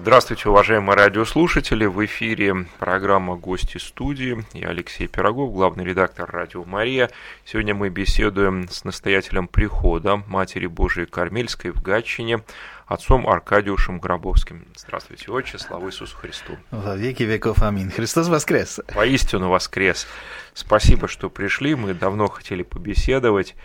Здравствуйте, 0.00 0.48
уважаемые 0.48 0.96
радиослушатели. 0.96 1.84
В 1.84 2.04
эфире 2.06 2.66
программа 2.78 3.34
«Гости 3.34 3.78
студии». 3.78 4.46
Я 4.52 4.68
Алексей 4.68 5.08
Пирогов, 5.08 5.52
главный 5.52 5.84
редактор 5.84 6.30
«Радио 6.30 6.64
Мария». 6.64 7.10
Сегодня 7.44 7.74
мы 7.74 7.88
беседуем 7.88 8.68
с 8.68 8.84
настоятелем 8.84 9.48
прихода 9.48 10.22
Матери 10.28 10.66
Божией 10.66 11.06
Кармельской 11.06 11.72
в 11.72 11.82
Гатчине, 11.82 12.44
отцом 12.86 13.28
Аркадиушем 13.28 13.98
Гробовским. 13.98 14.66
Здравствуйте, 14.76 15.32
Отче, 15.32 15.58
слава 15.58 15.88
Иисусу 15.88 16.16
Христу. 16.16 16.56
Во 16.70 16.94
веки 16.94 17.24
веков, 17.24 17.60
аминь. 17.60 17.90
Христос 17.90 18.28
воскрес. 18.28 18.78
Воистину 18.94 19.48
воскрес. 19.48 20.06
Спасибо, 20.54 21.08
что 21.08 21.28
пришли. 21.28 21.74
Мы 21.74 21.92
давно 21.92 22.28
хотели 22.28 22.62
побеседовать. 22.62 23.56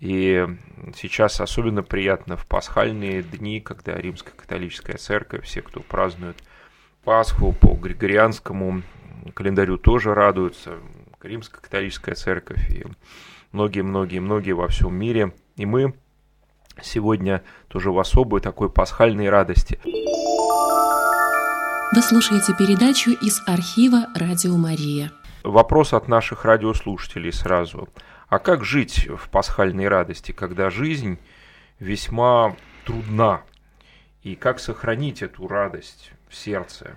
И 0.00 0.46
сейчас 0.96 1.40
особенно 1.42 1.82
приятно 1.82 2.36
в 2.38 2.46
пасхальные 2.46 3.22
дни, 3.22 3.60
когда 3.60 3.94
Римская 3.96 4.34
католическая 4.34 4.96
церковь, 4.96 5.44
все, 5.44 5.60
кто 5.60 5.80
празднует 5.80 6.36
Пасху 7.04 7.52
по 7.52 7.74
григорианскому 7.74 8.82
календарю, 9.34 9.76
тоже 9.76 10.14
радуются. 10.14 10.78
Римская 11.22 11.60
католическая 11.60 12.14
церковь 12.14 12.70
и 12.70 12.86
многие-многие-многие 13.52 14.52
во 14.52 14.68
всем 14.68 14.94
мире. 14.94 15.34
И 15.56 15.66
мы 15.66 15.94
сегодня 16.80 17.42
тоже 17.68 17.90
в 17.90 17.98
особой 17.98 18.40
такой 18.40 18.70
пасхальной 18.70 19.28
радости. 19.28 19.78
Вы 21.94 22.00
слушаете 22.00 22.54
передачу 22.58 23.10
из 23.10 23.42
архива 23.46 24.06
«Радио 24.14 24.56
Мария». 24.56 25.12
Вопрос 25.42 25.92
от 25.92 26.08
наших 26.08 26.46
радиослушателей 26.46 27.32
сразу– 27.32 27.90
а 28.30 28.38
как 28.38 28.64
жить 28.64 29.08
в 29.08 29.28
пасхальной 29.28 29.88
радости, 29.88 30.30
когда 30.30 30.70
жизнь 30.70 31.18
весьма 31.80 32.56
трудна? 32.86 33.42
И 34.22 34.36
как 34.36 34.60
сохранить 34.60 35.20
эту 35.20 35.48
радость 35.48 36.12
в 36.28 36.36
сердце? 36.36 36.96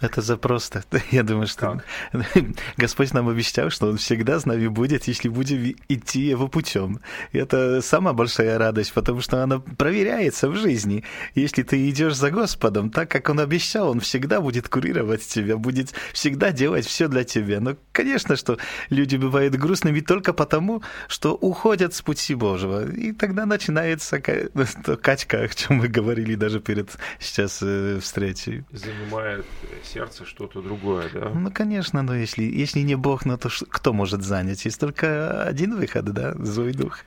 Это 0.00 0.20
за 0.20 0.36
просто. 0.36 0.84
Я 1.10 1.22
думаю, 1.22 1.46
что 1.46 1.82
так. 2.12 2.24
Господь 2.76 3.12
нам 3.12 3.28
обещал, 3.28 3.70
что 3.70 3.88
Он 3.88 3.96
всегда 3.96 4.38
с 4.38 4.46
нами 4.46 4.66
будет, 4.68 5.04
если 5.04 5.28
будем 5.28 5.74
идти 5.88 6.20
Его 6.20 6.48
путем. 6.48 7.00
Это 7.32 7.80
самая 7.82 8.14
большая 8.14 8.58
радость, 8.58 8.92
потому 8.92 9.20
что 9.20 9.42
она 9.42 9.58
проверяется 9.58 10.48
в 10.48 10.56
жизни. 10.56 11.04
Если 11.34 11.62
ты 11.62 11.88
идешь 11.88 12.14
за 12.14 12.30
Господом, 12.30 12.90
так 12.90 13.10
как 13.10 13.28
Он 13.28 13.40
обещал, 13.40 13.90
Он 13.90 14.00
всегда 14.00 14.40
будет 14.40 14.68
курировать 14.68 15.26
тебя, 15.26 15.56
будет 15.56 15.92
всегда 16.12 16.52
делать 16.52 16.86
все 16.86 17.08
для 17.08 17.24
тебя. 17.24 17.60
Но, 17.60 17.76
конечно, 17.92 18.36
что 18.36 18.58
люди 18.90 19.16
бывают 19.16 19.54
грустными 19.54 20.00
только 20.00 20.32
потому, 20.32 20.82
что 21.08 21.34
уходят 21.34 21.94
с 21.94 22.02
пути 22.02 22.34
Божьего. 22.34 22.90
И 22.90 23.12
тогда 23.12 23.46
начинается 23.46 24.20
качка, 25.02 25.38
о 25.40 25.48
чем 25.48 25.76
мы 25.78 25.88
говорили 25.88 26.34
даже 26.34 26.60
перед 26.60 26.90
сейчас 27.18 27.60
э, 27.62 27.98
встречей. 28.00 28.64
Занимает 28.72 29.46
сердце 29.84 30.24
что-то 30.24 30.62
другое, 30.62 31.08
да? 31.12 31.30
Ну, 31.30 31.50
конечно, 31.50 32.02
но 32.02 32.14
если, 32.14 32.44
если 32.44 32.80
не 32.80 32.94
Бог, 32.94 33.24
ну 33.24 33.36
то 33.36 33.48
кто 33.68 33.92
может 33.92 34.22
занять? 34.22 34.64
Есть 34.64 34.80
только 34.80 35.42
один 35.42 35.76
выход, 35.76 36.04
да, 36.06 36.34
злой 36.34 36.72
дух. 36.72 37.00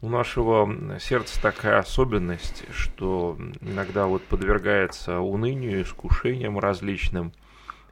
У 0.00 0.08
нашего 0.08 0.98
сердца 0.98 1.40
такая 1.40 1.78
особенность, 1.78 2.64
что 2.72 3.38
иногда 3.60 4.06
вот 4.06 4.22
подвергается 4.24 5.20
унынию, 5.20 5.82
искушениям 5.82 6.58
различным. 6.58 7.32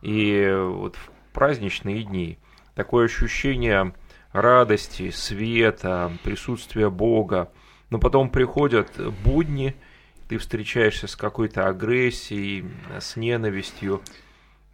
И 0.01 0.51
вот 0.57 0.97
в 0.97 1.33
праздничные 1.33 2.05
дни 2.05 2.39
такое 2.75 3.07
ощущение 3.07 3.95
радости, 4.33 5.11
света, 5.11 6.13
присутствия 6.23 6.91
Бога. 6.91 7.51
Но 7.91 7.99
потом 7.99 8.31
приходят 8.31 8.91
будни– 9.25 9.75
ты 10.29 10.39
встречаешься 10.39 11.07
с 11.07 11.17
какой-то 11.17 11.67
агрессией, 11.69 12.67
с 13.01 13.17
ненавистью, 13.17 14.03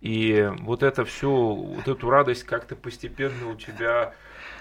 и 0.01 0.51
вот 0.61 0.83
это 0.83 1.05
все, 1.05 1.31
вот 1.31 1.89
эту 1.89 2.11
радость 2.11 2.45
как-то 2.45 2.77
постепенно 2.77 3.49
у 3.49 3.55
тебя 3.55 4.15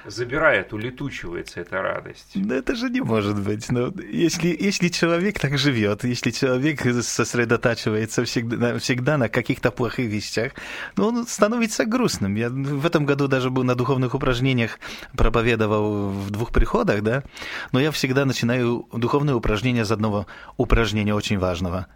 забирает, 0.06 0.74
улетучивается 0.74 1.62
эта 1.62 1.82
радость. 1.82 2.32
Да 2.36 2.56
это 2.56 2.76
же 2.76 2.90
не 2.90 3.02
может 3.02 3.40
быть. 3.40 3.70
Но 3.72 3.94
если, 4.12 4.56
если 4.60 4.90
человек 4.90 5.40
так 5.40 5.58
живет, 5.58 6.04
если 6.04 6.32
человек 6.32 6.82
сосредотачивается 7.04 8.24
всегда, 8.26 8.78
всегда 8.80 9.18
на 9.18 9.30
каких-то 9.30 9.72
плохих 9.72 10.10
вещах, 10.10 10.54
ну, 10.98 11.08
он 11.08 11.28
становится 11.28 11.86
грустным. 11.86 12.36
Я 12.36 12.50
в 12.50 12.86
этом 12.86 13.06
году 13.06 13.28
даже 13.28 13.50
был 13.50 13.64
на 13.64 13.76
духовных 13.76 14.14
упражнениях, 14.16 14.80
проповедовал 15.16 16.10
в 16.10 16.32
двух 16.32 16.52
приходах, 16.52 17.02
да, 17.02 17.24
но 17.72 17.80
я 17.80 17.92
всегда 17.92 18.26
начинаю 18.26 18.88
духовные 18.94 19.36
упражнения 19.36 19.86
с 19.86 19.92
одного 19.92 20.28
упражнения 20.58 21.14
очень 21.14 21.40
важного. 21.40 21.88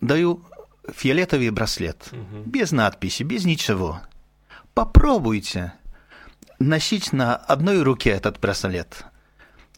Даю 0.00 0.44
фиолетовый 0.94 1.50
браслет, 1.50 2.08
угу. 2.12 2.42
без 2.46 2.72
надписи, 2.72 3.22
без 3.22 3.44
ничего. 3.44 4.00
Попробуйте 4.74 5.74
носить 6.60 7.12
на 7.12 7.34
одной 7.34 7.82
руке 7.82 8.10
этот 8.10 8.38
браслет. 8.38 9.04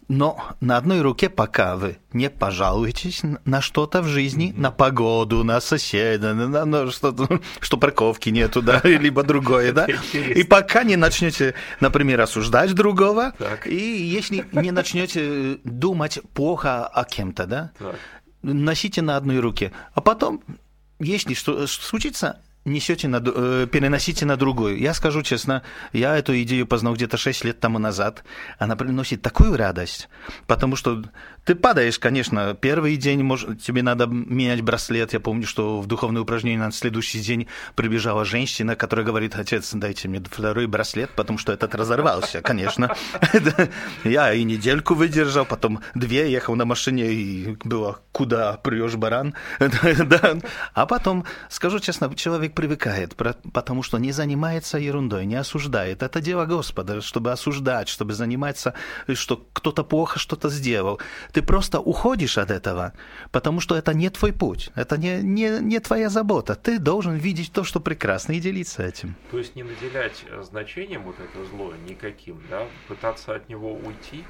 Но 0.09 0.45
на 0.61 0.77
одной 0.77 1.01
руке, 1.01 1.31
пока 1.31 1.77
вы 1.77 1.97
не 2.13 2.29
пожалуетесь 2.29 3.23
на 3.47 3.63
что-то 3.63 4.03
в 4.03 4.09
жизни, 4.09 4.53
на 4.55 4.71
погоду, 4.71 5.43
на 5.43 5.61
соседа, 5.61 6.35
на, 6.35 6.65
на 6.67 6.91
что-то, 6.91 7.41
что 7.61 7.79
парковки 7.79 8.29
нету, 8.29 8.61
да, 8.61 8.81
либо 8.85 9.23
другое, 9.23 9.73
да, 9.73 9.87
и 10.13 10.43
пока 10.43 10.83
не 10.83 10.97
начнете, 10.97 11.55
например, 11.81 12.21
осуждать 12.21 12.75
другого, 12.75 13.33
так. 13.39 13.67
и 13.67 14.05
если 14.05 14.45
не 14.53 14.71
начнете 14.71 15.59
думать 15.65 16.19
плохо 16.35 16.87
о 16.87 17.05
кем-то, 17.05 17.47
да, 17.47 17.71
так. 17.79 17.97
носите 18.43 19.01
на 19.01 19.17
одной 19.17 19.39
руке, 19.39 19.73
а 19.95 20.03
потом, 20.03 20.43
если 20.99 21.33
что 21.33 21.67
случится, 21.67 22.41
несете 22.65 23.09
на, 23.09 23.23
э, 23.25 23.67
переносите 23.71 24.27
на 24.27 24.37
другую. 24.37 24.79
Я 24.79 24.95
скажу 24.95 25.23
честно, 25.23 25.63
я 25.93 26.17
эту 26.17 26.41
идею 26.43 26.67
познал 26.67 26.95
где-то 26.95 27.17
6 27.17 27.45
лет 27.45 27.61
тому 27.61 27.79
назад. 27.79 28.25
Она 28.59 28.77
приносит 28.77 29.23
такую 29.23 29.57
радость, 29.57 30.09
потому 30.47 30.77
что 30.77 31.03
ты 31.45 31.57
падаешь, 31.57 31.99
конечно, 31.99 32.55
первый 32.55 32.97
день 32.97 33.23
может, 33.23 33.61
тебе 33.61 33.83
надо 33.83 34.07
менять 34.07 34.63
браслет. 34.63 35.13
Я 35.13 35.19
помню, 35.19 35.47
что 35.47 35.81
в 35.81 35.87
духовное 35.87 36.23
упражнение 36.23 36.61
на 36.61 36.71
следующий 36.71 37.19
день 37.19 37.49
прибежала 37.75 38.25
женщина, 38.25 38.77
которая 38.77 39.05
говорит, 39.05 39.35
отец, 39.35 39.73
дайте 39.75 40.09
мне 40.09 40.21
второй 40.21 40.67
браслет, 40.67 41.11
потому 41.17 41.39
что 41.39 41.53
этот 41.53 41.75
разорвался, 41.75 42.43
конечно. 42.43 42.95
Я 44.05 44.33
и 44.33 44.45
недельку 44.45 44.95
выдержал, 44.95 45.45
потом 45.45 45.81
две 45.95 46.31
ехал 46.31 46.55
на 46.55 46.65
машине, 46.65 47.13
и 47.13 47.57
было, 47.65 47.99
куда 48.13 48.55
прешь, 48.59 48.95
баран? 48.95 49.35
А 50.75 50.87
потом, 50.87 51.25
скажу 51.49 51.81
честно, 51.81 52.15
человек 52.15 52.52
привыкает, 52.53 53.15
потому 53.53 53.83
что 53.83 53.99
не 53.99 54.13
занимается 54.13 54.79
ерундой, 54.79 55.27
не 55.27 55.37
осуждает. 55.37 56.03
Это 56.03 56.21
дело 56.21 56.47
Господа, 56.47 57.01
чтобы 57.01 57.33
осуждать, 57.33 57.89
чтобы 57.89 58.15
заниматься, 58.15 58.75
что 59.15 59.47
кто-то 59.53 59.85
плохо 59.85 60.19
что-то 60.19 60.49
сделал 60.49 61.01
ты 61.33 61.43
просто 61.43 61.81
уходишь 61.81 62.39
от 62.39 62.51
этого, 62.51 62.93
потому 63.31 63.61
что 63.61 63.77
это 63.77 63.95
не 63.95 64.11
твой 64.11 64.33
путь, 64.33 64.71
это 64.75 64.97
не, 64.97 65.23
не, 65.23 65.61
не 65.61 65.81
твоя 65.81 66.09
забота. 66.09 66.55
Ты 66.55 66.79
должен 66.79 67.17
видеть 67.17 67.53
то, 67.53 67.65
что 67.65 67.81
прекрасно, 67.81 68.33
и 68.33 68.41
делиться 68.41 68.83
этим. 68.83 69.17
То 69.31 69.39
есть 69.39 69.57
не 69.57 69.63
наделять 69.63 70.25
значением 70.43 71.05
вот 71.05 71.17
это 71.19 71.45
зло 71.47 71.73
никаким, 71.89 72.43
да? 72.51 72.67
Пытаться 72.89 73.35
от 73.35 73.49
него 73.49 73.75
уйти? 73.75 74.25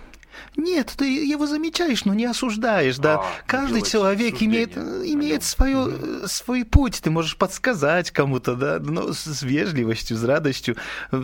Нет, 0.57 0.93
ты 0.97 1.05
его 1.05 1.47
замечаешь, 1.47 2.05
но 2.05 2.15
не 2.15 2.25
осуждаешь, 2.25 2.99
да. 2.99 3.17
А, 3.17 3.25
Каждый 3.47 3.83
человек 3.83 4.43
имеет, 4.43 4.77
имеет 4.77 5.45
свое, 5.45 5.79
угу. 5.79 6.27
свой 6.27 6.65
путь. 6.65 7.01
Ты 7.03 7.11
можешь 7.11 7.37
подсказать 7.37 8.11
кому-то, 8.11 8.55
да, 8.55 8.79
но 8.79 9.13
с 9.13 9.43
вежливостью, 9.43 10.17
с 10.17 10.25
радостью, 10.25 10.77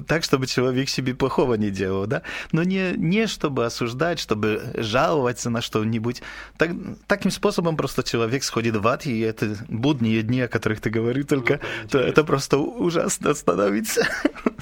так, 0.07 0.25
чтобы 0.25 0.47
человек 0.47 0.89
себе 0.89 1.15
плохого 1.15 1.55
не 1.55 1.71
делал, 1.71 2.07
да. 2.07 2.23
Но 2.53 2.63
не, 2.63 2.93
не 2.97 3.27
чтобы 3.27 3.67
осуждать, 3.67 4.19
чтобы 4.19 4.73
жаловаться 4.75 5.51
на 5.51 5.61
что-нибудь. 5.61 6.23
Так, 6.57 6.71
таким 7.07 7.31
способом 7.31 7.77
просто 7.77 8.03
человек 8.03 8.43
сходит 8.45 8.77
в 8.77 8.87
ад, 8.87 9.07
и 9.07 9.21
это 9.21 9.57
будние 9.69 10.23
дни, 10.23 10.41
о 10.41 10.49
которых 10.49 10.81
ты 10.81 10.91
говорил 10.91 11.27
только, 11.27 11.61
ну, 11.85 11.89
то 11.89 11.99
это 11.99 12.25
просто 12.25 12.59
ужасно 12.59 13.35
становится. 13.35 14.07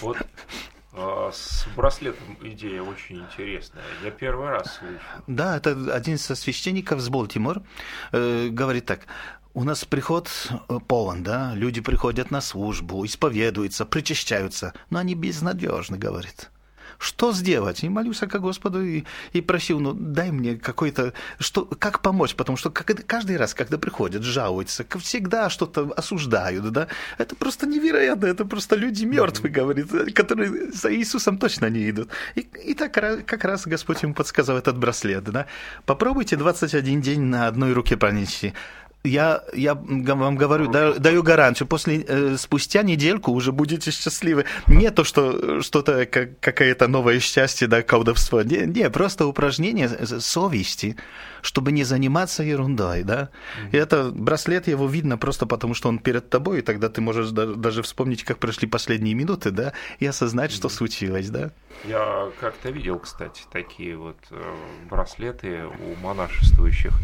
Вот 0.01 0.19
с 0.97 1.67
браслетом 1.77 2.39
идея 2.43 2.83
очень 2.83 3.19
интересная. 3.19 3.83
Я 4.03 4.11
первый 4.11 4.49
раз 4.49 4.79
слышу. 4.79 5.01
Да, 5.27 5.57
это 5.57 5.95
один 5.95 6.15
из 6.15 6.25
священников 6.25 7.01
с 7.01 7.09
Болтимор 7.09 7.63
э, 8.13 8.49
говорит 8.49 8.87
так. 8.87 9.01
У 9.55 9.65
нас 9.65 9.85
приход 9.85 10.31
э, 10.69 10.79
полон, 10.87 11.23
да, 11.23 11.55
люди 11.55 11.81
приходят 11.81 12.31
на 12.31 12.41
службу, 12.41 13.05
исповедуются, 13.05 13.85
причащаются, 13.87 14.75
но 14.91 14.99
они 14.99 15.15
безнадежны, 15.15 15.99
говорит 15.99 16.51
что 16.99 17.33
сделать? 17.33 17.83
И 17.85 17.89
молился 17.89 18.27
к 18.27 18.39
Господу 18.41 18.83
и, 18.83 19.05
и 19.33 19.41
просил, 19.41 19.81
ну 19.81 19.93
дай 19.95 20.31
мне 20.31 20.57
какой-то, 20.57 21.13
что, 21.39 21.65
как 21.65 22.01
помочь, 22.01 22.35
потому 22.35 22.57
что 22.57 22.71
как, 22.71 23.07
каждый 23.07 23.37
раз, 23.37 23.55
когда 23.55 23.79
приходят, 23.79 24.23
жалуются, 24.23 24.85
всегда 24.99 25.51
что-то 25.51 25.93
осуждают, 25.97 26.71
да, 26.73 26.89
это 27.19 27.37
просто 27.37 27.67
невероятно, 27.67 28.27
это 28.27 28.45
просто 28.45 28.77
люди 28.77 29.05
мертвые, 29.05 29.53
говорит, 29.53 29.89
которые 30.15 30.73
за 30.73 30.95
Иисусом 30.95 31.39
точно 31.39 31.71
не 31.71 31.91
идут. 31.91 32.11
И, 32.35 32.41
и 32.41 32.75
так 32.75 32.93
как 32.93 33.45
раз 33.45 33.67
Господь 33.67 34.03
ему 34.03 34.15
подсказал 34.15 34.57
этот 34.57 34.79
браслет, 34.79 35.25
да, 35.25 35.47
попробуйте 35.85 36.37
21 36.37 37.01
день 37.01 37.23
на 37.23 37.47
одной 37.47 37.73
руке 37.73 37.97
пронести, 37.97 38.55
я, 39.07 39.43
я 39.55 39.75
вам 39.75 40.37
говорю, 40.37 40.69
даю, 40.71 40.99
даю 40.99 41.23
гарантию, 41.23 41.67
после, 41.67 42.05
э, 42.07 42.37
спустя 42.37 42.83
недельку 42.83 43.33
уже 43.33 43.53
будете 43.53 43.91
счастливы. 43.91 44.45
Не 44.67 44.91
то, 44.91 45.05
что 45.05 45.63
что-то, 45.63 46.07
как, 46.07 46.39
какое-то 46.41 46.89
новое 46.89 47.21
счастье, 47.21 47.69
да, 47.69 47.83
колдовство. 47.83 48.43
Не, 48.43 48.67
не, 48.67 48.91
просто 48.91 49.27
упражнение 49.27 49.89
совести, 49.89 50.97
чтобы 51.43 51.73
не 51.73 51.85
заниматься 51.85 52.43
ерундой, 52.43 53.03
да. 53.03 53.31
И 53.73 53.77
это 53.77 54.11
браслет, 54.11 54.69
его 54.69 54.87
видно 54.87 55.19
просто 55.19 55.47
потому, 55.47 55.75
что 55.75 55.89
он 55.89 55.99
перед 55.99 56.29
тобой, 56.29 56.59
и 56.59 56.63
тогда 56.63 56.89
ты 56.89 57.01
можешь 57.01 57.31
даже 57.31 57.83
вспомнить, 57.83 58.25
как 58.25 58.39
прошли 58.39 58.69
последние 58.69 59.15
минуты, 59.15 59.51
да, 59.51 59.73
и 60.01 60.07
осознать, 60.07 60.53
что 60.53 60.69
случилось, 60.69 61.29
да. 61.31 61.51
Я 61.85 62.31
как-то 62.41 62.71
видел, 62.71 62.99
кстати, 62.99 63.43
такие 63.53 63.97
вот 63.97 64.17
э, 64.31 64.55
браслеты 64.91 65.65
у 65.67 66.05
монашествующих. 66.05 66.99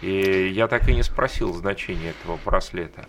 И 0.00 0.48
я 0.54 0.68
так 0.68 0.88
и 0.88 0.94
не 0.94 1.02
спросил 1.02 1.52
значение 1.52 2.10
этого 2.10 2.38
браслета. 2.44 3.06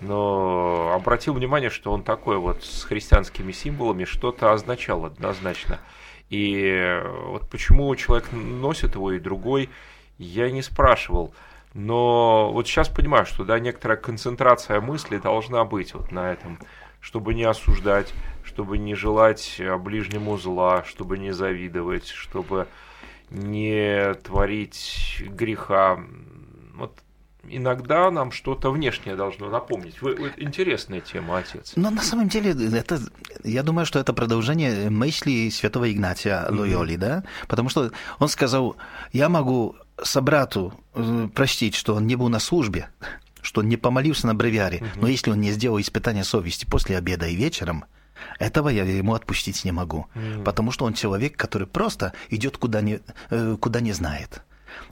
Но 0.00 0.92
обратил 0.94 1.34
внимание, 1.34 1.70
что 1.70 1.92
он 1.92 2.02
такой 2.02 2.36
вот 2.36 2.62
с 2.62 2.84
христианскими 2.84 3.52
символами 3.52 4.04
что-то 4.04 4.52
означал 4.52 5.06
однозначно. 5.06 5.80
И 6.28 7.02
вот 7.26 7.48
почему 7.48 7.94
человек 7.96 8.30
носит 8.32 8.94
его 8.94 9.12
и 9.12 9.18
другой, 9.18 9.70
я 10.18 10.50
не 10.50 10.62
спрашивал. 10.62 11.32
Но 11.72 12.50
вот 12.52 12.66
сейчас 12.66 12.88
понимаю, 12.88 13.26
что 13.26 13.44
да, 13.44 13.58
некоторая 13.58 13.96
концентрация 13.96 14.80
мысли 14.80 15.18
должна 15.18 15.64
быть 15.64 15.94
вот 15.94 16.10
на 16.10 16.32
этом, 16.32 16.58
чтобы 17.00 17.34
не 17.34 17.44
осуждать, 17.44 18.12
чтобы 18.44 18.78
не 18.78 18.94
желать 18.94 19.60
ближнему 19.80 20.36
зла, 20.36 20.84
чтобы 20.84 21.18
не 21.18 21.32
завидовать, 21.32 22.08
чтобы 22.08 22.66
не 23.30 24.14
творить 24.14 25.22
греха. 25.26 26.00
Иногда 27.48 28.10
нам 28.10 28.32
что-то 28.32 28.70
внешнее 28.70 29.16
должно 29.16 29.48
напомнить. 29.48 30.00
Вы, 30.02 30.14
вы, 30.14 30.32
интересная 30.36 31.00
тема, 31.00 31.38
отец. 31.38 31.72
Но 31.76 31.90
на 31.90 32.02
самом 32.02 32.28
деле, 32.28 32.52
это, 32.76 33.00
я 33.44 33.62
думаю, 33.62 33.86
что 33.86 33.98
это 33.98 34.12
продолжение 34.12 34.90
мысли 34.90 35.48
святого 35.50 35.90
Игнатия 35.92 36.46
Лойоли, 36.50 36.94
mm-hmm. 36.94 36.98
да? 36.98 37.24
Потому 37.48 37.68
что 37.68 37.90
он 38.18 38.28
сказал, 38.28 38.76
я 39.12 39.28
могу 39.28 39.76
собрату 40.02 40.74
э, 40.94 41.28
простить, 41.34 41.74
что 41.74 41.94
он 41.94 42.06
не 42.06 42.16
был 42.16 42.28
на 42.28 42.38
службе, 42.38 42.88
что 43.42 43.60
он 43.60 43.68
не 43.68 43.76
помолился 43.76 44.26
на 44.26 44.34
бревиаре, 44.34 44.78
mm-hmm. 44.78 44.98
но 45.00 45.08
если 45.08 45.30
он 45.30 45.40
не 45.40 45.52
сделал 45.52 45.80
испытания 45.80 46.24
совести 46.24 46.64
после 46.64 46.96
обеда 46.96 47.26
и 47.26 47.36
вечером, 47.36 47.84
этого 48.38 48.68
я 48.68 48.84
ему 48.84 49.14
отпустить 49.14 49.64
не 49.64 49.72
могу, 49.72 50.06
mm. 50.14 50.42
потому 50.42 50.70
что 50.72 50.84
он 50.84 50.94
человек, 50.94 51.36
который 51.36 51.66
просто 51.66 52.12
идет 52.30 52.56
куда 52.56 52.80
не, 52.80 53.00
э, 53.30 53.56
куда 53.60 53.80
не 53.80 53.92
знает. 53.92 54.42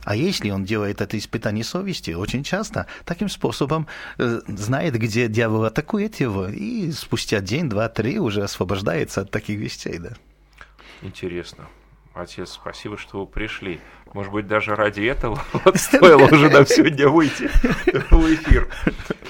А 0.04 0.16
если 0.16 0.50
он 0.50 0.64
делает 0.64 1.00
это 1.00 1.18
испытание 1.18 1.64
совести, 1.64 2.12
очень 2.12 2.44
часто 2.44 2.86
таким 3.04 3.28
способом 3.28 3.86
э, 4.18 4.40
знает, 4.48 4.94
где 4.98 5.28
дьявол 5.28 5.64
атакует 5.64 6.20
его, 6.20 6.48
и 6.48 6.90
спустя 6.92 7.40
день, 7.40 7.68
два, 7.68 7.88
три 7.88 8.18
уже 8.18 8.42
освобождается 8.42 9.22
от 9.22 9.30
таких 9.30 9.58
вещей, 9.58 9.98
да. 9.98 10.12
Интересно. 11.02 11.66
Отец, 12.14 12.52
спасибо, 12.52 12.96
что 12.96 13.20
вы 13.20 13.26
пришли. 13.26 13.80
Может 14.12 14.32
быть, 14.32 14.46
даже 14.46 14.76
ради 14.76 15.02
этого 15.02 15.42
вот 15.52 15.76
стоило 15.80 16.22
уже 16.26 16.48
нам 16.48 16.64
сегодня 16.64 17.08
выйти 17.08 17.50
в 18.10 18.34
эфир. 18.34 18.68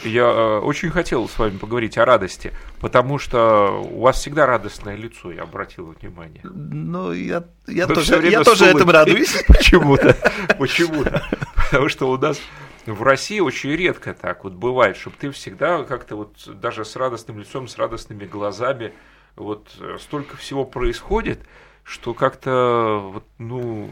Я 0.05 0.25
э, 0.25 0.59
очень 0.59 0.91
хотел 0.91 1.27
с 1.27 1.39
вами 1.39 1.57
поговорить 1.57 1.97
о 1.97 2.05
радости, 2.05 2.53
потому 2.81 3.19
что 3.19 3.83
у 3.91 4.03
вас 4.03 4.17
всегда 4.17 4.45
радостное 4.45 4.97
лицо, 4.97 5.33
я 5.33 5.45
обратил 5.45 5.95
внимание. 5.99 6.43
Ну, 6.45 7.13
я, 7.13 7.45
я 7.67 7.87
тоже, 7.87 8.29
я 8.29 8.45
тоже 8.45 8.67
этому 8.67 8.93
радуюсь. 8.93 9.43
Почему-то. 9.49 10.15
Почему-то. 10.59 11.23
Потому 11.57 11.89
что 11.89 12.11
у 12.11 12.19
нас 12.19 12.39
в 12.85 13.03
России 13.03 13.41
очень 13.41 13.71
редко 13.71 14.13
так 14.13 14.45
вот 14.45 14.53
бывает, 14.53 14.99
чтобы 14.99 15.17
ты 15.19 15.31
всегда 15.31 15.85
как-то 15.85 16.17
вот 16.17 16.37
даже 16.61 16.85
с 16.85 16.97
радостным 16.97 17.39
лицом, 17.39 17.67
с 17.67 17.79
радостными 17.79 18.27
глазами, 18.27 18.93
вот 19.37 19.71
э, 19.81 19.97
столько 19.99 20.37
всего 20.37 20.67
происходит, 20.67 21.41
что 21.85 22.15
как-то, 22.15 23.23
ну, 23.39 23.91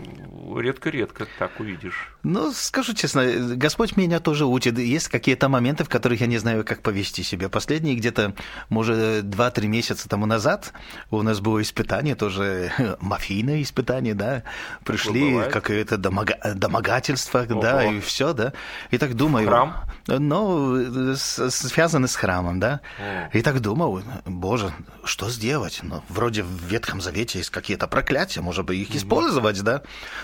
редко-редко 0.58 1.26
так 1.38 1.60
увидишь. 1.60 2.10
Ну, 2.22 2.50
скажу 2.52 2.94
честно, 2.94 3.54
Господь 3.56 3.98
меня 3.98 4.18
тоже 4.18 4.46
учит. 4.46 4.78
Есть 4.78 5.08
какие-то 5.08 5.50
моменты, 5.50 5.84
в 5.84 5.90
которых 5.90 6.22
я 6.22 6.26
не 6.26 6.38
знаю, 6.38 6.64
как 6.64 6.80
повести 6.80 7.22
себя. 7.22 7.50
Последние 7.50 7.94
где-то, 7.94 8.34
может, 8.70 9.28
два-три 9.28 9.68
месяца 9.68 10.08
тому 10.08 10.24
назад 10.24 10.72
у 11.10 11.20
нас 11.20 11.40
было 11.40 11.60
испытание, 11.60 12.14
тоже 12.14 12.72
мафийное 13.00 13.60
испытание, 13.60 14.14
да. 14.14 14.42
Пришли 14.84 15.42
какое-то 15.50 15.98
домога... 15.98 16.38
домогательство, 16.54 17.46
Ого. 17.48 17.60
да, 17.60 17.84
и 17.84 18.00
все, 18.00 18.32
да. 18.32 18.54
И 18.90 18.96
так 18.96 19.14
думаю... 19.14 19.46
Храм? 19.48 19.84
Ну, 20.06 21.14
связано 21.16 22.08
с 22.08 22.16
храмом, 22.16 22.58
да. 22.58 22.80
О. 22.98 23.36
И 23.36 23.42
так 23.42 23.60
думал, 23.60 24.02
боже, 24.24 24.72
что 25.04 25.28
сделать? 25.28 25.80
Ну, 25.82 26.02
вроде 26.08 26.42
в 26.42 26.64
Ветхом 26.64 27.02
Завете 27.02 27.38
есть 27.38 27.50
какие-то 27.50 27.81
это 27.82 27.88
проклятие, 27.88 28.42
может 28.42 28.64
быть, 28.64 28.78
их 28.78 28.90
mm-hmm. 28.90 28.96
использовать, 28.96 29.62
да. 29.62 29.82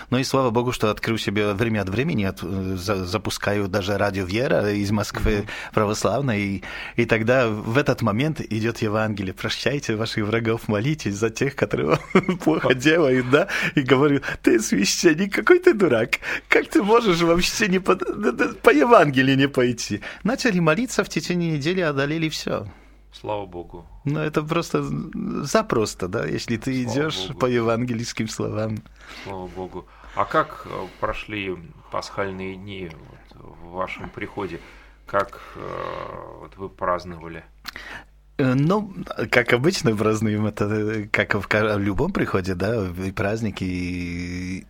Но 0.09 0.19
и 0.19 0.23
слава 0.23 0.49
богу, 0.49 0.71
что 0.71 0.89
открыл 0.89 1.17
себе 1.17 1.53
время 1.53 1.81
от 1.81 1.89
времени, 1.89 2.23
от, 2.23 2.39
за, 2.39 3.05
запускаю 3.05 3.67
даже 3.67 3.97
радио 3.97 4.25
Вера 4.25 4.71
из 4.71 4.91
Москвы 4.91 5.31
mm-hmm. 5.31 5.73
православной, 5.73 6.41
и, 6.41 6.63
и 6.95 7.05
тогда 7.05 7.49
в 7.49 7.77
этот 7.77 8.01
момент 8.01 8.39
идет 8.39 8.81
Евангелие. 8.81 9.33
Прощайте 9.33 9.95
ваших 9.95 10.25
врагов, 10.25 10.67
молитесь 10.67 11.15
за 11.15 11.29
тех, 11.29 11.55
которые 11.55 11.99
плохо 12.43 12.73
делают, 12.73 13.29
да, 13.29 13.47
и 13.75 13.81
говорю, 13.81 14.21
ты 14.41 14.59
священник, 14.59 15.33
какой 15.33 15.59
ты 15.59 15.73
дурак, 15.73 16.19
как 16.47 16.67
ты 16.69 16.81
можешь 16.81 17.21
вообще 17.21 17.67
не 17.67 17.79
по, 17.79 17.95
по 17.95 18.69
Евангелию 18.69 19.37
не 19.37 19.47
пойти? 19.47 20.01
Начали 20.23 20.59
молиться, 20.59 21.03
в 21.03 21.09
течение 21.09 21.51
недели 21.51 21.81
одолели 21.81 22.29
все. 22.29 22.67
Слава 23.11 23.45
Богу. 23.45 23.85
Ну, 24.05 24.19
это 24.19 24.43
просто 24.43 24.83
запросто, 25.43 26.07
да, 26.07 26.25
если 26.25 26.57
ты 26.57 26.83
Слава 26.83 26.93
идешь 26.93 27.27
Богу. 27.27 27.39
по 27.39 27.45
евангельским 27.47 28.27
словам. 28.27 28.77
Слава 29.23 29.47
Богу. 29.47 29.85
А 30.15 30.25
как 30.25 30.65
э, 30.65 30.87
прошли 30.99 31.57
пасхальные 31.91 32.55
дни 32.55 32.91
в 33.33 33.71
вашем 33.71 34.09
приходе? 34.09 34.59
Как 35.05 35.41
э, 35.55 36.39
вот 36.39 36.57
вы 36.57 36.69
праздновали? 36.69 37.43
Э, 38.39 38.53
ну, 38.53 38.93
как 39.31 39.51
обычно 39.51 39.93
празднуем, 39.95 40.45
это 40.45 40.65
э, 40.65 41.07
как 41.11 41.35
в 41.35 41.77
любом 41.77 42.13
приходе, 42.13 42.55
да, 42.55 42.87
и 43.05 43.11
праздники. 43.11 43.65
И, 43.65 44.65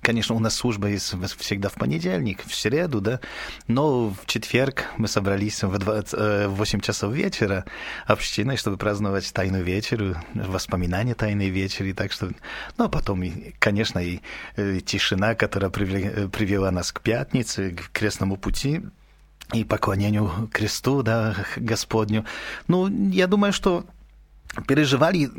конечно, 0.00 0.34
у 0.34 0.38
нас 0.38 0.56
служба 0.56 0.88
есть 0.88 1.14
всегда 1.36 1.68
в 1.68 1.74
понедельник, 1.74 2.42
в 2.46 2.54
среду, 2.54 3.02
да, 3.02 3.20
но 3.66 4.08
в 4.08 4.24
четверг 4.24 4.86
мы 4.96 5.06
собрались 5.06 5.62
в, 5.62 5.78
20, 5.78 6.14
э, 6.14 6.48
в 6.48 6.54
8 6.54 6.80
часов 6.80 7.12
вечера 7.12 7.66
общиной, 8.06 8.56
чтобы 8.56 8.78
праздновать 8.78 9.30
Тайную 9.34 9.64
вечеру, 9.64 10.16
воспоминания 10.32 11.14
Тайной 11.14 11.50
вечери, 11.50 11.92
так 11.92 12.10
что, 12.10 12.30
ну, 12.78 12.84
а 12.86 12.88
потом, 12.88 13.22
конечно, 13.58 13.98
и, 13.98 14.20
и 14.56 14.80
тишина, 14.80 15.34
которая 15.34 15.70
привела 15.70 16.70
нас 16.70 16.90
к 16.90 17.02
пятнице, 17.02 17.72
к 17.72 17.90
крестному 17.92 18.38
пути, 18.38 18.80
и 19.52 19.64
поклонению 19.64 20.30
кресту, 20.52 21.02
да, 21.02 21.34
Господню. 21.56 22.24
Ну, 22.66 22.88
я 23.10 23.26
думаю, 23.26 23.52
что 23.52 23.84
переживали, 24.66 25.30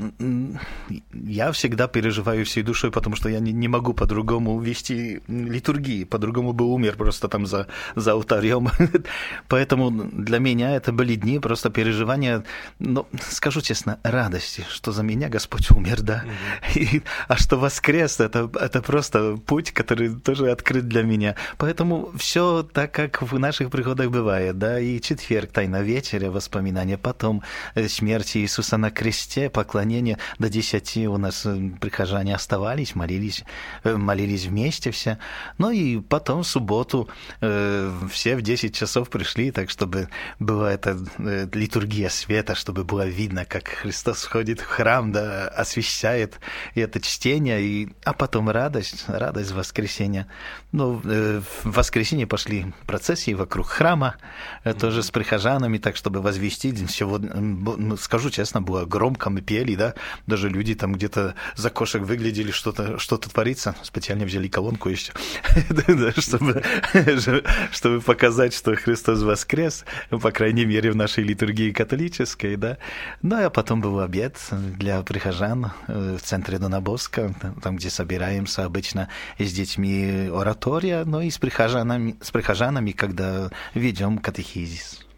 я 1.14 1.52
всегда 1.52 1.88
переживаю 1.88 2.46
всей 2.46 2.64
душой, 2.64 2.92
потому 2.92 3.16
что 3.16 3.30
я 3.30 3.40
не, 3.40 3.52
не 3.52 3.68
могу 3.68 3.94
по-другому 3.94 4.60
вести 4.60 5.22
литургии, 5.28 6.04
по-другому 6.04 6.54
бы 6.54 6.66
умер 6.66 6.96
просто 6.96 7.28
там 7.28 7.46
за, 7.46 7.68
за 7.96 8.14
алтарем. 8.14 8.70
Поэтому 9.48 9.92
для 9.92 10.40
меня 10.40 10.76
это 10.76 10.92
были 10.92 11.16
дни 11.16 11.40
просто 11.40 11.70
переживания, 11.70 12.44
но 12.80 13.08
скажу 13.30 13.62
честно, 13.62 14.00
радости, 14.04 14.66
что 14.70 14.92
за 14.92 15.04
меня 15.04 15.30
Господь 15.30 15.72
умер, 15.72 16.02
да, 16.02 16.24
И, 16.76 17.02
а 17.28 17.38
что 17.38 17.58
воскрес, 17.58 18.20
это, 18.20 18.50
это 18.60 18.82
просто 18.82 19.38
путь, 19.38 19.72
который 19.72 20.16
тоже 20.16 20.52
открыт 20.52 20.88
для 20.88 21.04
меня. 21.04 21.36
Поэтому 21.58 22.12
все 22.18 22.64
так, 22.64 22.92
как 22.92 23.22
в 23.22 23.38
наших 23.40 23.70
приходах 23.72 24.12
бывает, 24.12 24.58
да, 24.58 24.80
и 24.80 25.02
четверг, 25.02 25.52
тайна 25.52 25.82
вечеря, 25.82 26.32
воспоминания, 26.32 26.98
потом 26.98 27.44
э, 27.76 27.88
смерть 27.88 28.38
Иисуса 28.38 28.78
на 28.78 28.92
кресте, 29.00 29.50
поклонение 29.50 30.18
до 30.40 30.50
десяти 30.50 31.08
у 31.08 31.18
нас 31.18 31.46
э, 31.46 31.72
прихожане 31.80 32.36
оставались, 32.36 32.96
молились, 32.96 33.46
э, 33.86 33.96
молились 33.96 34.44
вместе 34.44 34.92
все. 34.92 35.20
Ну 35.58 35.72
и 35.72 36.02
потом 36.02 36.44
в 36.44 36.48
субботу 36.48 37.08
э, 37.40 37.94
все 38.12 38.36
в 38.36 38.42
10 38.42 38.76
часов 38.76 39.10
пришли, 39.10 39.52
так 39.52 39.70
чтобы 39.70 40.10
была 40.38 40.74
эта 40.74 40.98
э, 41.18 41.48
литургия 41.54 42.10
света, 42.10 42.56
чтобы 42.56 42.84
было 42.84 43.08
видно, 43.08 43.46
как 43.46 43.70
Христос 43.70 44.26
входит 44.26 44.60
в 44.60 44.66
храм, 44.66 45.14
да, 45.14 45.48
освещает 45.48 46.38
и 46.76 46.82
это 46.82 47.00
чтение, 47.00 47.62
и, 47.62 47.90
а 48.04 48.12
потом 48.12 48.50
радость, 48.50 49.06
радость 49.08 49.52
воскресения. 49.52 50.28
Ну, 50.74 51.02
э, 51.06 51.42
в 51.64 51.72
воскресенье 51.72 52.28
пошли 52.28 52.74
процессии 52.86 53.34
вокруг 53.34 53.68
храма, 53.68 54.18
э, 54.66 54.74
тоже 54.74 55.04
с 55.04 55.10
прихожанами, 55.10 55.78
так 55.78 55.96
чтобы 55.96 56.22
возвестить. 56.22 56.92
Сегодня, 56.92 57.34
ну, 57.34 57.96
скажу 57.96 58.30
честно, 58.30 58.62
было 58.62 58.89
громко 58.90 59.30
мы 59.30 59.42
пели, 59.42 59.76
да, 59.76 59.94
даже 60.28 60.50
люди 60.50 60.76
там 60.76 60.94
где-то 60.94 61.36
за 61.56 61.70
кошек 61.70 62.02
выглядели, 62.02 62.52
что-то 62.52 62.98
что 62.98 63.18
творится, 63.18 63.76
специально 63.84 64.26
взяли 64.26 64.48
колонку 64.48 64.90
еще, 64.90 65.14
чтобы, 66.18 66.64
чтобы 67.72 68.02
показать, 68.02 68.54
что 68.54 68.76
Христос 68.76 69.22
воскрес, 69.22 69.86
ну, 70.12 70.20
по 70.20 70.32
крайней 70.32 70.66
мере, 70.66 70.92
в 70.92 70.96
нашей 70.96 71.24
литургии 71.24 71.72
католической, 71.72 72.56
да. 72.56 72.78
Ну, 73.22 73.46
а 73.46 73.50
потом 73.50 73.82
был 73.82 74.00
обед 74.00 74.38
для 74.52 75.02
прихожан 75.04 75.72
э, 75.88 76.18
в 76.20 76.22
центре 76.22 76.58
Донабоска, 76.58 77.34
там, 77.62 77.78
где 77.78 77.90
собираемся 77.90 78.66
обычно 78.66 79.10
с 79.38 79.52
детьми 79.52 80.30
оратория, 80.34 81.06
но 81.06 81.22
и 81.22 81.30
с 81.30 81.38
прихожанами, 81.38 82.18
с 82.22 82.32
прихожанами 82.32 82.92
когда 82.92 83.50
ведем 83.74 84.18
катехизис. 84.18 85.09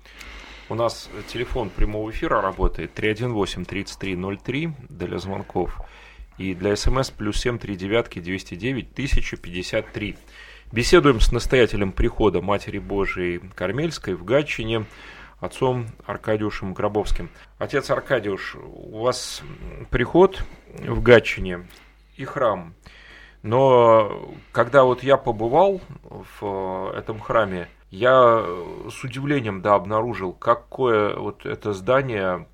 У 0.71 0.73
нас 0.73 1.09
телефон 1.27 1.69
прямого 1.69 2.09
эфира 2.11 2.41
работает 2.41 2.97
318-3303 2.97 4.71
для 4.87 5.17
звонков. 5.17 5.81
И 6.37 6.55
для 6.55 6.77
смс 6.77 7.09
плюс 7.09 7.41
739 7.41 8.23
209 8.23 8.91
1053. 8.93 10.17
Беседуем 10.71 11.19
с 11.19 11.33
настоятелем 11.33 11.91
прихода 11.91 12.41
Матери 12.41 12.79
Божией 12.79 13.39
Кармельской 13.53 14.13
в 14.13 14.23
Гатчине, 14.23 14.85
отцом 15.41 15.87
Аркадиушем 16.05 16.73
Гробовским. 16.73 17.29
Отец 17.57 17.89
Аркадиуш, 17.89 18.55
у 18.55 19.01
вас 19.01 19.43
приход 19.89 20.41
в 20.73 21.01
Гатчине 21.01 21.67
и 22.15 22.23
храм. 22.23 22.73
Но 23.43 24.33
когда 24.53 24.85
вот 24.85 25.03
я 25.03 25.17
побывал 25.17 25.81
в 26.39 26.93
этом 26.95 27.19
храме, 27.19 27.67
я 27.91 28.43
с 28.89 29.03
удивлением 29.03 29.61
да, 29.61 29.75
обнаружил, 29.75 30.33
какое 30.33 31.15
вот 31.15 31.45
это 31.45 31.73
здание 31.73 32.47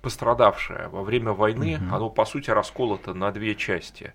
пострадавшее 0.00 0.88
во 0.88 1.02
время 1.02 1.32
войны, 1.32 1.76
угу. 1.76 1.94
оно 1.94 2.10
по 2.10 2.24
сути 2.24 2.50
расколото 2.50 3.14
на 3.14 3.30
две 3.30 3.54
части 3.54 4.14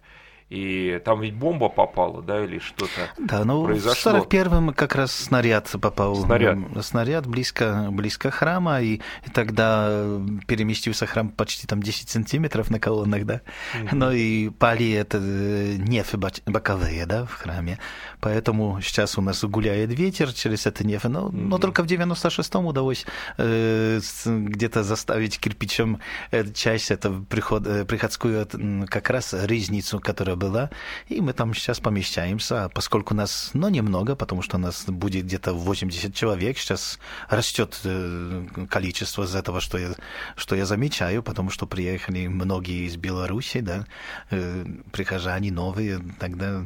и 0.50 1.00
там 1.06 1.22
ведь 1.22 1.36
бомба 1.36 1.70
попала, 1.70 2.24
да, 2.24 2.44
или 2.44 2.58
что-то 2.58 3.12
Да, 3.20 3.46
ну 3.46 3.66
произошло. 3.66 4.14
в 4.14 4.28
41-м 4.28 4.74
как 4.74 4.96
раз 4.96 5.12
снаряд 5.12 5.70
попал. 5.80 6.16
Снаряд. 6.16 6.58
Снаряд 6.82 7.28
близко, 7.28 7.90
близко 7.92 8.32
храма, 8.32 8.82
и, 8.82 8.96
и 8.96 9.30
тогда 9.32 10.04
переместился 10.48 11.06
храм 11.06 11.30
почти 11.30 11.68
там 11.68 11.84
10 11.84 12.10
сантиметров 12.10 12.72
на 12.72 12.80
колоннах, 12.80 13.26
да. 13.26 13.42
Угу. 13.76 13.96
Но 13.96 14.12
и 14.12 14.50
пали 14.50 14.92
это 14.92 15.20
э, 15.22 15.76
нефы 15.78 16.18
боковые, 16.18 17.06
да, 17.06 17.26
в 17.26 17.34
храме. 17.34 17.78
Поэтому 18.20 18.82
сейчас 18.82 19.20
у 19.20 19.22
нас 19.22 19.44
гуляет 19.44 19.92
ветер 19.92 20.34
через 20.34 20.66
это 20.66 20.84
нефы, 20.86 21.10
но, 21.10 21.28
угу. 21.28 21.38
но 21.38 21.60
только 21.60 21.84
в 21.84 21.86
96-м 21.86 22.66
удалось 22.66 23.06
э, 23.38 24.00
где-то 24.26 24.82
заставить 24.82 25.40
кирпичом 25.40 26.00
э, 26.32 26.52
часть, 26.54 26.90
это 26.90 27.12
приход, 27.12 27.68
э, 27.68 27.86
приходскую 27.86 28.48
как 28.88 29.12
раз 29.12 29.36
резницу, 29.38 30.00
которая 30.00 30.39
была, 30.40 30.70
и 31.08 31.22
мы 31.22 31.34
там 31.34 31.54
сейчас 31.54 31.80
помещаемся, 31.80 32.66
а 32.66 32.70
поскольку 32.70 33.14
нас, 33.14 33.52
ну, 33.54 33.70
немного, 33.70 34.16
потому 34.16 34.42
что 34.42 34.58
нас 34.58 34.86
будет 34.88 35.26
где-то 35.26 35.54
80 35.54 36.16
человек, 36.16 36.58
сейчас 36.58 37.00
растет 37.30 37.80
э, 37.84 38.46
количество 38.70 39.24
из 39.24 39.36
этого, 39.36 39.62
что 39.62 39.78
я, 39.78 39.90
что 40.36 40.56
я 40.56 40.66
замечаю, 40.66 41.22
потому 41.22 41.52
что 41.52 41.68
приехали 41.68 42.28
многие 42.28 42.88
из 42.88 42.96
Беларуси, 42.96 43.60
да, 43.60 43.86
э, 44.32 44.66
прихожане 44.92 45.52
новые, 45.52 46.00
тогда 46.20 46.64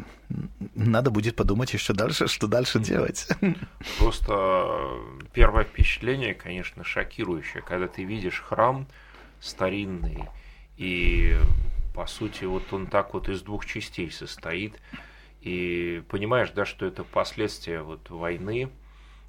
надо 0.75 1.11
будет 1.11 1.35
подумать 1.35 1.73
еще 1.73 1.93
дальше, 1.93 2.27
что 2.27 2.47
дальше 2.47 2.79
делать. 2.79 3.27
Просто 3.99 4.79
первое 5.33 5.63
впечатление, 5.63 6.33
конечно, 6.33 6.83
шокирующее, 6.83 7.61
когда 7.61 7.87
ты 7.87 8.03
видишь 8.03 8.41
храм 8.41 8.87
старинный, 9.39 10.25
и 10.77 11.37
по 11.93 12.07
сути, 12.07 12.45
вот 12.45 12.71
он 12.71 12.87
так 12.87 13.13
вот 13.13 13.29
из 13.29 13.41
двух 13.41 13.65
частей 13.65 14.11
состоит. 14.11 14.75
И 15.41 16.01
понимаешь, 16.09 16.51
да, 16.55 16.65
что 16.65 16.85
это 16.85 17.03
последствия 17.03 17.81
вот 17.81 18.09
войны, 18.09 18.69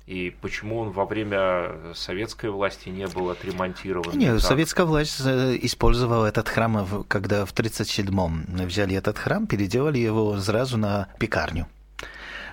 и 0.06 0.35
почему 0.42 0.80
он 0.80 0.90
во 0.90 1.06
время 1.06 1.94
советской 1.94 2.50
власти 2.50 2.90
не 2.90 3.06
был 3.06 3.30
отремонтирован? 3.30 4.16
Нет, 4.18 4.42
советская 4.42 4.85
власть 4.85 5.21
э, 5.25 5.59
использовала 5.62 6.26
этот 6.26 6.49
храм, 6.49 7.04
когда 7.09 7.47
в 7.47 7.54
1937-м 7.54 8.66
взяли 8.66 8.97
этот 8.97 9.18
храм, 9.18 9.47
переделали 9.47 9.99
его 9.99 10.38
сразу 10.38 10.76
на 10.76 11.09
пекарню. 11.18 11.66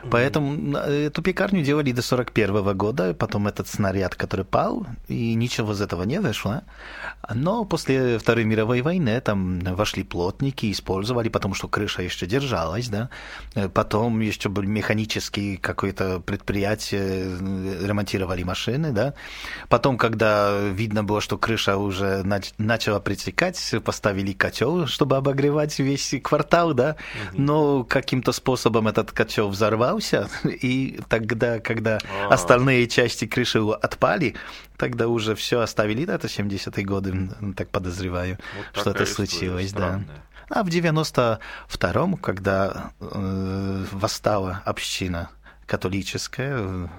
Поэтому 0.09 0.77
эту 0.77 1.21
пекарню 1.21 1.63
делали 1.63 1.91
до 1.91 2.01
41 2.01 2.75
года, 2.77 3.13
потом 3.13 3.47
этот 3.47 3.67
снаряд, 3.67 4.15
который 4.15 4.45
пал, 4.45 4.87
и 5.07 5.33
ничего 5.35 5.73
из 5.73 5.81
этого 5.81 6.03
не 6.03 6.19
вышло. 6.19 6.63
Но 7.33 7.65
после 7.65 8.17
Второй 8.17 8.45
мировой 8.45 8.81
войны 8.81 9.21
там 9.21 9.59
вошли 9.59 10.03
плотники, 10.03 10.71
использовали, 10.71 11.29
потому 11.29 11.53
что 11.53 11.67
крыша 11.67 12.01
еще 12.01 12.25
держалась, 12.25 12.89
да. 12.89 13.09
Потом 13.73 14.19
еще 14.21 14.49
были 14.49 14.65
механические 14.65 15.57
какое-то 15.57 16.19
предприятие, 16.19 17.37
ремонтировали 17.85 18.43
машины, 18.43 18.91
да. 18.91 19.13
Потом, 19.69 19.97
когда 19.97 20.59
видно 20.69 21.03
было, 21.03 21.21
что 21.21 21.37
крыша 21.37 21.77
уже 21.77 22.23
начала 22.57 22.99
притекать, 22.99 23.75
поставили 23.83 24.33
котел, 24.33 24.87
чтобы 24.87 25.17
обогревать 25.17 25.77
весь 25.79 26.15
квартал, 26.23 26.73
да. 26.73 26.95
Но 27.33 27.83
каким-то 27.83 28.31
способом 28.31 28.87
этот 28.87 29.11
котел 29.11 29.49
взорвал 29.49 29.90
взорвался, 29.95 30.29
и 30.47 30.99
тогда, 31.09 31.59
когда 31.59 31.97
А-а-а. 31.97 32.33
остальные 32.33 32.87
части 32.87 33.25
крыши 33.25 33.59
отпали, 33.59 34.35
тогда 34.77 35.07
уже 35.07 35.35
все 35.35 35.61
оставили, 35.61 36.05
да, 36.05 36.15
это 36.15 36.27
70-е 36.27 36.85
годы, 36.85 37.29
так 37.55 37.69
подозреваю, 37.69 38.37
вот 38.57 38.81
что-то 38.81 39.05
случилось, 39.05 39.73
да. 39.73 40.01
А 40.49 40.63
в 40.63 40.67
92-м, 40.67 42.17
когда 42.17 42.91
э, 42.99 43.85
восстала 43.93 44.61
община 44.65 45.29
католическая, 45.65 46.89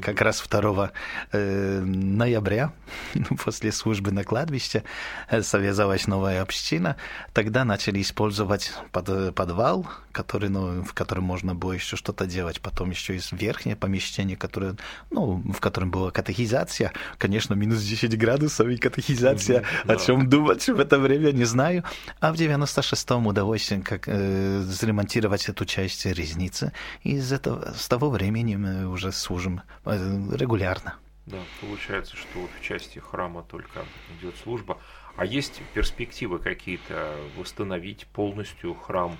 как 0.00 0.20
раз 0.20 0.40
2 0.48 0.92
э, 1.32 1.80
ноября, 1.80 2.72
после 3.44 3.72
службы 3.72 4.12
на 4.12 4.22
кладбище, 4.22 4.84
э, 5.28 5.42
связалась 5.42 6.06
новая 6.06 6.40
община. 6.40 6.94
Тогда 7.32 7.64
начали 7.64 8.00
использовать 8.00 8.72
под, 8.92 9.34
подвал, 9.34 9.88
который, 10.12 10.48
ну, 10.48 10.84
в 10.84 10.92
котором 10.94 11.24
можно 11.24 11.54
было 11.54 11.72
еще 11.72 11.96
что-то 11.96 12.26
делать. 12.26 12.60
Потом 12.60 12.90
еще 12.90 13.14
есть 13.14 13.32
верхнее 13.32 13.76
помещение, 13.76 14.36
которое, 14.36 14.76
ну, 15.10 15.42
в 15.52 15.60
котором 15.60 15.90
была 15.90 16.10
катехизация. 16.10 16.92
Конечно, 17.18 17.54
минус 17.54 17.82
10 17.82 18.16
градусов 18.18 18.68
и 18.68 18.76
катехизация. 18.76 19.60
Mm-hmm, 19.62 19.92
о 19.92 19.96
чем 19.96 20.28
думать 20.28 20.68
в 20.68 20.78
это 20.78 20.98
время, 20.98 21.32
не 21.32 21.44
знаю. 21.44 21.84
А 22.20 22.32
в 22.32 22.36
96-м 22.36 23.26
удалось 23.26 23.72
как, 23.84 24.04
э, 24.06 24.60
заремонтировать 24.60 25.48
эту 25.48 25.64
часть 25.64 26.06
резницы. 26.06 26.72
И 27.02 27.16
из 27.16 27.32
этого, 27.32 27.72
с 27.76 27.88
того 27.88 28.10
времени 28.10 28.56
мы 28.56 28.86
уже 28.86 29.12
служим 29.12 29.62
э, 29.84 30.36
регулярно. 30.36 30.94
Да, 31.26 31.38
получается, 31.60 32.16
что 32.16 32.40
вот 32.40 32.50
в 32.60 32.64
части 32.64 32.98
храма 32.98 33.44
только 33.44 33.84
идет 34.18 34.34
служба. 34.42 34.78
А 35.16 35.24
есть 35.24 35.62
перспективы 35.74 36.38
какие-то 36.38 37.16
восстановить 37.36 38.06
полностью 38.06 38.74
храм? 38.74 39.16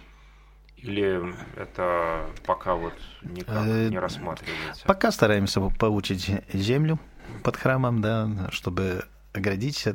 Или 0.82 1.34
это 1.56 2.26
пока 2.44 2.74
вот 2.74 2.94
никак 3.22 3.66
э, 3.66 3.88
не 3.88 3.98
рассматривается? 3.98 4.84
Пока 4.84 5.12
стараемся 5.12 5.60
получить 5.60 6.28
землю 6.52 6.98
под 7.44 7.56
храмом, 7.56 8.00
да, 8.00 8.48
чтобы 8.50 9.04
оградить, 9.32 9.86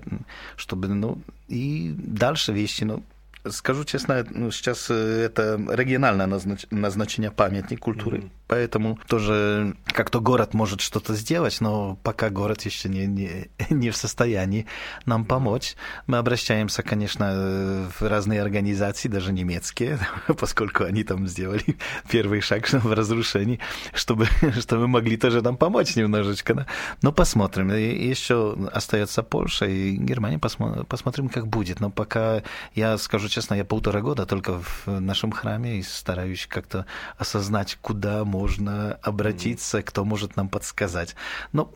чтобы, 0.56 0.88
ну, 0.88 1.22
и 1.48 1.94
дальше 1.96 2.54
вещи, 2.54 2.86
ну, 2.86 3.04
Скажу 3.52 3.84
честно, 3.84 4.26
ну, 4.30 4.52
сейчас 4.52 4.88
э, 4.90 5.26
это 5.26 5.60
региональное 5.70 6.28
назнач... 6.28 6.66
назначение 6.72 7.32
памятник 7.32 7.80
культуры, 7.80 8.18
mm-hmm. 8.18 8.30
поэтому 8.48 9.00
тоже 9.08 9.76
как-то 9.86 10.20
город 10.20 10.54
может 10.54 10.82
что-то 10.82 11.16
сделать, 11.16 11.62
но 11.62 11.98
пока 12.04 12.30
город 12.30 12.62
еще 12.64 12.90
не, 12.90 13.06
не, 13.06 13.50
не 13.70 13.90
в 13.90 13.98
состоянии 13.98 14.66
нам 15.06 15.26
помочь. 15.26 15.76
Мы 16.06 16.18
обращаемся, 16.18 16.84
конечно, 16.84 17.90
в 18.00 18.02
разные 18.02 18.42
организации, 18.42 19.10
даже 19.10 19.34
немецкие, 19.34 20.00
поскольку 20.40 20.84
они 20.84 21.04
там 21.04 21.28
сделали 21.28 21.78
первый 22.10 22.42
шаг 22.42 22.68
в 22.70 22.94
разрушении, 22.94 23.60
чтобы, 23.94 24.28
чтобы 24.60 24.88
могли 24.88 25.18
тоже 25.18 25.42
нам 25.42 25.58
помочь 25.58 25.96
немножечко. 25.96 26.54
Да? 26.54 26.66
Но 27.02 27.12
посмотрим. 27.12 27.70
Еще 27.70 28.58
остается 28.74 29.24
Польша 29.24 29.66
и 29.66 29.96
Германия, 29.96 30.40
посмотрим, 30.40 31.30
как 31.30 31.48
будет. 31.48 31.80
Но 31.80 31.90
пока 31.90 32.44
я 32.76 32.98
скажу 32.98 33.30
честно, 33.30 33.37
я 33.56 33.66
полтора 33.66 34.02
года 34.02 34.26
только 34.26 34.60
в 34.60 34.88
нашем 35.00 35.32
храме 35.32 35.80
и 35.80 35.84
стараюсь 35.84 36.48
как-то 36.48 36.86
осознать, 37.18 37.78
куда 37.82 38.24
можно 38.26 38.94
обратиться, 39.02 39.82
кто 39.84 40.06
может 40.06 40.36
нам 40.36 40.50
подсказать. 40.50 41.16
Но 41.52 41.74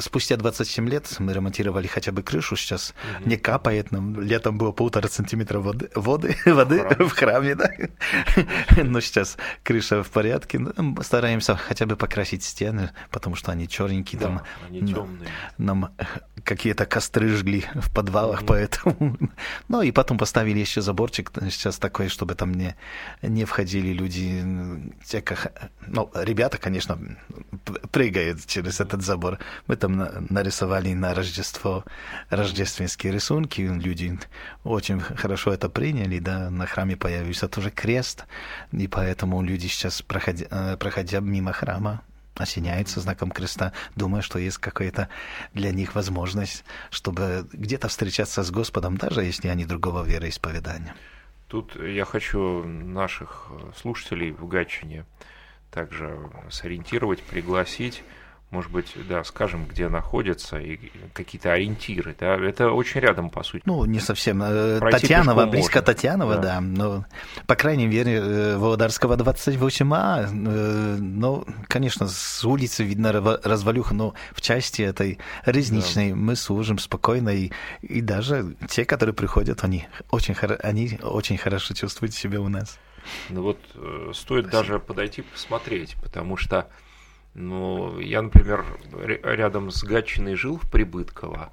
спустя 0.00 0.36
27 0.36 0.88
лет 0.88 1.16
мы 1.18 1.32
ремонтировали 1.32 1.86
хотя 1.86 2.12
бы 2.12 2.22
крышу, 2.22 2.56
сейчас 2.56 2.94
угу. 3.18 3.28
не 3.28 3.36
капает 3.36 3.90
нам. 3.90 4.20
Летом 4.20 4.58
было 4.58 4.72
полтора 4.72 5.08
сантиметра 5.08 5.60
воды, 5.60 5.90
воды, 5.94 6.36
воды 6.44 6.84
в 7.04 7.10
храме, 7.10 7.54
да. 7.54 7.70
Но 8.82 9.00
сейчас 9.00 9.36
крыша 9.62 10.02
в 10.02 10.10
порядке. 10.10 10.60
Стараемся 11.02 11.56
хотя 11.56 11.86
бы 11.86 11.96
покрасить 11.96 12.42
стены, 12.44 12.90
потому 13.10 13.36
что 13.36 13.52
они 13.52 13.68
черненькие. 13.68 14.20
Да, 14.20 14.26
там, 14.26 14.42
они 14.68 14.80
темные. 14.80 15.30
Нам 15.58 15.90
какие-то 16.44 16.86
костры 16.86 17.28
жгли 17.28 17.64
в 17.74 17.92
подвалах, 17.92 18.44
поэтому... 18.46 19.16
Ну 19.68 19.82
и 19.82 19.90
потом 19.92 20.18
поставили 20.18 20.58
еще 20.58 20.80
заборчик 20.80 21.30
сейчас 21.50 21.78
такой, 21.78 22.08
чтобы 22.08 22.34
там 22.34 22.52
не, 22.52 22.74
не 23.22 23.44
входили 23.44 23.92
люди, 23.92 24.44
те, 25.04 25.20
как... 25.20 25.70
ну, 25.86 26.10
ребята, 26.14 26.58
конечно, 26.58 26.98
прыгают 27.92 28.46
через 28.46 28.80
этот 28.80 29.02
забор. 29.02 29.38
Мы 29.66 29.76
там 29.76 29.87
нарисовали 29.88 30.94
на 30.94 31.14
Рождество 31.14 31.84
рождественские 32.30 33.12
рисунки, 33.12 33.60
люди 33.60 34.18
очень 34.64 35.00
хорошо 35.00 35.52
это 35.52 35.68
приняли, 35.68 36.18
да, 36.18 36.50
на 36.50 36.66
храме 36.66 36.96
появился 36.96 37.48
тоже 37.48 37.70
крест, 37.70 38.26
и 38.72 38.86
поэтому 38.88 39.42
люди 39.42 39.66
сейчас, 39.66 40.02
проходя, 40.02 40.46
э, 40.50 40.76
проходя 40.76 41.20
мимо 41.20 41.52
храма, 41.52 42.02
осеняются 42.36 43.00
знаком 43.00 43.30
креста, 43.30 43.72
думая, 43.96 44.22
что 44.22 44.38
есть 44.38 44.58
какая-то 44.58 45.08
для 45.54 45.72
них 45.72 45.94
возможность, 45.94 46.64
чтобы 46.90 47.48
где-то 47.52 47.88
встречаться 47.88 48.42
с 48.42 48.50
Господом, 48.50 48.96
даже 48.96 49.24
если 49.24 49.48
они 49.48 49.64
другого 49.64 50.04
вероисповедания. 50.04 50.94
Тут 51.48 51.76
я 51.82 52.04
хочу 52.04 52.64
наших 52.64 53.48
слушателей 53.74 54.32
в 54.32 54.46
Гатчине 54.46 55.06
также 55.70 56.18
сориентировать, 56.50 57.22
пригласить 57.22 58.02
может 58.50 58.72
быть, 58.72 58.94
да, 59.08 59.24
скажем, 59.24 59.66
где 59.66 59.88
находится 59.88 60.58
и 60.58 60.78
какие-то 61.12 61.52
ориентиры, 61.52 62.16
да, 62.18 62.36
это 62.36 62.70
очень 62.70 63.00
рядом, 63.00 63.28
по 63.28 63.42
сути. 63.42 63.62
Ну, 63.66 63.84
не 63.84 64.00
совсем. 64.00 64.42
Э, 64.42 64.78
Пройти 64.78 65.00
Татьянова, 65.00 65.44
близко 65.46 65.78
можно. 65.78 65.82
Татьянова, 65.82 66.34
да. 66.36 66.42
да, 66.42 66.60
но, 66.60 67.04
по 67.46 67.56
крайней 67.56 67.86
мере, 67.86 68.14
э, 68.14 68.56
Володарского 68.56 69.16
28А, 69.16 70.28
э, 70.30 70.96
ну, 70.98 71.44
конечно, 71.66 72.08
с 72.08 72.42
улицы 72.44 72.84
видно 72.84 73.12
развалюха, 73.12 73.94
но 73.94 74.14
в 74.32 74.40
части 74.40 74.80
этой 74.80 75.18
резничной 75.44 76.10
да. 76.10 76.16
мы 76.16 76.34
служим 76.34 76.78
спокойно, 76.78 77.28
и, 77.28 77.50
и 77.82 78.00
даже 78.00 78.56
те, 78.68 78.86
которые 78.86 79.14
приходят, 79.14 79.62
они 79.62 79.86
очень, 80.10 80.34
они 80.62 80.98
очень 81.02 81.36
хорошо 81.36 81.74
чувствуют 81.74 82.14
себя 82.14 82.40
у 82.40 82.48
нас. 82.48 82.78
Ну 83.28 83.42
вот 83.42 83.58
стоит 84.14 84.46
Спасибо. 84.46 84.50
даже 84.50 84.78
подойти 84.78 85.22
посмотреть, 85.22 85.96
потому 86.02 86.36
что 86.36 86.68
ну, 87.38 87.98
я, 88.00 88.20
например, 88.20 88.64
рядом 89.22 89.70
с 89.70 89.84
Гатчиной 89.84 90.34
жил 90.34 90.58
в 90.58 90.68
Прибытково, 90.68 91.52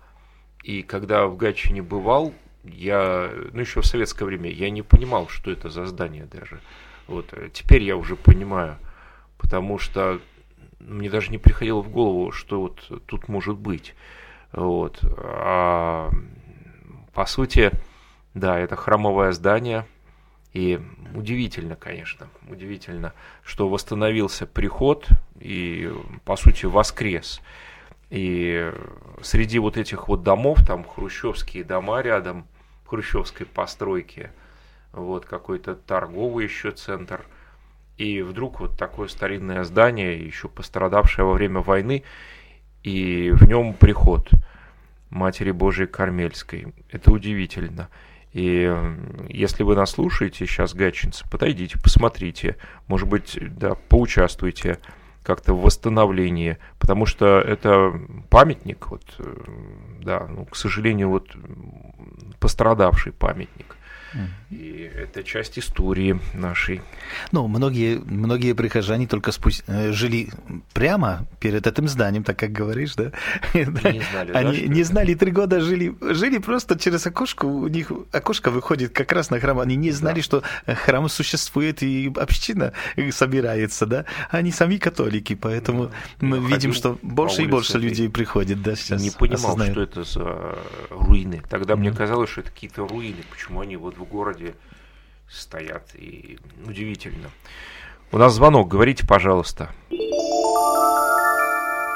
и 0.64 0.82
когда 0.82 1.28
в 1.28 1.38
Гатчине 1.38 1.84
бывал, 1.84 2.34
я, 2.64 3.32
ну, 3.54 3.60
еще 3.62 3.82
в 3.82 3.86
советское 3.86 4.26
время, 4.26 4.50
я 4.50 4.72
не 4.72 4.82
понимал, 4.82 5.28
что 5.28 5.52
это 5.52 5.70
за 5.70 5.86
здание 5.86 6.26
даже. 6.26 6.60
Вот, 7.08 7.28
э, 7.34 7.50
теперь 7.54 7.84
я 7.84 7.98
уже 7.98 8.16
понимаю, 8.16 8.78
потому 9.38 9.78
что 9.78 10.20
мне 10.80 11.10
даже 11.10 11.30
не 11.30 11.38
приходило 11.38 11.82
в 11.82 11.90
голову, 11.90 12.32
что 12.32 12.62
вот 12.62 13.04
тут 13.06 13.28
может 13.28 13.58
быть. 13.58 13.94
Вот. 14.52 15.00
А, 15.04 16.10
по 17.14 17.26
сути, 17.28 17.72
да, 18.34 18.58
это 18.58 18.76
храмовое 18.76 19.32
здание– 19.34 19.86
и 20.56 20.80
удивительно, 21.14 21.76
конечно, 21.76 22.30
удивительно, 22.48 23.12
что 23.44 23.68
восстановился 23.68 24.46
приход 24.48 25.06
и, 25.38 25.92
по 26.24 26.38
сути, 26.38 26.66
воскрес. 26.66 27.42
И 28.10 28.72
среди 29.22 29.60
вот 29.60 29.76
этих 29.76 30.08
вот 30.08 30.24
домов, 30.24 30.66
там 30.66 30.86
хрущевские 30.86 31.66
дома 31.66 32.02
рядом, 32.02 32.48
хрущевской 32.86 33.46
постройки, 33.46 34.32
вот 34.94 35.26
какой-то 35.26 35.76
торговый 35.76 36.46
еще 36.46 36.72
центр. 36.72 37.26
И 37.98 38.22
вдруг 38.22 38.62
вот 38.62 38.78
такое 38.78 39.10
старинное 39.10 39.66
здание, 39.66 40.26
еще 40.26 40.48
пострадавшее 40.48 41.26
во 41.26 41.34
время 41.34 41.60
войны, 41.60 42.04
и 42.82 43.30
в 43.32 43.44
нем 43.46 43.74
приход 43.74 44.30
Матери 45.10 45.52
Божией 45.52 45.88
Кармельской. 45.88 46.74
Это 46.90 47.12
удивительно. 47.12 47.90
И 48.36 48.70
если 49.30 49.64
вы 49.64 49.78
нас 49.78 49.92
слушаете 49.92 50.46
сейчас, 50.46 50.74
гатчинцы, 50.74 51.24
подойдите, 51.32 51.80
посмотрите, 51.82 52.58
может 52.88 53.08
быть, 53.08 53.38
да, 53.40 53.76
поучаствуйте 53.76 54.80
как-то 55.24 55.54
в 55.54 55.62
восстановлении, 55.62 56.58
потому 56.78 57.06
что 57.06 57.40
это 57.40 57.98
памятник, 58.30 58.92
вот, 58.92 59.04
э, 59.20 59.36
да, 60.02 60.28
ну, 60.28 60.44
к 60.44 60.58
сожалению, 60.58 61.12
вот 61.12 61.34
пострадавший 62.42 63.14
памятник. 63.14 63.78
И 64.52 64.90
это 64.96 65.24
часть 65.24 65.60
истории 65.60 66.20
нашей. 66.34 66.82
Ну, 67.32 67.48
многие, 67.48 68.00
многие 68.00 68.54
прихожане 68.54 69.08
только 69.08 69.32
спусть... 69.32 69.64
Э, 69.68 69.92
жили 69.92 70.30
прямо 70.74 71.26
перед 71.40 71.68
этим 71.68 71.88
зданием, 71.88 72.24
так 72.24 72.38
как 72.38 72.52
говоришь, 72.52 72.96
да? 72.96 73.12
Не 73.54 73.66
знали, 73.66 74.32
Они 74.34 74.58
да, 74.62 74.68
не 74.68 74.84
знали, 74.84 75.14
три 75.14 75.32
года 75.32 75.62
жили, 75.62 75.96
жили 76.02 76.38
просто 76.38 76.78
через 76.78 77.06
окошко, 77.06 77.46
у 77.46 77.68
них 77.68 77.92
окошко 78.12 78.52
выходит 78.52 78.94
как 78.94 79.12
раз 79.12 79.30
на 79.30 79.40
храм. 79.40 79.60
Они 79.60 79.76
не 79.76 79.92
знали, 79.92 80.18
да. 80.18 80.22
что 80.22 80.44
храм 80.66 81.10
существует 81.10 81.84
и 81.84 82.12
община 82.16 82.74
собирается, 83.12 83.86
да? 83.86 84.06
Они 84.30 84.52
сами 84.52 84.78
католики, 84.78 85.36
поэтому 85.36 85.86
да. 85.86 85.92
мы 86.20 86.40
видим, 86.40 86.74
что 86.74 86.98
больше 87.02 87.44
и 87.44 87.48
больше 87.48 87.78
людей 87.78 88.10
приходит, 88.10 88.62
да, 88.62 88.76
сейчас. 88.76 89.02
Не 89.02 89.12
понимал, 89.12 89.56
осознают. 89.56 89.74
что 89.74 89.82
это 89.82 90.04
за 90.04 90.58
руины. 90.90 91.42
Тогда 91.50 91.74
mm-hmm. 91.74 91.78
мне 91.78 91.92
казалось, 91.92 92.30
что 92.30 92.42
это 92.42 92.52
какие-то 92.52 92.88
руины. 92.88 93.24
Почему 93.32 93.62
они 93.62 93.76
вот 93.76 93.98
в 94.06 94.10
городе 94.10 94.56
стоят. 95.28 95.96
И 95.96 96.38
удивительно. 96.66 97.30
У 98.12 98.18
нас 98.18 98.34
звонок, 98.34 98.68
говорите, 98.68 99.06
пожалуйста. 99.08 99.70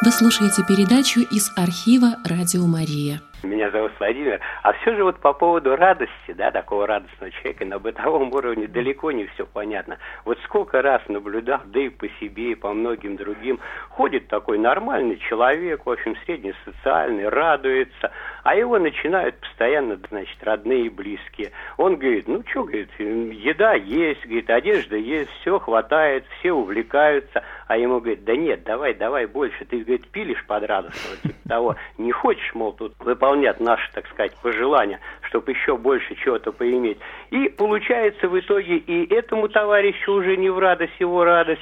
Вы 0.02 0.12
слушаете 0.12 0.64
передачу 0.66 1.20
из 1.20 1.52
архива 1.58 2.16
«Радио 2.26 2.66
Мария». 2.66 3.22
Меня 3.44 3.72
зовут 3.72 3.92
Владимир. 4.00 4.40
А 4.64 4.74
все 4.74 4.96
же 4.96 5.04
вот 5.04 5.20
по 5.20 5.34
поводу 5.34 5.76
радости, 5.76 6.34
да, 6.36 6.52
такого 6.52 6.88
радостного 6.88 7.32
человека 7.32 7.66
на 7.66 7.80
бытовом 7.80 8.34
уровне 8.34 8.68
далеко 8.68 9.12
не 9.12 9.28
все 9.28 9.46
понятно. 9.46 9.98
Вот 10.26 10.38
сколько 10.46 10.82
раз 10.82 11.02
наблюдал, 11.08 11.62
да 11.66 11.80
и 11.80 11.90
по 11.90 12.08
себе, 12.20 12.52
и 12.52 12.56
по 12.56 12.74
многим 12.74 13.16
другим, 13.16 13.60
ходит 13.90 14.28
такой 14.28 14.58
нормальный 14.58 15.18
человек, 15.30 15.86
в 15.86 15.90
общем, 15.90 16.16
среднесоциальный, 16.26 17.30
радуется, 17.30 18.12
а 18.44 18.56
его 18.56 18.80
начинают 18.80 19.36
постоянно, 19.40 20.00
значит, 20.10 20.38
родные 20.44 20.86
и 20.86 20.90
близкие. 20.90 21.52
Он 21.78 21.98
говорит, 21.98 22.28
ну 22.28 22.44
что, 22.50 22.64
говорит, 22.64 22.90
еда 23.00 23.74
есть, 23.74 24.26
говорит, 24.26 24.50
одежда 24.50 24.96
есть, 24.96 25.30
все 25.42 25.60
хватает, 25.60 26.26
все 26.40 26.52
увлекаются, 26.52 27.44
а 27.68 27.78
ему 27.78 28.00
говорит, 28.00 28.24
да 28.24 28.36
нет, 28.36 28.64
давай, 28.64 28.94
давай 28.94 29.26
больше, 29.26 29.66
ты, 29.66 29.80
говорит, 29.80 30.08
пилишь 30.08 30.46
под 30.46 30.64
радостного, 30.64 31.18
типа 31.18 31.50
того, 31.50 31.76
не 31.98 32.12
хочешь, 32.12 32.54
мол, 32.54 32.74
тут 32.74 32.94
выполнять 33.00 33.60
наши, 33.60 33.92
так 33.94 34.08
сказать, 34.08 34.36
пожелания, 34.42 35.00
чтобы 35.24 35.52
еще 35.52 35.78
больше 35.78 36.16
чего-то 36.16 36.52
поиметь. 36.52 37.00
И 37.32 37.50
получается 37.50 38.28
в 38.28 38.40
итоге 38.40 38.78
и 38.78 39.14
этому 39.14 39.50
товарищу 39.50 40.14
уже 40.14 40.38
не 40.38 40.50
в 40.50 40.60
радость, 40.60 40.94
его 41.00 41.24
радость. 41.24 41.62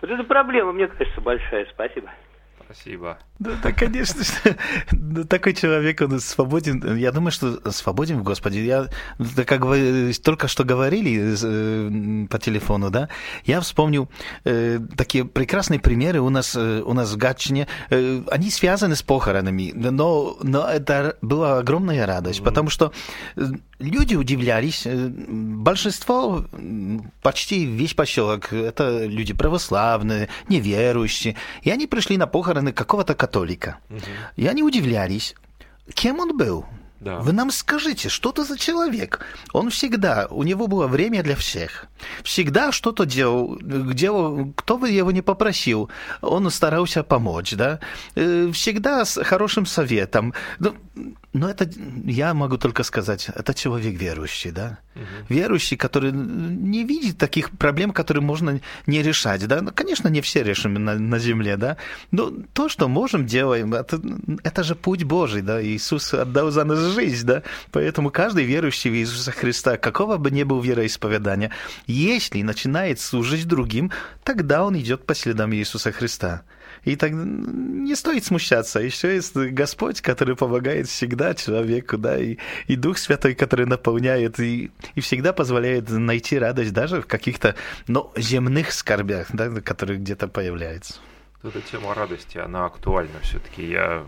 Вот 0.00 0.10
это 0.10 0.24
проблема, 0.24 0.72
мне 0.72 0.88
кажется, 0.88 1.20
большая. 1.20 1.66
Спасибо. 1.66 2.10
Спасибо. 2.66 3.18
Да, 3.38 3.52
да 3.62 3.72
конечно, 3.72 4.22
такой 5.28 5.54
человек, 5.54 6.00
он 6.00 6.18
свободен. 6.18 6.96
Я 6.96 7.12
думаю, 7.12 7.30
что 7.30 7.70
свободен 7.70 8.18
в 8.18 8.22
Господе. 8.24 8.64
Я, 8.64 8.86
как 9.44 9.64
вы 9.64 10.12
только 10.22 10.48
что 10.48 10.64
говорили 10.64 11.36
э, 11.40 12.26
по 12.26 12.38
телефону, 12.40 12.90
да, 12.90 13.08
я 13.44 13.60
вспомнил 13.60 14.08
э, 14.44 14.80
такие 14.96 15.24
прекрасные 15.24 15.78
примеры 15.78 16.20
у 16.20 16.28
нас, 16.28 16.56
э, 16.56 16.82
у 16.84 16.92
нас 16.92 17.12
в 17.12 17.16
Гатчине. 17.16 17.68
Э, 17.90 18.22
они 18.30 18.50
связаны 18.50 18.96
с 18.96 19.02
похоронами, 19.02 19.72
но, 19.72 20.36
но 20.42 20.68
это 20.68 21.16
была 21.22 21.58
огромная 21.58 22.04
радость, 22.04 22.40
mm-hmm. 22.40 22.44
потому 22.44 22.70
что 22.70 22.92
э, 23.36 23.42
люди 23.78 24.14
удивлялись. 24.14 24.86
Э, 24.86 25.08
большинство, 25.08 26.44
почти 27.22 27.64
весь 27.64 27.94
поселок, 27.94 28.52
это 28.52 29.04
люди 29.04 29.34
православные, 29.34 30.28
неверующие. 30.48 31.36
И 31.62 31.70
они 31.70 31.86
пришли 31.86 32.16
на 32.16 32.26
похороны 32.26 32.72
какого-то 32.72 33.14
католика. 33.14 33.78
Угу. 33.90 34.00
И 34.36 34.46
они 34.46 34.62
удивлялись, 34.62 35.34
кем 35.94 36.20
он 36.20 36.36
был. 36.36 36.66
Да. 37.00 37.18
Вы 37.18 37.32
нам 37.32 37.50
скажите, 37.50 38.08
что 38.08 38.30
это 38.30 38.44
за 38.44 38.58
человек? 38.58 39.20
Он 39.52 39.68
всегда, 39.68 40.26
у 40.30 40.42
него 40.42 40.66
было 40.66 40.86
время 40.86 41.22
для 41.22 41.36
всех. 41.36 41.86
Всегда 42.22 42.72
что-то 42.72 43.04
делал, 43.04 43.58
делал, 43.60 44.52
кто 44.56 44.78
бы 44.78 44.88
его 44.90 45.10
не 45.12 45.20
попросил, 45.20 45.90
он 46.22 46.50
старался 46.50 47.02
помочь, 47.02 47.52
да? 47.52 47.80
Э, 48.14 48.50
всегда 48.52 49.04
с 49.04 49.22
хорошим 49.22 49.66
советом. 49.66 50.32
Ну, 50.58 50.74
Но 51.36 51.50
это, 51.50 51.68
я 52.04 52.32
могу 52.32 52.56
только 52.56 52.82
сказать, 52.82 53.28
это 53.34 53.52
человек 53.52 54.00
верующий, 54.00 54.52
да? 54.52 54.78
Угу. 54.94 55.04
Верующий, 55.28 55.76
который 55.76 56.10
не 56.10 56.82
видит 56.84 57.18
таких 57.18 57.50
проблем, 57.50 57.92
которые 57.92 58.22
можно 58.22 58.60
не 58.86 59.02
решать, 59.02 59.46
да? 59.46 59.60
Ну, 59.60 59.70
конечно, 59.70 60.08
не 60.08 60.22
все 60.22 60.42
решим 60.42 60.74
на, 60.74 60.98
на 60.98 61.18
земле, 61.18 61.58
да? 61.58 61.76
Но 62.10 62.32
то, 62.54 62.70
что 62.70 62.88
можем, 62.88 63.26
делаем, 63.26 63.74
это, 63.74 64.00
это 64.44 64.62
же 64.62 64.74
путь 64.74 65.04
Божий, 65.04 65.42
да? 65.42 65.62
Иисус 65.62 66.14
отдал 66.14 66.50
за 66.50 66.64
нас 66.64 66.78
жизнь, 66.94 67.26
да? 67.26 67.42
Поэтому 67.70 68.10
каждый 68.10 68.44
верующий 68.44 68.90
в 68.90 68.94
Иисуса 68.94 69.30
Христа, 69.30 69.76
какого 69.76 70.16
бы 70.16 70.30
ни 70.30 70.42
был 70.42 70.62
вероисповедания, 70.62 71.50
если 71.86 72.40
начинает 72.40 72.98
служить 72.98 73.46
другим, 73.46 73.92
тогда 74.24 74.64
он 74.64 74.78
идет 74.78 75.04
по 75.04 75.14
следам 75.14 75.52
Иисуса 75.52 75.92
Христа. 75.92 76.44
И 76.86 76.94
так 76.94 77.10
не 77.12 77.96
стоит 77.96 78.24
смущаться. 78.24 78.78
Еще 78.78 79.16
есть 79.16 79.36
Господь, 79.36 80.00
который 80.00 80.36
помогает 80.36 80.86
всегда 80.86 81.34
человеку, 81.34 81.98
да, 81.98 82.16
и, 82.16 82.36
и 82.68 82.76
Дух 82.76 82.98
Святой, 82.98 83.34
который 83.34 83.66
наполняет 83.66 84.38
и, 84.38 84.70
и 84.94 85.00
всегда 85.00 85.32
позволяет 85.32 85.90
найти 85.90 86.38
радость 86.38 86.72
даже 86.72 87.02
в 87.02 87.06
каких-то, 87.06 87.56
ну, 87.88 88.12
земных 88.16 88.70
скорбях, 88.70 89.26
да, 89.32 89.50
которые 89.62 89.98
где-то 89.98 90.28
появляются. 90.28 91.00
Эта 91.42 91.60
тема 91.60 91.92
радости, 91.92 92.38
она 92.38 92.66
актуальна 92.66 93.18
все-таки. 93.22 93.68
Я 93.68 94.04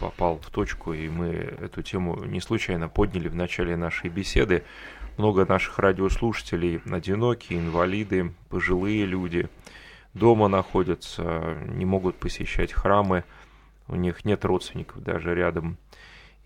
попал 0.00 0.38
в 0.38 0.48
точку, 0.48 0.94
и 0.94 1.10
мы 1.10 1.26
эту 1.28 1.82
тему 1.82 2.24
не 2.24 2.40
случайно 2.40 2.88
подняли 2.88 3.28
в 3.28 3.34
начале 3.34 3.76
нашей 3.76 4.08
беседы. 4.08 4.62
Много 5.18 5.44
наших 5.44 5.78
радиослушателей 5.78 6.80
одинокие, 6.90 7.58
инвалиды, 7.58 8.32
пожилые 8.48 9.04
люди– 9.04 9.46
дома 10.14 10.48
находятся, 10.48 11.58
не 11.66 11.84
могут 11.84 12.16
посещать 12.16 12.72
храмы, 12.72 13.24
у 13.88 13.96
них 13.96 14.24
нет 14.24 14.44
родственников 14.44 15.02
даже 15.02 15.34
рядом. 15.34 15.76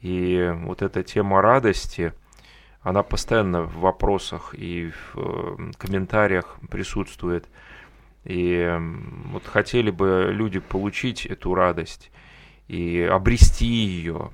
И 0.00 0.52
вот 0.64 0.82
эта 0.82 1.02
тема 1.02 1.42
радости, 1.42 2.12
она 2.80 3.02
постоянно 3.02 3.62
в 3.62 3.78
вопросах 3.78 4.54
и 4.56 4.90
в 4.90 5.18
э, 5.18 5.72
комментариях 5.76 6.58
присутствует. 6.70 7.46
И 8.24 8.76
вот 9.26 9.46
хотели 9.46 9.90
бы 9.90 10.28
люди 10.32 10.58
получить 10.58 11.26
эту 11.26 11.54
радость 11.54 12.10
и 12.68 13.02
обрести 13.02 13.66
ее. 13.66 14.30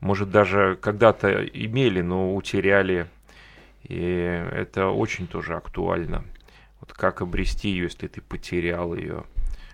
Может, 0.00 0.30
даже 0.30 0.78
когда-то 0.80 1.44
имели, 1.44 2.00
но 2.00 2.34
утеряли. 2.34 3.08
И 3.82 4.00
это 4.52 4.88
очень 4.88 5.26
тоже 5.26 5.56
актуально. 5.56 6.24
Вот 6.88 6.96
как 6.96 7.20
обрести 7.20 7.68
ее, 7.68 7.84
если 7.84 8.06
ты 8.06 8.22
потерял 8.22 8.94
ее? 8.94 9.24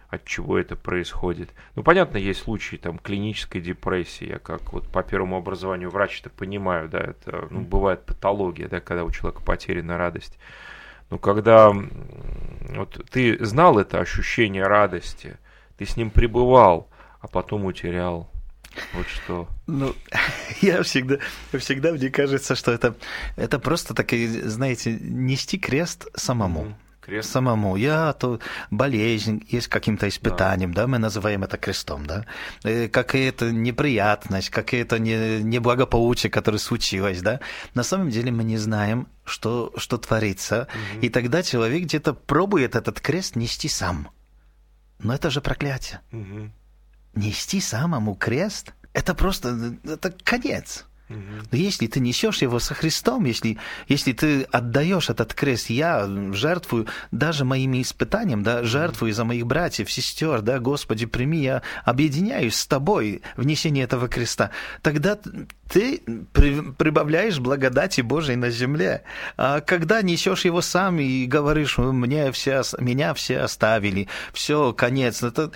От 0.08 0.24
чего 0.24 0.58
это 0.58 0.74
происходит? 0.74 1.50
Ну, 1.76 1.82
понятно, 1.82 2.18
есть 2.18 2.42
случаи 2.42 2.76
там 2.76 2.98
клинической 2.98 3.60
депрессии. 3.60 4.28
Я 4.28 4.38
как 4.38 4.72
вот 4.72 4.88
по 4.88 5.02
первому 5.02 5.36
образованию 5.36 5.90
врач-то 5.90 6.30
понимаю, 6.30 6.88
да, 6.88 6.98
это 6.98 7.46
ну, 7.50 7.60
бывает 7.60 8.04
патология, 8.04 8.68
да, 8.68 8.80
когда 8.80 9.04
у 9.04 9.10
человека 9.10 9.42
потеряна 9.42 9.96
радость. 9.96 10.38
Но 11.10 11.18
когда 11.18 11.70
вот 11.70 13.00
ты 13.10 13.44
знал 13.44 13.78
это 13.78 14.00
ощущение 14.00 14.64
радости, 14.64 15.36
ты 15.76 15.86
с 15.86 15.96
ним 15.96 16.10
пребывал, 16.10 16.88
а 17.20 17.28
потом 17.28 17.64
утерял. 17.64 18.28
Вот 18.92 19.06
что. 19.06 19.48
Ну, 19.68 19.94
я 20.60 20.82
всегда, 20.82 21.18
всегда 21.56 21.92
мне 21.92 22.10
кажется, 22.10 22.56
что 22.56 22.72
это, 22.72 22.96
это 23.36 23.60
просто 23.60 23.94
такие, 23.94 24.28
знаете, 24.48 24.98
нести 25.00 25.58
крест 25.58 26.08
самому. 26.16 26.64
Mm-hmm 26.64 26.83
крест. 27.04 27.30
самому. 27.30 27.76
Я 27.76 28.12
то 28.12 28.40
болезнь 28.70 29.44
есть 29.48 29.68
каким-то 29.68 30.08
испытанием, 30.08 30.72
да. 30.72 30.82
да, 30.82 30.88
мы 30.88 30.98
называем 30.98 31.44
это 31.44 31.56
крестом, 31.56 32.06
да. 32.06 32.24
Э, 32.62 32.88
какая-то 32.88 33.52
неприятность, 33.52 34.50
какая-то 34.50 34.98
не, 34.98 35.42
неблагополучие, 35.42 36.30
которое 36.30 36.58
случилось, 36.58 37.20
да. 37.22 37.40
На 37.74 37.82
самом 37.82 38.10
деле 38.10 38.32
мы 38.32 38.44
не 38.44 38.56
знаем, 38.56 39.08
что, 39.24 39.72
что 39.76 39.98
творится. 39.98 40.68
Угу. 40.94 41.06
И 41.06 41.08
тогда 41.08 41.42
человек 41.42 41.84
где-то 41.84 42.14
пробует 42.14 42.76
этот 42.76 43.00
крест 43.00 43.36
нести 43.36 43.68
сам. 43.68 44.08
Но 44.98 45.14
это 45.14 45.30
же 45.30 45.40
проклятие. 45.40 46.00
Угу. 46.12 46.50
Нести 47.14 47.60
самому 47.60 48.14
крест, 48.14 48.72
это 48.92 49.14
просто, 49.14 49.76
это 49.84 50.10
конец. 50.10 50.86
Но 51.50 51.58
если 51.58 51.86
ты 51.86 52.00
несешь 52.00 52.42
его 52.42 52.58
со 52.58 52.74
Христом, 52.74 53.24
если, 53.24 53.58
если 53.88 54.12
ты 54.12 54.42
отдаешь 54.42 55.10
этот 55.10 55.34
крест, 55.34 55.70
я 55.70 56.08
жертвую 56.32 56.86
даже 57.10 57.44
моими 57.44 57.82
испытаниями, 57.82 58.42
да, 58.42 58.62
жертвую 58.62 59.12
за 59.12 59.24
моих 59.24 59.46
братьев, 59.46 59.90
сестер, 59.90 60.40
да, 60.42 60.58
Господи, 60.58 61.06
прими, 61.06 61.42
я 61.42 61.62
объединяюсь 61.84 62.56
с 62.56 62.66
тобой 62.66 63.22
в 63.36 63.44
несении 63.44 63.82
этого 63.82 64.08
креста, 64.08 64.50
тогда 64.82 65.18
ты 65.68 66.02
прибавляешь 66.32 67.38
благодати 67.38 68.00
Божией 68.00 68.36
на 68.36 68.50
земле. 68.50 69.02
А 69.36 69.60
когда 69.60 70.02
несешь 70.02 70.44
его 70.44 70.60
сам 70.60 70.98
и 70.98 71.26
говоришь, 71.26 71.78
мне 71.78 72.30
все, 72.32 72.62
меня 72.78 73.14
все 73.14 73.40
оставили, 73.40 74.08
все, 74.32 74.72
конец, 74.72 75.22
это, 75.22 75.50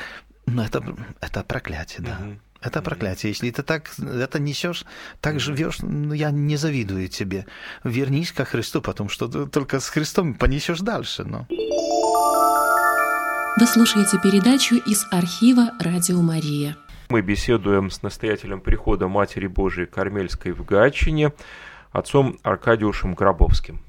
ну, 0.47 0.63
это, 0.63 0.83
это 1.21 1.43
проклятие, 1.45 2.01
да. 2.01 2.19
Это 2.61 2.83
проклятие. 2.83 3.31
Если 3.31 3.51
ты 3.51 3.63
так 3.63 3.91
это 3.99 4.41
несешь, 4.41 4.85
так 5.21 5.39
живешь, 5.39 5.79
ну, 5.81 6.13
я 6.13 6.31
не 6.31 6.57
завидую 6.57 7.09
тебе. 7.09 7.47
Вернись 7.85 8.33
ко 8.33 8.45
Христу, 8.45 8.83
потому 8.83 9.09
что 9.09 9.47
только 9.47 9.79
с 9.79 9.89
Христом 9.89 10.35
понесешь 10.35 10.81
дальше. 10.81 11.25
Но... 11.25 11.47
Вы 13.61 13.67
слушаете 13.67 14.19
передачу 14.23 14.77
из 14.77 15.07
архива 15.11 15.73
«Радио 15.81 16.21
Мария». 16.21 16.77
Мы 17.11 17.23
беседуем 17.23 17.91
с 17.91 18.03
настоятелем 18.03 18.61
прихода 18.61 19.09
Матери 19.09 19.47
Божией 19.47 19.87
Кармельской 19.87 20.53
в 20.53 20.65
Гатчине, 20.65 21.33
отцом 21.91 22.39
Аркадиушем 22.43 23.15
Гробовским. 23.15 23.81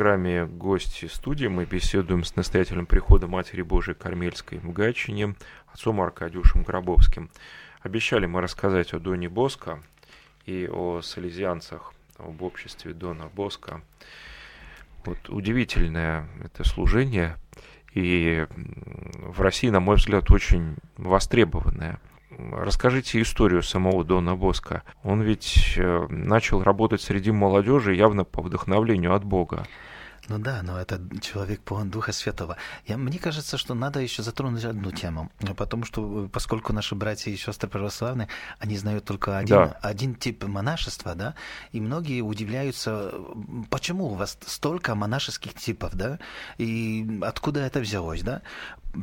Программе 0.00 0.46
«Гости 0.46 1.04
студии» 1.04 1.46
мы 1.46 1.66
беседуем 1.66 2.24
с 2.24 2.34
настоятелем 2.34 2.86
прихода 2.86 3.26
Матери 3.26 3.60
Божией 3.60 3.94
Кармельской 3.94 4.56
в 4.56 4.72
Гатчине, 4.72 5.34
отцом 5.70 6.00
Аркадиушем 6.00 6.62
Гробовским. 6.62 7.28
Обещали 7.82 8.24
мы 8.24 8.40
рассказать 8.40 8.94
о 8.94 8.98
Доне 8.98 9.28
Боско 9.28 9.82
и 10.46 10.66
о 10.72 11.02
салезианцах, 11.02 11.92
об 12.16 12.40
обществе 12.40 12.94
Дона 12.94 13.28
Боско. 13.36 13.82
Вот 15.04 15.18
удивительное 15.28 16.26
это 16.42 16.64
служение, 16.64 17.36
и 17.92 18.46
в 18.48 19.42
России, 19.42 19.68
на 19.68 19.80
мой 19.80 19.96
взгляд, 19.96 20.30
очень 20.30 20.76
востребованное. 20.96 22.00
расскажите 22.38 23.20
историю 23.20 23.62
самого 23.62 24.02
Дона 24.02 24.34
Боска. 24.34 24.82
Он 25.02 25.20
ведь 25.20 25.74
э, 25.76 26.06
начал 26.08 26.62
работать 26.62 27.02
среди 27.02 27.32
молодежи 27.32 27.94
явно 27.94 28.24
по 28.24 28.40
вдохновлению 28.40 29.14
от 29.14 29.24
Бога. 29.24 29.66
Ну 30.30 30.38
да, 30.38 30.62
но 30.62 30.80
это 30.80 31.00
человек 31.20 31.60
полон 31.60 31.90
Духа 31.90 32.12
Святого. 32.12 32.56
Я, 32.86 32.96
мне 32.96 33.18
кажется, 33.18 33.58
что 33.58 33.74
надо 33.74 33.98
еще 33.98 34.22
затронуть 34.22 34.64
одну 34.64 34.92
тему, 34.92 35.28
потому 35.56 35.84
что, 35.84 36.28
поскольку 36.32 36.72
наши 36.72 36.94
братья 36.94 37.32
и 37.32 37.36
сестры 37.36 37.68
православные, 37.68 38.28
они 38.60 38.76
знают 38.76 39.04
только 39.04 39.38
один, 39.38 39.56
да. 39.56 39.78
один 39.82 40.14
тип 40.14 40.44
монашества, 40.44 41.16
да, 41.16 41.34
и 41.72 41.80
многие 41.80 42.20
удивляются, 42.20 43.12
почему 43.70 44.06
у 44.06 44.14
вас 44.14 44.38
столько 44.46 44.94
монашеских 44.94 45.54
типов, 45.54 45.96
да, 45.96 46.20
и 46.58 47.18
откуда 47.22 47.62
это 47.62 47.80
взялось, 47.80 48.22
да. 48.22 48.42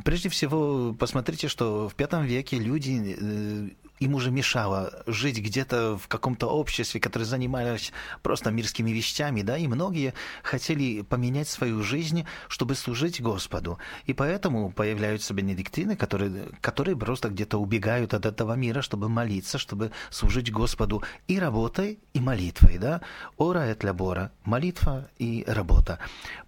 Прежде 0.06 0.30
всего, 0.30 0.94
посмотрите, 0.94 1.48
что 1.48 1.90
в 1.90 1.94
пятом 1.94 2.24
веке 2.24 2.58
люди 2.58 3.16
э, 3.20 3.87
им 4.00 4.14
уже 4.14 4.30
мешало 4.30 5.02
жить 5.06 5.38
где-то 5.38 5.98
в 5.98 6.08
каком-то 6.08 6.46
обществе, 6.46 7.00
которое 7.00 7.24
занималось 7.24 7.92
просто 8.22 8.50
мирскими 8.50 8.90
вещами, 8.90 9.42
да, 9.42 9.56
и 9.56 9.66
многие 9.66 10.14
хотели 10.42 11.02
поменять 11.02 11.48
свою 11.48 11.82
жизнь, 11.82 12.24
чтобы 12.48 12.74
служить 12.74 13.20
Господу. 13.20 13.78
И 14.06 14.12
поэтому 14.12 14.70
появляются 14.70 15.34
бенедиктины, 15.34 15.96
которые, 15.96 16.50
которые 16.60 16.96
просто 16.96 17.28
где-то 17.28 17.58
убегают 17.58 18.14
от 18.14 18.26
этого 18.26 18.54
мира, 18.54 18.82
чтобы 18.82 19.08
молиться, 19.08 19.58
чтобы 19.58 19.92
служить 20.10 20.52
Господу 20.52 21.02
и 21.26 21.38
работой, 21.38 21.98
и 22.14 22.20
молитвой, 22.20 22.78
да. 22.78 23.00
Ора 23.36 23.70
et 23.70 23.78
labora, 23.80 24.30
молитва 24.44 25.08
и 25.18 25.44
работа. 25.46 25.98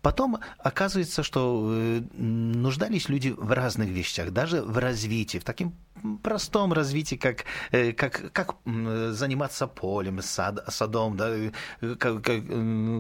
Потом 0.03 0.39
оказывается, 0.59 1.23
что 1.23 1.71
э, 1.73 2.03
нуждались 2.15 3.09
люди 3.09 3.35
в 3.37 3.53
разных 3.53 3.89
вещах, 3.89 4.31
даже 4.31 4.63
в 4.63 4.79
развитии, 4.79 5.39
в 5.39 5.45
таком 5.45 5.75
простом 6.23 6.73
развитии, 6.73 7.17
как, 7.17 7.45
э, 7.73 7.93
как, 7.93 8.33
как 8.33 8.55
заниматься 8.65 9.67
полем, 9.67 10.23
сад, 10.23 10.65
садом, 10.69 11.17
да, 11.17 11.31
э, 11.31 11.51
как, 11.99 12.23
как, 12.23 12.43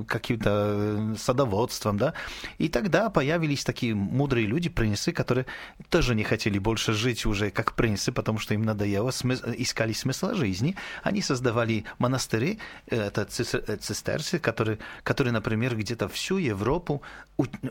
каким-то 0.06 0.50
э, 0.50 1.14
садоводством, 1.18 1.98
да. 1.98 2.14
И 2.58 2.68
тогда 2.68 3.10
появились 3.10 3.64
такие 3.64 3.94
мудрые 3.94 4.46
люди, 4.46 4.68
принесы, 4.68 5.12
которые 5.12 5.46
тоже 5.88 6.14
не 6.14 6.24
хотели 6.24 6.58
больше 6.58 6.92
жить 6.92 7.26
уже 7.26 7.50
как 7.50 7.74
принесы, 7.74 8.12
потому 8.12 8.38
что 8.38 8.54
им 8.54 8.62
надоело, 8.62 9.10
смыс... 9.10 9.42
искали 9.58 9.92
смысла 9.92 10.34
жизни. 10.34 10.76
Они 11.02 11.22
создавали 11.22 11.84
монастыри, 11.98 12.58
это 12.86 13.24
цистерцы, 13.24 14.38
которые, 14.38 14.78
которые 15.02 15.32
например, 15.32 15.76
где-то 15.76 16.08
всю 16.08 16.38
Европу 16.38 17.02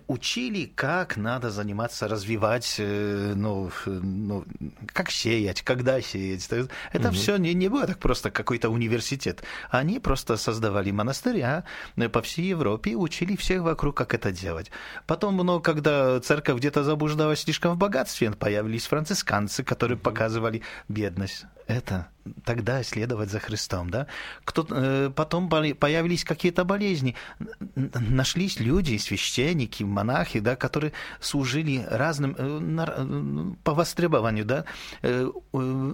учили, 0.08 0.66
как 0.76 1.18
надо 1.18 1.50
заниматься, 1.52 2.08
развивать, 2.08 2.76
ну, 2.80 3.72
ну 3.86 4.46
как 4.94 5.10
сеять, 5.20 5.62
когда 5.62 6.02
сеять. 6.02 6.48
Это 6.94 7.10
угу. 7.10 7.16
все 7.16 7.38
не, 7.38 7.54
не 7.54 7.68
было 7.68 7.88
так 7.88 8.00
просто 8.00 8.32
какой-то 8.32 8.70
университет. 8.70 9.44
Они 9.70 10.00
просто 10.00 10.38
создавали 10.38 10.92
монастыря 10.92 11.64
э, 11.96 12.10
по 12.10 12.22
всей 12.22 12.48
Европе 12.50 12.96
учили 12.96 13.36
всех 13.36 13.62
вокруг, 13.62 13.98
как 13.98 14.14
это 14.14 14.32
делать. 14.32 14.72
Потом, 15.06 15.38
ну, 15.38 15.60
когда 15.60 16.20
церковь 16.20 16.58
где-то 16.58 16.84
заблуждалась 16.84 17.42
слишком 17.42 17.74
в 17.74 17.78
богатстве, 17.78 18.32
появились 18.32 18.88
францисканцы, 18.88 19.64
которые 19.64 19.98
показывали 19.98 20.62
бедность. 20.88 21.46
Это 21.68 22.08
тогда 22.46 22.84
следовать 22.84 23.30
за 23.30 23.40
Христом, 23.40 23.90
да? 23.90 24.08
Кто, 24.44 24.66
э, 24.70 25.12
потом 25.16 25.50
появились 25.50 26.24
какие-то 26.24 26.64
болезни, 26.66 27.16
нашлись 27.76 28.60
люди, 28.60 28.98
священники, 28.98 29.84
монахи, 29.84 30.40
да, 30.40 30.56
которые 30.56 30.94
служили 31.20 31.86
разным 31.90 32.36
э, 32.38 32.86
э, 32.88 33.54
по 33.64 33.74
востребованию, 33.74 34.46
да, 34.46 34.66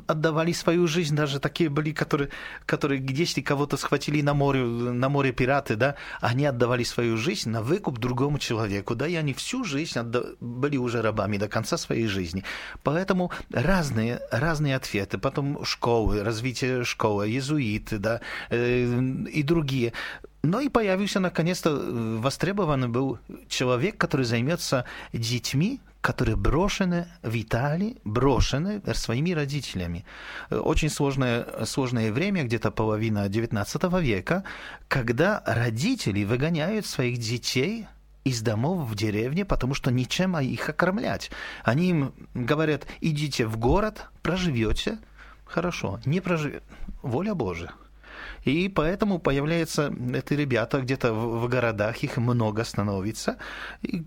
отдавали 0.08 0.52
свою 0.52 0.88
жизнь, 0.88 1.16
даже 1.16 1.40
такие 1.40 1.70
были, 1.70 1.92
которые, 1.92 2.30
которые 2.66 3.06
если 3.10 3.42
кого-то 3.42 3.78
схватили 3.78 4.22
на 4.22 4.34
море, 4.34 4.64
на 4.64 5.10
море 5.10 5.32
пираты, 5.32 5.76
да, 5.76 5.96
они 6.22 6.46
отдавали 6.46 6.84
свою 6.84 7.18
жизнь 7.18 7.50
на 7.50 7.62
выкуп 7.62 8.00
другому 8.00 8.40
человеку, 8.40 8.96
да, 8.96 9.08
и 9.08 9.16
они 9.16 9.34
всю 9.34 9.64
жизнь 9.64 9.98
отда- 10.00 10.24
были 10.40 10.78
уже 10.78 11.02
рабами 11.02 11.38
до 11.38 11.48
конца 11.48 11.78
своей 11.78 12.08
жизни. 12.08 12.44
Поэтому 12.84 13.32
разные, 13.52 14.20
разные 14.32 14.76
ответы. 14.76 15.18
Потом 15.18 15.64
школы, 15.66 16.24
развитие 16.24 16.84
школы, 16.84 17.28
иезуиты, 17.28 17.98
да, 17.98 18.22
э, 18.50 19.02
и 19.34 19.44
другие. 19.44 19.94
Но 20.44 20.60
и 20.60 20.70
появился, 20.70 21.20
наконец-то, 21.20 21.70
э, 21.72 22.18
востребованный 22.20 22.88
был 22.88 23.18
человек, 23.50 23.98
который 23.98 24.26
займется 24.26 24.86
детьми, 25.12 25.80
которые 26.06 26.36
брошены 26.36 27.08
в 27.24 27.36
Италии, 27.36 27.98
брошены 28.04 28.80
своими 28.94 29.32
родителями. 29.32 30.06
Э, 30.52 30.58
очень 30.58 30.90
сложное, 30.90 31.66
сложное 31.66 32.12
время, 32.12 32.44
где-то 32.44 32.70
половина 32.70 33.26
XIX 33.28 34.02
века, 34.02 34.44
когда 34.88 35.42
родители 35.48 36.24
выгоняют 36.24 36.86
своих 36.86 37.18
детей 37.18 37.88
из 38.24 38.42
домов 38.42 38.88
в 38.88 38.94
деревне, 38.94 39.46
потому 39.46 39.74
что 39.74 39.90
ничем 39.90 40.38
их 40.38 40.70
окормлять. 40.70 41.32
Они 41.64 41.90
им 41.90 42.14
говорят, 42.36 42.86
идите 43.02 43.48
в 43.48 43.58
город, 43.58 44.06
проживете, 44.22 45.00
Хорошо, 45.46 46.00
не 46.06 46.22
проживет. 46.22 46.64
Воля 47.02 47.34
Божия. 47.34 47.72
И 48.46 48.70
поэтому 48.70 49.20
появляются 49.20 49.94
эти 50.14 50.34
ребята 50.34 50.80
где-то 50.80 51.14
в, 51.14 51.42
в 51.42 51.50
городах, 51.50 52.04
их 52.04 52.18
много 52.18 52.64
становится, 52.64 53.38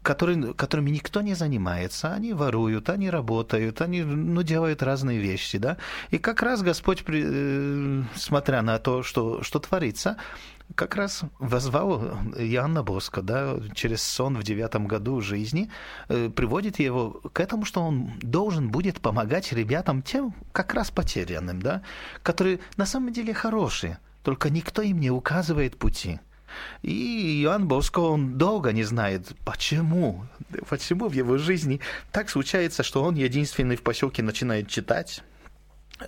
которые, 0.02 0.54
которыми 0.54 0.90
никто 0.90 1.20
не 1.20 1.34
занимается. 1.34 2.14
Они 2.14 2.32
воруют, 2.32 2.88
они 2.88 3.10
работают, 3.10 3.80
они 3.80 4.02
ну, 4.02 4.42
делают 4.42 4.82
разные 4.82 5.18
вещи. 5.18 5.58
Да? 5.58 5.76
И 6.10 6.18
как 6.18 6.42
раз 6.42 6.62
Господь, 6.62 7.04
э, 7.08 8.02
смотря 8.14 8.62
на 8.62 8.78
то, 8.78 9.02
что, 9.02 9.42
что 9.42 9.58
творится, 9.58 10.16
как 10.74 10.96
раз 10.96 11.22
возвал 11.38 11.98
Иоанна 12.36 12.82
Боска, 12.82 13.22
да, 13.22 13.56
через 13.74 14.02
сон 14.02 14.36
в 14.36 14.42
девятом 14.42 14.86
году 14.86 15.20
жизни, 15.20 15.70
э, 16.08 16.28
приводит 16.28 16.78
его 16.78 17.20
к 17.32 17.40
этому, 17.40 17.64
что 17.64 17.82
он 17.82 18.12
должен 18.20 18.68
будет 18.68 19.00
помогать 19.00 19.52
ребятам 19.52 20.02
тем, 20.02 20.34
как 20.52 20.74
раз 20.74 20.90
потерянным, 20.90 21.60
да, 21.60 21.82
которые 22.22 22.60
на 22.76 22.86
самом 22.86 23.12
деле 23.12 23.34
хорошие, 23.34 23.98
только 24.22 24.50
никто 24.50 24.82
им 24.82 25.00
не 25.00 25.10
указывает 25.10 25.78
пути. 25.78 26.20
И 26.82 27.42
Иоанн 27.42 27.68
Боско, 27.68 28.00
он 28.00 28.38
долго 28.38 28.72
не 28.72 28.82
знает, 28.82 29.28
почему, 29.44 30.26
почему 30.68 31.08
в 31.08 31.12
его 31.12 31.38
жизни 31.38 31.80
так 32.10 32.30
случается, 32.30 32.82
что 32.82 33.02
он 33.02 33.16
единственный 33.16 33.76
в 33.76 33.82
поселке 33.82 34.22
начинает 34.22 34.68
читать, 34.68 35.22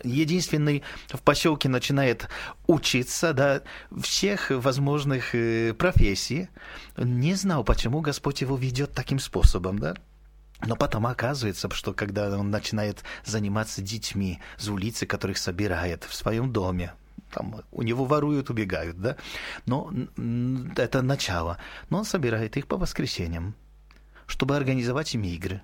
единственный 0.05 0.83
в 1.09 1.21
поселке 1.21 1.69
начинает 1.69 2.29
учиться 2.67 3.33
да, 3.33 3.63
всех 4.03 4.51
возможных 4.51 5.35
э, 5.35 5.75
профессий, 5.75 6.49
не 6.97 7.35
знал, 7.35 7.65
почему 7.65 8.01
Господь 8.01 8.41
его 8.41 8.57
ведет 8.57 8.93
таким 8.93 9.19
способом, 9.19 9.79
да. 9.79 9.95
Но 10.67 10.77
потом 10.77 11.07
оказывается, 11.07 11.71
что 11.71 11.95
когда 11.95 12.39
он 12.39 12.51
начинает 12.51 13.03
заниматься 13.25 13.81
детьми 13.81 14.41
с 14.59 14.69
улицы, 14.69 15.07
которых 15.07 15.39
собирает 15.39 16.05
в 16.05 16.15
своем 16.15 16.53
доме, 16.53 16.93
там 17.31 17.63
у 17.71 17.83
него 17.83 18.05
воруют, 18.05 18.51
убегают, 18.51 19.01
да. 19.01 19.17
Но 19.67 19.93
это 20.77 21.03
начало. 21.03 21.59
Но 21.89 21.99
он 21.99 22.05
собирает 22.05 22.57
их 22.57 22.67
по 22.67 22.77
воскресеньям, 22.77 23.55
чтобы 24.27 24.57
организовать 24.57 25.15
им 25.15 25.23
игры. 25.25 25.63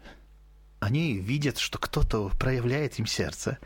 Они 0.81 1.15
видят, 1.15 1.59
что 1.59 1.79
кто-то 1.79 2.31
проявляет 2.39 2.99
им 2.99 3.07
сердце, 3.07 3.59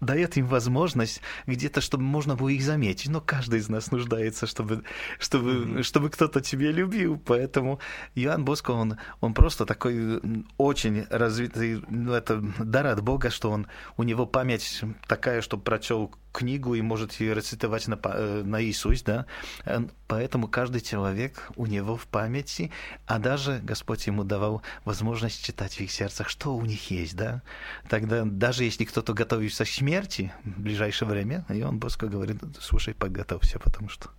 дает 0.00 0.36
им 0.36 0.46
возможность 0.46 1.20
где-то, 1.46 1.80
чтобы 1.80 2.04
можно 2.04 2.34
было 2.34 2.48
их 2.48 2.62
заметить. 2.62 3.10
Но 3.10 3.20
каждый 3.20 3.60
из 3.60 3.68
нас 3.68 3.90
нуждается, 3.90 4.46
чтобы, 4.46 4.82
чтобы, 5.18 5.50
mm-hmm. 5.50 5.82
чтобы 5.82 6.10
кто-то 6.10 6.40
тебя 6.40 6.72
любил. 6.72 7.18
Поэтому 7.18 7.80
Иоанн 8.14 8.44
Боско, 8.44 8.72
он, 8.72 8.96
он 9.20 9.34
просто 9.34 9.66
такой 9.66 10.20
очень 10.56 11.06
развитый, 11.10 11.82
ну, 11.88 12.12
это 12.12 12.40
дар 12.58 12.86
от 12.86 13.02
Бога, 13.02 13.30
что 13.30 13.50
он, 13.50 13.66
у 13.96 14.02
него 14.02 14.26
память 14.26 14.82
такая, 15.06 15.42
что 15.42 15.58
прочел 15.58 16.12
книгу 16.32 16.74
и 16.74 16.82
может 16.82 17.12
ее 17.14 17.34
рецитовать 17.34 17.88
на, 17.88 17.98
э, 18.02 18.42
на 18.44 18.62
Иисус, 18.62 19.02
да, 19.02 19.26
э, 19.64 19.80
поэтому 20.06 20.48
каждый 20.48 20.80
человек 20.80 21.50
у 21.56 21.66
него 21.66 21.96
в 21.96 22.06
памяти, 22.06 22.70
а 23.06 23.18
даже 23.18 23.60
Господь 23.62 24.06
ему 24.06 24.24
давал 24.24 24.62
возможность 24.84 25.44
читать 25.44 25.74
в 25.74 25.80
их 25.80 25.90
сердцах, 25.90 26.28
что 26.28 26.56
у 26.56 26.64
них 26.64 26.90
есть, 26.90 27.16
да, 27.16 27.42
тогда 27.88 28.24
даже 28.24 28.64
если 28.64 28.84
кто-то 28.84 29.12
готовится 29.12 29.64
к 29.64 29.68
смерти 29.68 30.32
в 30.44 30.60
ближайшее 30.60 31.08
время, 31.08 31.44
и 31.48 31.62
он 31.62 31.78
Боско 31.78 32.06
говорит, 32.06 32.38
слушай, 32.60 32.94
подготовься, 32.94 33.58
потому 33.58 33.88
что 33.88 34.10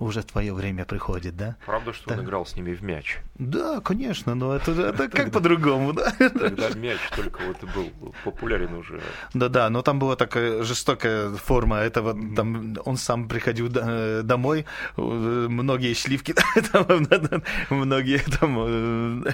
уже 0.00 0.22
твое 0.22 0.54
время 0.54 0.84
приходит, 0.84 1.36
да? 1.36 1.56
Правда, 1.66 1.92
что 1.92 2.14
он 2.14 2.24
играл 2.24 2.46
с 2.46 2.56
ними 2.56 2.72
в 2.72 2.82
мяч? 2.82 3.18
Да, 3.34 3.80
конечно, 3.80 4.34
но 4.34 4.56
это, 4.56 4.72
это 4.72 5.08
как 5.12 5.30
по-другому, 5.30 5.92
да? 5.92 6.10
Тогда 6.18 6.70
мяч 6.70 6.98
только 7.14 7.40
вот 7.42 7.62
был 7.74 8.14
популярен 8.24 8.74
уже. 8.74 9.00
Да-да, 9.34 9.68
но 9.68 9.82
там 9.82 9.98
была 9.98 10.16
такая 10.16 10.62
жестокая 10.62 11.30
форма 11.30 11.78
этого, 11.78 12.14
там 12.34 12.76
он 12.84 12.96
сам 12.96 13.28
приходил 13.28 13.68
домой, 13.68 14.64
многие 14.96 15.94
сливки, 15.94 16.34
многие 17.70 18.18
там 18.38 19.24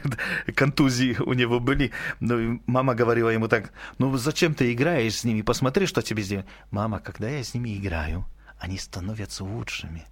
контузии 0.55 1.17
у 1.21 1.33
него 1.33 1.61
были, 1.61 1.93
но 2.21 2.59
мама 2.67 2.95
говорила 2.95 3.31
ему 3.31 3.49
так, 3.49 3.73
ну 3.99 4.17
зачем 4.17 4.55
ты 4.55 4.73
играешь 4.73 5.15
с 5.15 5.25
ними, 5.25 5.43
посмотри, 5.43 5.87
что 5.87 6.03
тебе 6.03 6.23
сделают. 6.23 6.49
Мама, 6.71 6.99
когда 6.99 7.29
я 7.29 7.43
с 7.43 7.55
ними 7.55 7.77
играю, 7.77 8.27
они 8.59 8.79
становятся 8.79 9.45
лучшими 9.45 10.07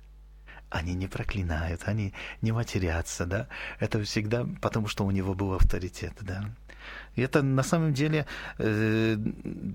они 0.74 0.94
не 0.94 1.06
проклинают, 1.06 1.82
они 1.84 2.12
не 2.42 2.50
матерятся, 2.50 3.26
да. 3.26 3.46
Это 3.78 4.02
всегда 4.02 4.44
потому, 4.60 4.88
что 4.88 5.04
у 5.04 5.10
него 5.12 5.34
был 5.34 5.54
авторитет, 5.54 6.14
да. 6.20 6.50
Это 7.16 7.42
на 7.42 7.62
самом 7.62 7.92
деле 7.94 8.26
э, 8.58 9.16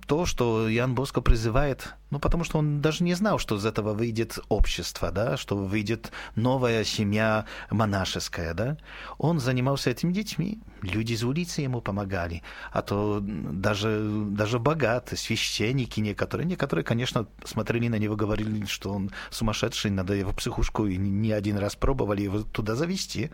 то, 0.08 0.26
что 0.26 0.68
Ян 0.68 0.94
Боско 0.96 1.22
призывает, 1.22 1.94
ну, 2.12 2.20
потому 2.20 2.44
что 2.44 2.58
он 2.58 2.82
даже 2.82 3.04
не 3.04 3.14
знал, 3.14 3.40
что 3.40 3.56
из 3.56 3.66
этого 3.66 3.94
выйдет 3.94 4.40
общество, 4.50 5.12
да, 5.12 5.38
что 5.38 5.56
выйдет 5.56 6.12
новая 6.36 6.84
семья 6.84 7.46
монашеская, 7.70 8.54
да. 8.54 8.78
Он 9.18 9.40
занимался 9.40 9.92
этими 9.92 10.12
детьми, 10.12 10.60
люди 10.82 11.14
из 11.14 11.24
улицы 11.24 11.62
ему 11.62 11.82
помогали, 11.82 12.42
а 12.72 12.82
то 12.82 13.20
даже, 13.22 14.02
даже 14.32 14.60
богатые, 14.60 15.18
священники 15.18 16.00
некоторые, 16.00 16.46
некоторые, 16.46 16.84
конечно, 16.84 17.28
смотрели 17.46 17.88
на 17.88 17.96
него, 17.96 18.16
говорили, 18.16 18.66
что 18.66 18.92
он 18.92 19.12
сумасшедший, 19.30 19.92
надо 19.92 20.14
его 20.14 20.34
психушку, 20.34 20.88
и 20.88 20.98
не 20.98 21.32
один 21.32 21.58
раз 21.58 21.76
пробовали 21.76 22.22
его 22.22 22.42
туда 22.42 22.76
завести. 22.76 23.32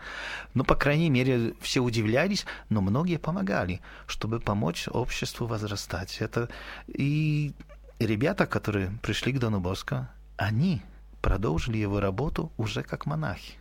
Но, 0.54 0.64
по 0.64 0.74
крайней 0.74 1.10
мере, 1.10 1.54
все 1.60 1.80
удивлялись, 1.80 2.46
но 2.68 2.80
многие 2.80 3.18
помогали 3.18 3.80
чтобы 4.06 4.40
помочь 4.40 4.88
обществу 4.88 5.46
возрастать. 5.46 6.18
Это 6.20 6.48
и 6.86 7.52
ребята, 7.98 8.46
которые 8.46 8.90
пришли 9.02 9.32
к 9.32 9.38
Дону 9.38 9.60
Боско, 9.60 10.10
они 10.36 10.82
продолжили 11.22 11.78
его 11.78 12.00
работу 12.00 12.52
уже 12.56 12.82
как 12.82 13.06
монахи. 13.06 13.54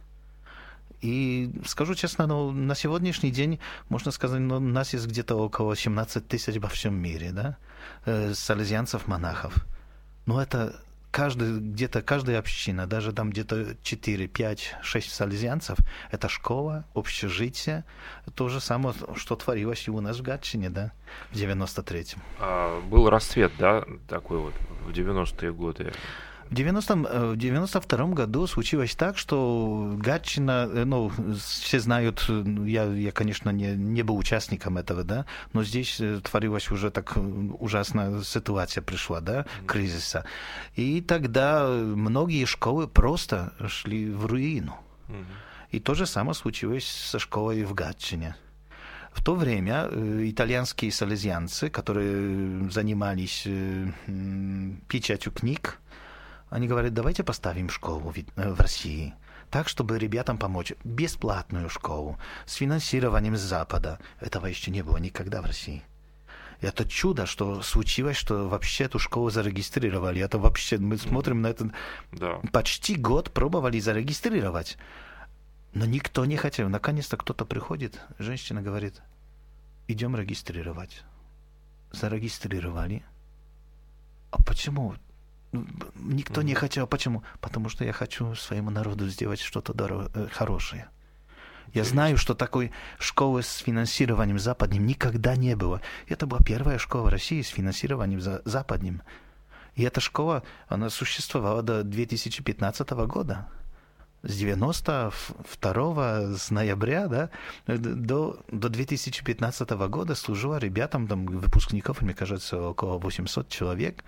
И 1.02 1.52
скажу 1.66 1.94
честно, 1.96 2.28
ну, 2.28 2.52
на 2.52 2.76
сегодняшний 2.76 3.32
день, 3.32 3.60
можно 3.90 4.12
сказать, 4.12 4.40
ну, 4.40 4.60
нас 4.60 4.94
есть 4.94 5.08
где-то 5.08 5.36
около 5.36 5.76
17 5.76 6.28
тысяч 6.28 6.60
во 6.60 6.68
всем 6.68 6.96
мире, 6.96 7.32
да, 7.32 7.58
э, 8.06 8.34
салезианцев-монахов. 8.34 9.66
Но 10.26 10.42
это 10.42 10.76
каждый, 11.16 11.60
где-то 11.62 12.02
каждая 12.02 12.40
община, 12.40 12.88
даже 12.88 13.14
там 13.14 13.30
где-то 13.30 13.78
4, 13.82 14.28
5, 14.28 14.76
6 14.82 15.14
салезианцев, 15.14 15.78
это 16.12 16.28
школа, 16.28 16.84
общежитие, 16.94 17.86
то 18.36 18.50
же 18.50 18.60
самое, 18.60 18.94
что 19.16 19.38
творилось 19.38 19.88
и 19.88 19.92
у 19.92 20.02
нас 20.02 20.18
в 20.20 20.24
Гатчине, 20.24 20.70
да, 20.70 20.92
в 21.32 21.38
93-м. 21.38 22.22
А, 22.40 22.82
был 22.82 23.10
расцвет, 23.10 23.54
да, 23.58 23.86
такой 24.10 24.40
вот 24.40 24.54
в 24.86 24.90
90-е 24.90 25.54
годы? 25.54 25.94
В 26.50 26.54
90 26.54 26.96
в 27.34 27.38
92 27.38 28.06
году 28.08 28.46
случилось 28.46 28.96
так, 28.96 29.18
что 29.18 29.96
Гатчина, 29.98 30.70
э, 30.72 30.86
ну, 30.86 31.12
все 31.40 31.80
знают, 31.80 32.30
я, 32.66 32.84
я 32.86 33.12
конечно, 33.12 33.50
не, 33.50 33.74
не 33.76 34.04
был 34.04 34.16
участником 34.16 34.78
этого, 34.78 35.04
да, 35.04 35.26
но 35.54 35.64
здесь 35.64 36.00
э, 36.00 36.22
творилась 36.22 36.70
уже 36.70 36.92
так 36.92 37.18
ужасная 37.60 38.22
ситуация 38.22 38.84
пришла, 38.84 39.22
да, 39.22 39.46
кризиса. 39.66 40.26
И 40.76 41.02
тогда 41.02 41.68
многие 41.68 42.46
школы 42.46 42.88
просто 42.88 43.54
шли 43.68 44.12
в 44.12 44.28
руину. 44.28 44.78
И 45.72 45.80
то 45.80 45.96
же 45.96 46.06
самое 46.06 46.36
случилось 46.36 46.88
со 46.88 47.18
школой 47.18 47.64
в 47.64 47.74
Гатчине. 47.74 48.36
В 49.12 49.24
то 49.24 49.34
время 49.34 49.88
э, 49.90 50.30
итальянские 50.30 50.92
салезианцы, 50.92 51.70
которые 51.72 52.70
занимались 52.70 53.48
печатью 54.88 55.32
книг, 55.32 55.80
они 56.56 56.68
говорят, 56.68 56.94
давайте 56.94 57.24
поставим 57.24 57.70
школу 57.70 58.14
э, 58.16 58.50
в 58.50 58.60
России 58.62 59.14
так, 59.50 59.68
чтобы 59.68 60.00
ребятам 60.00 60.38
помочь. 60.38 60.74
Бесплатную 60.84 61.70
школу 61.70 62.18
с 62.46 62.56
финансированием 62.56 63.36
с 63.36 63.42
Запада. 63.42 64.00
Этого 64.20 64.48
еще 64.48 64.72
не 64.72 64.82
было 64.82 64.98
никогда 64.98 65.42
в 65.42 65.46
России. 65.46 65.84
Это 66.62 66.88
чудо, 66.88 67.26
что 67.26 67.62
случилось, 67.62 68.16
что 68.16 68.48
вообще 68.48 68.86
эту 68.86 69.00
школу 69.00 69.30
зарегистрировали. 69.30 70.22
Это 70.22 70.40
вообще, 70.40 70.78
мы 70.78 70.98
смотрим 70.98 71.42
на 71.42 71.48
это, 71.48 71.72
да. 72.14 72.40
почти 72.54 72.96
год 72.96 73.32
пробовали 73.32 73.80
зарегистрировать. 73.80 74.78
Но 75.74 75.86
никто 75.86 76.26
не 76.26 76.38
хотел. 76.38 76.70
Наконец-то 76.70 77.18
кто-то 77.18 77.44
приходит, 77.46 78.00
женщина 78.18 78.62
говорит, 78.62 79.02
идем 79.90 80.16
регистрировать. 80.16 81.04
Зарегистрировали. 81.92 83.04
А 84.32 84.42
почему? 84.42 84.96
Никто 85.96 86.42
не 86.42 86.54
хотел. 86.54 86.88
Почему? 86.88 87.24
Потому 87.42 87.70
что 87.70 87.86
я 87.86 87.94
хочу 87.94 88.36
своему 88.36 88.70
народу 88.70 89.08
сделать 89.08 89.40
что-то 89.40 89.74
э, 90.14 90.28
хорошее. 90.32 90.90
Я 91.74 91.84
знаю, 91.84 92.18
что 92.18 92.36
такой 92.36 92.72
школы 93.00 93.44
с 93.44 93.58
финансированием 93.58 94.40
западным 94.40 94.86
никогда 94.86 95.36
не 95.36 95.56
было. 95.56 95.82
Это 96.08 96.26
была 96.26 96.40
первая 96.40 96.78
школа 96.78 97.04
в 97.04 97.10
России 97.10 97.42
с 97.42 97.50
финансированием 97.50 98.22
западным. 98.46 99.02
И 99.76 99.84
эта 99.84 100.00
школа, 100.00 100.44
она 100.68 100.90
существовала 100.90 101.62
до 101.62 101.84
2015 101.84 102.90
года 103.08 103.50
с 104.26 104.38
92 104.38 106.38
с 106.38 106.50
ноября 106.50 107.08
да, 107.08 107.30
до, 107.68 108.40
до 108.52 108.70
2015 108.70 109.70
года 109.88 110.16
служила 110.16 110.58
ребятам, 110.58 111.08
там, 111.08 111.26
выпускников, 111.26 112.02
мне 112.02 112.14
кажется, 112.14 112.60
около 112.60 112.98
800 112.98 113.48
человек. 113.50 114.04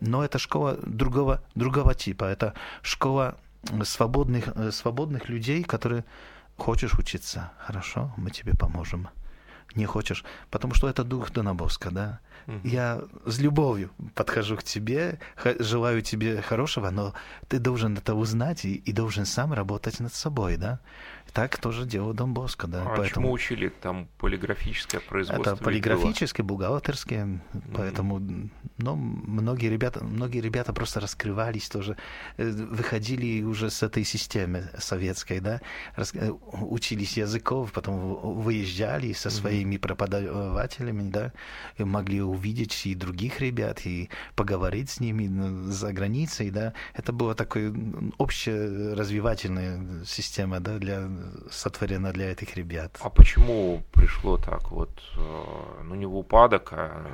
Но 0.00 0.24
это 0.24 0.38
школа 0.38 0.78
другого, 0.82 1.42
другого 1.54 1.94
типа. 1.94 2.24
Это 2.24 2.54
школа 2.82 3.36
свободных, 3.84 4.52
свободных 4.72 5.28
людей, 5.28 5.62
которые 5.64 6.04
хочешь 6.56 6.94
учиться, 6.94 7.52
хорошо, 7.58 8.12
мы 8.16 8.30
тебе 8.30 8.54
поможем. 8.54 9.08
Не 9.74 9.86
хочешь, 9.86 10.24
потому 10.50 10.74
что 10.74 10.88
это 10.88 11.04
дух 11.04 11.30
Донобоска, 11.32 11.90
да. 11.90 12.20
Я 12.62 13.02
с 13.26 13.38
любовью 13.38 13.90
подхожу 14.14 14.56
к 14.56 14.62
тебе, 14.62 15.18
желаю 15.58 16.02
тебе 16.02 16.42
хорошего, 16.42 16.90
но 16.90 17.14
ты 17.48 17.58
должен 17.58 17.96
это 17.96 18.14
узнать 18.14 18.64
и, 18.64 18.74
и 18.74 18.92
должен 18.92 19.24
сам 19.24 19.52
работать 19.52 20.00
над 20.00 20.12
собой, 20.12 20.56
да. 20.56 20.80
Так 21.32 21.58
тоже 21.58 21.84
делал 21.84 22.12
Дон 22.14 22.32
Боско, 22.32 22.68
да. 22.68 22.82
А 22.82 22.96
поэтому... 22.96 23.26
чему 23.26 23.32
учили? 23.32 23.68
Там 23.68 24.06
полиграфическое 24.18 25.00
производство? 25.00 25.54
Это 25.54 25.64
полиграфическое, 25.64 26.46
бухгалтерское, 26.46 27.24
mm-hmm. 27.24 27.74
поэтому, 27.74 28.20
ну, 28.78 28.94
многие 28.94 29.66
ребята, 29.66 30.04
многие 30.04 30.40
ребята 30.40 30.72
просто 30.72 31.00
раскрывались 31.00 31.68
тоже, 31.68 31.96
э, 32.36 32.48
выходили 32.48 33.42
уже 33.42 33.70
с 33.70 33.82
этой 33.82 34.04
системы 34.04 34.70
советской, 34.78 35.40
да, 35.40 35.60
Рас... 35.96 36.14
Э, 36.14 36.30
учились 36.30 37.16
языков, 37.16 37.72
потом 37.72 37.98
выезжали 38.42 39.12
со 39.12 39.28
своими 39.54 39.76
преподавателями, 39.76 41.10
да, 41.10 41.32
могли 41.78 42.22
увидеть 42.22 42.86
и 42.86 42.94
других 42.94 43.40
ребят, 43.40 43.86
и 43.86 44.10
поговорить 44.34 44.90
с 44.90 45.00
ними 45.00 45.28
ну, 45.28 45.70
за 45.70 45.92
границей, 45.92 46.50
да. 46.50 46.72
Это 46.94 47.12
была 47.12 47.34
такая 47.34 47.72
общеразвивательная 48.18 50.04
система, 50.04 50.60
да, 50.60 50.78
для 50.78 51.08
сотворена 51.50 52.12
для 52.12 52.32
этих 52.32 52.56
ребят. 52.56 52.98
А 53.00 53.10
почему 53.10 53.82
пришло 53.92 54.36
так 54.36 54.70
вот, 54.70 54.90
э, 55.16 55.82
ну 55.84 55.94
не 55.94 56.06
в 56.06 56.16
упадок, 56.16 56.72
а 56.72 57.06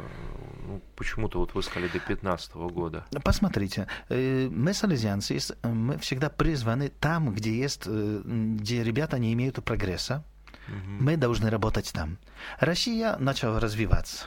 ну, 0.66 0.80
почему-то 0.96 1.38
вот 1.40 1.54
вы 1.54 1.62
сказали 1.62 1.88
до 1.88 1.98
15 1.98 2.54
года? 2.54 3.04
Посмотрите, 3.22 3.86
э, 4.08 4.48
мы 4.50 4.72
салезианцы, 4.72 5.38
мы 5.62 5.98
всегда 5.98 6.30
призваны 6.30 6.88
там, 6.88 7.34
где 7.34 7.54
есть, 7.54 7.82
э, 7.86 8.22
где 8.24 8.82
ребята 8.82 9.18
не 9.18 9.32
имеют 9.32 9.62
прогресса. 9.64 10.24
Мы 10.68 11.16
должны 11.16 11.50
работать 11.50 11.90
там. 11.92 12.18
Россия 12.58 13.16
начала 13.16 13.60
развиваться 13.60 14.26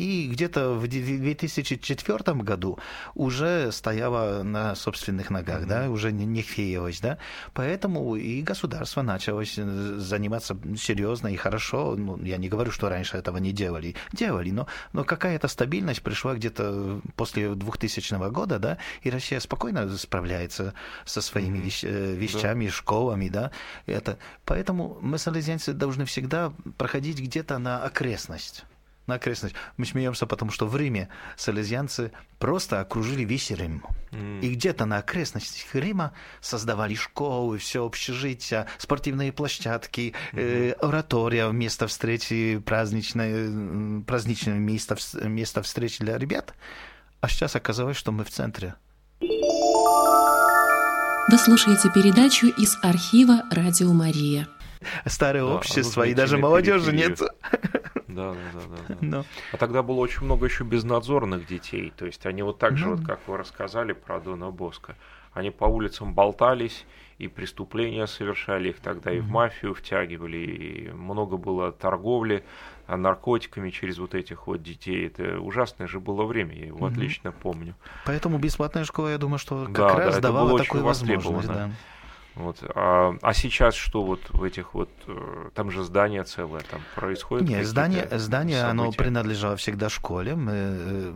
и 0.00 0.26
где-то 0.28 0.72
в 0.72 0.88
2004 0.88 2.34
году 2.36 2.78
уже 3.14 3.70
стояла 3.70 4.42
на 4.42 4.74
собственных 4.74 5.28
ногах, 5.28 5.62
mm-hmm. 5.62 5.66
да, 5.66 5.90
уже 5.90 6.10
не, 6.10 6.24
не 6.24 6.42
хвеялась, 6.42 7.00
да, 7.00 7.18
поэтому 7.52 8.16
и 8.16 8.40
государство 8.40 9.02
начало 9.02 9.44
заниматься 9.44 10.56
серьезно 10.78 11.28
и 11.28 11.36
хорошо, 11.36 11.96
ну, 11.96 12.16
я 12.22 12.38
не 12.38 12.48
говорю, 12.48 12.70
что 12.70 12.88
раньше 12.88 13.18
этого 13.18 13.36
не 13.36 13.52
делали, 13.52 13.94
делали, 14.12 14.50
но, 14.50 14.66
но 14.94 15.04
какая-то 15.04 15.48
стабильность 15.48 16.02
пришла 16.02 16.34
где-то 16.34 17.02
после 17.16 17.54
2000 17.54 18.30
года, 18.30 18.58
да, 18.58 18.78
и 19.02 19.10
Россия 19.10 19.38
спокойно 19.38 19.86
справляется 19.98 20.72
со 21.04 21.20
своими 21.20 21.58
mm-hmm. 21.58 21.62
вещ, 21.62 21.82
вещами, 21.82 22.66
да. 22.66 22.72
школами, 22.72 23.28
да, 23.28 23.50
это, 23.84 24.18
поэтому 24.46 24.98
мы, 25.02 25.18
салезианцы, 25.18 25.74
должны 25.74 26.06
всегда 26.06 26.54
проходить 26.78 27.20
где-то 27.20 27.58
на 27.58 27.84
окрестность, 27.84 28.64
на 29.10 29.16
окрестность. 29.16 29.54
Мы 29.76 29.84
смеемся, 29.84 30.26
потому 30.26 30.50
что 30.50 30.66
в 30.66 30.76
Риме 30.76 31.08
салезианцы 31.36 32.12
просто 32.38 32.80
окружили 32.80 33.24
весь 33.24 33.50
Рим. 33.50 33.84
Mm. 34.12 34.40
И 34.40 34.54
где-то 34.54 34.86
на 34.86 34.98
окрестностях 34.98 35.74
Рима 35.74 36.12
создавали 36.40 36.94
школы, 36.94 37.58
все 37.58 37.84
общежития, 37.84 38.66
спортивные 38.78 39.32
площадки, 39.32 40.14
mm-hmm. 40.32 40.40
э, 40.40 40.72
оратория, 40.80 41.50
место 41.50 41.86
встречи, 41.86 42.62
праздничное, 42.64 44.02
праздничное 44.02 44.58
место, 44.58 44.96
место 45.22 45.62
встречи 45.62 46.02
для 46.02 46.16
ребят. 46.18 46.54
А 47.20 47.28
сейчас 47.28 47.56
оказалось, 47.56 47.96
что 47.96 48.12
мы 48.12 48.24
в 48.24 48.30
центре. 48.30 48.74
Вы 51.30 51.38
слушаете 51.38 51.90
передачу 51.94 52.46
из 52.46 52.76
архива 52.82 53.42
«Радио 53.50 53.92
Мария». 53.92 54.48
Старое 55.06 55.44
да, 55.44 55.54
общество, 55.54 56.02
и 56.04 56.14
даже 56.14 56.38
молодежи 56.38 56.92
нет. 56.92 57.20
Да, 58.14 58.32
да, 58.32 58.60
да, 58.68 58.76
да. 58.88 58.96
Но. 59.00 59.24
А 59.52 59.56
тогда 59.56 59.82
было 59.82 59.98
очень 59.98 60.24
много 60.24 60.46
еще 60.46 60.64
безнадзорных 60.64 61.46
детей. 61.46 61.92
То 61.96 62.06
есть 62.06 62.26
они 62.26 62.42
вот 62.42 62.58
так 62.58 62.76
же, 62.76 62.86
ну... 62.86 62.96
вот 62.96 63.06
как 63.06 63.20
вы 63.26 63.36
рассказали 63.36 63.92
про 63.92 64.20
Дона 64.20 64.50
Боска, 64.50 64.96
они 65.32 65.50
по 65.50 65.64
улицам 65.64 66.12
болтались, 66.14 66.84
и 67.18 67.28
преступления 67.28 68.06
совершали, 68.06 68.70
их 68.70 68.80
тогда 68.80 69.12
и 69.12 69.20
в 69.20 69.28
мафию 69.28 69.74
втягивали, 69.74 70.38
и 70.38 70.90
много 70.90 71.36
было 71.36 71.70
торговли 71.70 72.44
наркотиками 72.88 73.70
через 73.70 73.98
вот 73.98 74.14
этих 74.14 74.46
вот 74.46 74.62
детей. 74.62 75.06
Это 75.06 75.38
ужасное 75.38 75.86
же 75.86 76.00
было 76.00 76.24
время, 76.24 76.56
я 76.56 76.66
его 76.66 76.86
отлично 76.86 77.30
помню. 77.30 77.74
Поэтому 78.06 78.38
бесплатная 78.38 78.84
школа, 78.84 79.08
я 79.08 79.18
думаю, 79.18 79.38
что 79.38 79.66
как 79.66 79.74
да, 79.74 79.94
раз 79.96 80.14
да, 80.16 80.20
давала 80.22 80.58
такую 80.58 80.82
возможность. 80.82 81.46
Да. 81.46 81.70
Вот. 82.36 82.62
А, 82.74 83.16
а 83.22 83.34
сейчас 83.34 83.74
что 83.74 84.02
вот 84.02 84.20
в 84.30 84.42
этих 84.44 84.74
вот, 84.74 84.88
э, 85.08 85.50
там 85.54 85.70
же 85.70 85.82
здание 85.82 86.22
целое, 86.22 86.62
там 86.70 86.80
происходит? 86.94 87.48
Нет, 87.48 87.66
здание, 87.66 88.08
здание 88.12 88.62
оно 88.62 88.92
принадлежало 88.92 89.56
всегда 89.56 89.88
школе. 89.88 90.36
Мы 90.36 90.52
э, 90.54 91.12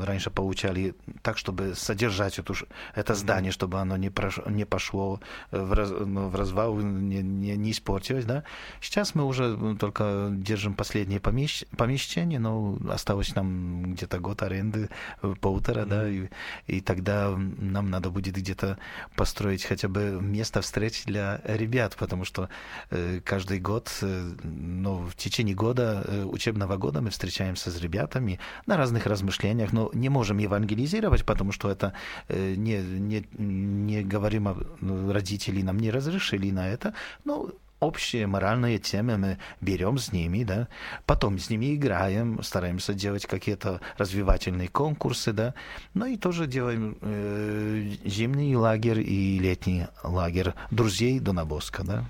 раньше 0.00 0.30
получали 0.30 0.94
так, 1.22 1.36
чтобы 1.36 1.74
содержать 1.74 2.38
эту, 2.38 2.54
это 2.94 3.14
здание, 3.14 3.52
чтобы 3.52 3.78
оно 3.78 3.96
не, 3.96 4.10
прош, 4.10 4.40
не 4.46 4.64
пошло 4.64 5.20
в, 5.50 5.72
раз, 5.72 5.90
ну, 5.90 6.28
в 6.28 6.34
развал, 6.34 6.76
не, 6.76 7.22
не, 7.22 7.56
не 7.56 7.70
испортилось. 7.70 8.24
Да? 8.24 8.44
Сейчас 8.80 9.14
мы 9.14 9.24
уже 9.24 9.76
только 9.76 10.28
держим 10.30 10.74
последнее 10.74 11.20
помещ, 11.20 11.64
помещение, 11.76 12.38
но 12.38 12.78
осталось 12.88 13.34
нам 13.34 13.92
где-то 13.92 14.18
год 14.18 14.42
аренды, 14.42 14.88
э, 15.22 15.34
полтора, 15.40 15.82
mm-hmm. 15.82 15.86
да, 15.86 16.08
и, 16.08 16.28
и 16.66 16.80
тогда 16.80 17.34
нам 17.36 17.90
надо 17.90 18.10
будет 18.10 18.34
где-то 18.34 18.78
построить 19.14 19.64
хотя 19.64 19.88
бы 19.88 20.18
место 20.22 20.53
место 20.54 20.60
встреч 20.60 21.04
для 21.06 21.40
ребят, 21.44 21.96
потому 21.98 22.24
что 22.24 22.48
э, 22.90 23.20
каждый 23.24 23.60
год, 23.60 23.90
э, 24.02 24.34
ну, 24.44 24.96
в 24.96 25.14
течение 25.16 25.54
года, 25.54 26.04
э, 26.06 26.24
учебного 26.24 26.76
года 26.76 27.00
мы 27.00 27.10
встречаемся 27.10 27.70
с 27.70 27.80
ребятами 27.80 28.38
на 28.66 28.76
разных 28.76 29.06
размышлениях, 29.06 29.72
но 29.72 29.90
не 29.94 30.10
можем 30.10 30.38
евангелизировать, 30.38 31.24
потому 31.24 31.52
что 31.52 31.70
это 31.70 31.92
не, 32.28 32.82
не, 32.82 33.24
не 33.38 34.02
говорим, 34.02 34.48
ну, 34.80 35.12
родители 35.12 35.62
нам 35.62 35.78
не 35.78 35.90
разрешили 35.90 36.52
на 36.52 36.68
это, 36.68 36.94
но 37.24 37.50
общие 37.84 38.26
моральные 38.26 38.78
темы 38.78 39.16
мы 39.16 39.38
берем 39.60 39.98
с 39.98 40.12
ними, 40.12 40.44
да, 40.44 40.68
потом 41.06 41.38
с 41.38 41.50
ними 41.50 41.74
играем, 41.74 42.42
стараемся 42.42 42.94
делать 42.94 43.26
какие-то 43.26 43.80
развивательные 43.98 44.68
конкурсы, 44.68 45.32
да, 45.32 45.54
ну 45.94 46.06
и 46.06 46.16
тоже 46.16 46.46
делаем 46.46 46.96
э, 47.00 47.92
зимний 48.04 48.56
лагерь 48.56 49.00
и 49.00 49.38
летний 49.38 49.86
лагерь 50.02 50.54
друзей 50.70 51.20
Донабоска, 51.20 51.84
да. 51.84 52.04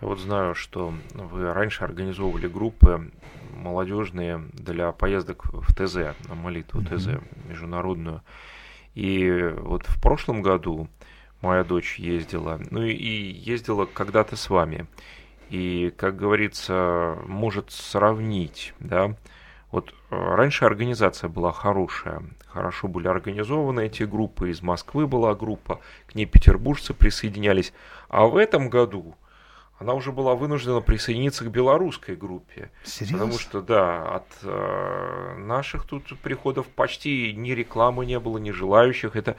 Я 0.00 0.08
вот 0.08 0.20
знаю, 0.20 0.54
что 0.54 0.92
вы 1.14 1.52
раньше 1.54 1.82
организовывали 1.84 2.48
группы 2.48 3.10
молодежные 3.54 4.44
для 4.52 4.92
поездок 4.92 5.46
в 5.52 5.74
ТЗ, 5.74 6.14
на 6.28 6.34
молитву 6.34 6.80
mm-hmm. 6.80 6.96
ТЗ 6.96 7.48
международную. 7.48 8.22
И 8.94 9.52
вот 9.58 9.86
в 9.86 10.00
прошлом 10.00 10.42
году 10.42 10.88
моя 11.40 11.64
дочь 11.64 11.98
ездила. 11.98 12.60
Ну 12.70 12.82
и, 12.82 12.94
ездила 12.94 13.86
когда-то 13.86 14.36
с 14.36 14.50
вами. 14.50 14.86
И, 15.50 15.92
как 15.96 16.16
говорится, 16.16 17.18
может 17.26 17.70
сравнить, 17.70 18.74
да. 18.80 19.16
Вот 19.70 19.94
э, 20.10 20.16
раньше 20.16 20.64
организация 20.64 21.28
была 21.28 21.52
хорошая, 21.52 22.22
хорошо 22.46 22.88
были 22.88 23.08
организованы 23.08 23.86
эти 23.86 24.04
группы, 24.04 24.50
из 24.50 24.62
Москвы 24.62 25.06
была 25.06 25.34
группа, 25.34 25.80
к 26.06 26.14
ней 26.14 26.26
петербуржцы 26.26 26.94
присоединялись. 26.94 27.72
А 28.08 28.26
в 28.26 28.36
этом 28.36 28.70
году 28.70 29.16
она 29.78 29.92
уже 29.92 30.10
была 30.10 30.34
вынуждена 30.34 30.80
присоединиться 30.80 31.44
к 31.44 31.50
белорусской 31.50 32.16
группе. 32.16 32.70
Серьезно? 32.84 33.18
Потому 33.18 33.38
что, 33.38 33.60
да, 33.60 34.16
от 34.16 34.26
э, 34.42 35.34
наших 35.38 35.84
тут 35.84 36.18
приходов 36.20 36.66
почти 36.68 37.34
ни 37.34 37.50
рекламы 37.50 38.06
не 38.06 38.18
было, 38.18 38.38
ни 38.38 38.52
желающих. 38.52 39.16
Это 39.16 39.36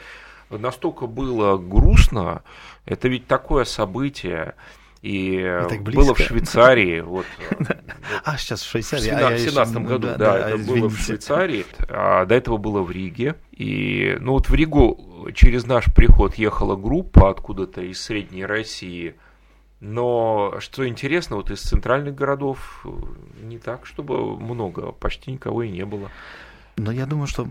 настолько 0.49 1.07
было 1.07 1.57
грустно, 1.57 2.43
это 2.85 3.07
ведь 3.07 3.27
такое 3.27 3.65
событие, 3.65 4.55
и 5.01 5.61
было 5.81 6.13
в 6.13 6.19
Швейцарии. 6.19 7.01
Вот, 7.07 7.25
а, 8.23 8.37
сейчас 8.37 8.61
в 8.61 8.69
Швейцарии. 8.69 9.11
В 9.11 9.17
2017 9.17 9.75
а 9.75 9.79
году, 9.79 10.07
да, 10.07 10.17
да, 10.17 10.49
это 10.49 10.57
было 10.57 10.89
в 10.89 10.97
Швейцарии. 10.97 11.65
А 11.89 12.25
до 12.25 12.35
этого 12.35 12.57
было 12.57 12.81
в 12.81 12.91
Риге. 12.91 13.35
И, 13.51 14.17
ну 14.19 14.33
вот 14.33 14.49
в 14.49 14.53
Ригу 14.53 15.29
через 15.33 15.65
наш 15.65 15.93
приход 15.93 16.35
ехала 16.35 16.75
группа 16.75 17.29
откуда-то 17.29 17.81
из 17.81 18.01
Средней 18.01 18.45
России. 18.45 19.15
Но 19.79 20.55
что 20.59 20.87
интересно, 20.87 21.35
вот 21.35 21.51
из 21.51 21.61
центральных 21.61 22.15
городов 22.15 22.85
не 23.41 23.59
так, 23.59 23.85
чтобы 23.85 24.37
много, 24.37 24.91
почти 24.91 25.31
никого 25.31 25.63
и 25.63 25.69
не 25.69 25.85
было. 25.85 26.11
Но 26.77 26.91
я 26.91 27.07
думаю, 27.07 27.25
что 27.25 27.47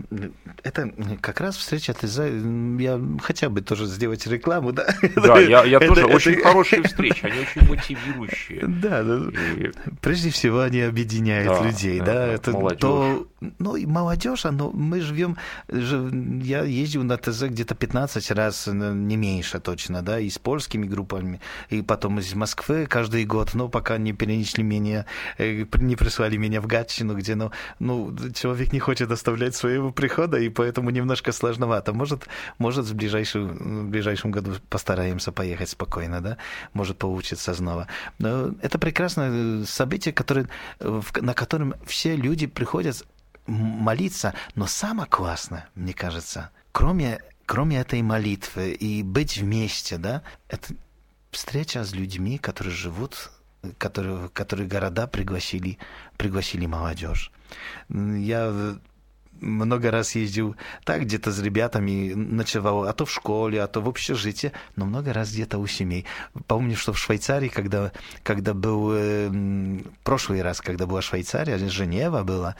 это 0.63 0.89
как 1.19 1.41
раз 1.41 1.57
встреча 1.57 1.93
ты 1.93 2.07
за... 2.07 2.27
Я 2.27 2.99
хотя 3.21 3.49
бы 3.49 3.61
тоже 3.61 3.85
сделать 3.85 4.25
рекламу, 4.25 4.71
да? 4.71 4.87
Да, 5.15 5.37
я, 5.39 5.65
я 5.65 5.79
тоже. 5.79 6.01
Это, 6.01 6.15
очень 6.15 6.35
хорошие 6.41 6.81
встречи, 6.83 7.25
они 7.25 7.39
очень 7.39 7.67
мотивирующие. 7.67 8.65
Да, 8.65 9.03
да. 9.03 9.29
И... 9.57 9.71
прежде 10.01 10.29
всего 10.29 10.61
они 10.61 10.79
объединяют 10.79 11.49
да, 11.49 11.67
людей, 11.67 11.99
да. 11.99 12.05
да 12.05 12.27
это 12.27 12.51
молодежь. 12.51 12.79
То, 12.79 13.27
ну 13.59 13.75
и 13.75 13.85
молодежь, 13.85 14.45
оно, 14.45 14.71
мы 14.71 15.01
живем, 15.01 15.37
я 15.69 16.63
ездил 16.63 17.03
на 17.03 17.17
ТЗ 17.17 17.43
где-то 17.43 17.75
15 17.75 18.31
раз, 18.31 18.67
не 18.67 19.15
меньше 19.15 19.59
точно, 19.59 20.01
да, 20.01 20.19
и 20.19 20.29
с 20.29 20.39
польскими 20.39 20.87
группами, 20.87 21.39
и 21.69 21.81
потом 21.81 22.19
из 22.19 22.33
Москвы 22.33 22.87
каждый 22.87 23.25
год, 23.25 23.53
но 23.53 23.69
пока 23.69 23.97
не 23.97 24.13
перенесли 24.13 24.63
меня, 24.63 25.05
э, 25.37 25.65
не 25.75 25.95
прислали 25.95 26.37
меня 26.37 26.61
в 26.61 26.67
Гатчину, 26.67 27.15
где, 27.15 27.35
ну, 27.35 27.51
ну 27.79 28.15
человек 28.33 28.73
не 28.73 28.79
хочет 28.79 29.11
оставлять 29.11 29.55
своего 29.55 29.91
прихода, 29.91 30.37
и 30.37 30.49
поэтому 30.49 30.89
немножко 30.89 31.31
сложновато. 31.31 31.93
Может, 31.93 32.27
может 32.57 32.85
в, 32.85 32.95
ближайшем, 32.95 33.85
в 33.85 33.89
ближайшем 33.89 34.31
году 34.31 34.53
постараемся 34.69 35.31
поехать 35.31 35.69
спокойно, 35.69 36.21
да? 36.21 36.37
Может 36.73 36.97
получится 36.97 37.53
снова. 37.53 37.87
Но 38.19 38.53
это 38.61 38.79
прекрасное 38.79 39.63
событие, 39.65 40.13
которое, 40.13 40.47
на 40.79 41.33
котором 41.33 41.75
все 41.85 42.15
люди 42.15 42.47
приходят 42.47 43.05
молиться, 43.47 44.33
но 44.55 44.67
самое 44.67 45.09
классное, 45.09 45.67
мне 45.75 45.93
кажется, 45.93 46.51
кроме, 46.71 47.19
кроме 47.45 47.79
этой 47.79 48.01
молитвы 48.01 48.71
и 48.71 49.03
быть 49.03 49.37
вместе, 49.37 49.97
да, 49.97 50.21
это 50.49 50.73
встреча 51.31 51.83
с 51.83 51.93
людьми, 51.93 52.37
которые 52.37 52.73
живут 52.73 53.31
которые, 53.77 54.29
которые 54.29 54.67
города 54.67 55.07
пригласили, 55.07 55.77
пригласили 56.17 56.65
молодежь. 56.65 57.31
Я 57.89 58.77
много 59.39 59.91
раз 59.91 60.15
ездил 60.15 60.55
так, 60.83 61.03
где-то 61.03 61.31
с 61.31 61.39
ребятами 61.39 62.13
ночевал, 62.13 62.85
а 62.85 62.93
то 62.93 63.05
в 63.05 63.11
школе, 63.11 63.61
а 63.61 63.67
то 63.67 63.81
в 63.81 63.89
общежитии, 63.89 64.51
но 64.75 64.85
много 64.85 65.13
раз 65.13 65.31
где-то 65.31 65.57
у 65.59 65.67
семей. 65.67 66.05
Помню, 66.47 66.75
что 66.75 66.93
в 66.93 66.97
Швейцарии, 66.97 67.47
когда, 67.47 67.91
когда 68.23 68.53
был 68.53 68.91
э, 68.93 69.81
прошлый 70.03 70.41
раз, 70.41 70.61
когда 70.61 70.85
была 70.85 71.01
Швейцария, 71.01 71.57
Женева 71.57 72.23
была, 72.23 72.55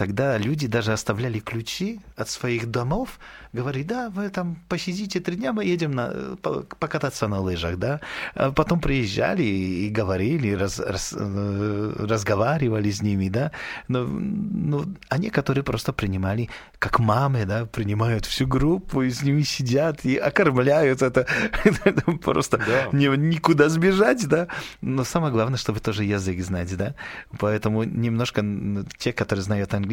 тогда 0.00 0.38
люди 0.38 0.66
даже 0.66 0.92
оставляли 0.92 1.40
ключи 1.40 2.00
от 2.16 2.30
своих 2.30 2.70
домов, 2.70 3.18
говорили, 3.52 3.84
да, 3.84 4.08
вы 4.08 4.30
там 4.30 4.56
посидите 4.66 5.20
три 5.20 5.36
дня, 5.36 5.52
мы 5.52 5.66
едем 5.66 5.90
на, 5.90 6.36
покататься 6.78 7.28
на 7.28 7.40
лыжах, 7.40 7.76
да. 7.76 8.00
А 8.34 8.50
потом 8.50 8.80
приезжали 8.80 9.42
и 9.42 9.90
говорили, 9.90 10.52
раз, 10.52 10.78
раз, 10.80 11.14
э, 11.14 11.92
разговаривали 11.98 12.90
с 12.90 13.02
ними, 13.02 13.28
да. 13.28 13.52
Но, 13.88 14.04
ну, 14.04 14.84
а 15.10 15.18
некоторые 15.18 15.64
просто 15.64 15.92
принимали 15.92 16.48
как 16.78 16.98
мамы, 16.98 17.44
да, 17.44 17.66
принимают 17.66 18.24
всю 18.24 18.46
группу, 18.46 19.02
и 19.02 19.10
с 19.10 19.22
ними 19.22 19.42
сидят 19.42 20.02
и 20.06 20.16
окормляют 20.16 21.02
это. 21.02 21.26
Просто 22.22 22.56
да. 22.56 22.88
не, 22.92 23.08
никуда 23.18 23.68
сбежать, 23.68 24.26
да. 24.28 24.46
Но 24.80 25.04
самое 25.04 25.30
главное, 25.30 25.58
чтобы 25.58 25.80
тоже 25.80 26.04
язык 26.04 26.40
знать, 26.40 26.74
да. 26.74 26.94
Поэтому 27.38 27.84
немножко 27.84 28.42
те, 28.96 29.12
которые 29.12 29.42
знают 29.42 29.74
английский, 29.74 29.89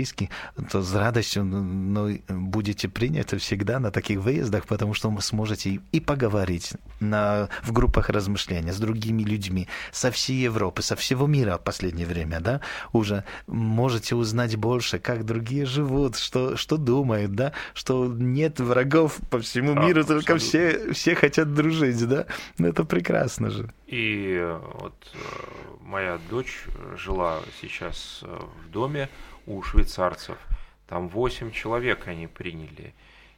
то 0.71 0.81
с 0.81 0.93
радостью 0.93 1.43
ну, 1.43 2.19
будете 2.29 2.87
приняты 2.89 3.37
всегда 3.37 3.79
на 3.79 3.91
таких 3.91 4.19
выездах, 4.19 4.65
потому 4.65 4.93
что 4.93 5.09
вы 5.09 5.21
сможете 5.21 5.79
и 5.91 5.99
поговорить 5.99 6.73
на, 6.99 7.49
в 7.63 7.71
группах 7.71 8.09
размышления 8.09 8.73
с 8.73 8.79
другими 8.79 9.23
людьми 9.23 9.67
со 9.91 10.11
всей 10.11 10.37
Европы, 10.37 10.81
со 10.81 10.95
всего 10.95 11.27
мира 11.27 11.57
в 11.57 11.63
последнее 11.63 12.05
время, 12.05 12.39
да, 12.39 12.61
уже 12.93 13.23
можете 13.47 14.15
узнать 14.15 14.55
больше, 14.55 14.99
как 14.99 15.25
другие 15.25 15.65
живут, 15.65 16.17
что, 16.17 16.55
что 16.57 16.77
думают, 16.77 17.33
да, 17.35 17.53
что 17.73 18.05
нет 18.07 18.59
врагов 18.59 19.17
по 19.29 19.39
всему 19.39 19.73
да, 19.73 19.81
миру, 19.85 20.01
абсолютно. 20.01 20.25
только 20.27 20.37
все, 20.37 20.93
все 20.93 21.15
хотят 21.15 21.53
дружить, 21.53 22.07
да, 22.07 22.25
ну 22.57 22.67
это 22.67 22.83
прекрасно 22.83 23.49
же. 23.49 23.73
И 23.87 24.37
э, 24.39 24.59
вот 24.79 24.95
э, 25.13 25.17
моя 25.81 26.19
дочь 26.29 26.65
жила 26.97 27.39
сейчас 27.61 28.19
э, 28.23 28.39
в 28.65 28.69
доме 28.71 29.09
у 29.47 29.61
швейцарцев, 29.63 30.37
там 30.87 31.09
8 31.09 31.51
человек 31.51 32.07
они 32.07 32.27
приняли, 32.27 32.93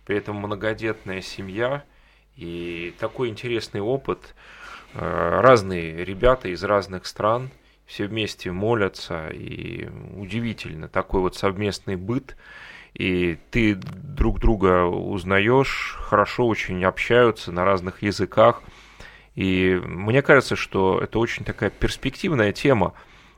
при 0.05 0.17
этом 0.17 0.35
многодетная 0.35 1.21
семья, 1.21 1.83
и 2.35 2.93
такой 2.99 3.29
интересный 3.29 3.79
опыт, 3.79 4.35
разные 4.93 6.03
ребята 6.03 6.49
из 6.49 6.63
разных 6.63 7.05
стран, 7.05 7.49
все 7.85 8.07
вместе 8.07 8.51
молятся, 8.51 9.29
и 9.29 9.87
удивительно, 10.15 10.87
такой 10.87 11.21
вот 11.21 11.35
совместный 11.35 11.95
быт, 11.95 12.35
и 12.93 13.37
ты 13.51 13.75
друг 13.75 14.39
друга 14.39 14.85
узнаешь, 14.85 15.95
хорошо 15.99 16.47
очень 16.47 16.83
общаются 16.83 17.51
на 17.51 17.65
разных 17.65 18.01
языках, 18.01 18.63
и 19.35 19.79
мне 19.85 20.21
кажется, 20.21 20.55
что 20.55 20.99
это 20.99 21.19
очень 21.19 21.45
такая 21.45 21.69
перспективная 21.69 22.51
тема. 22.51 22.93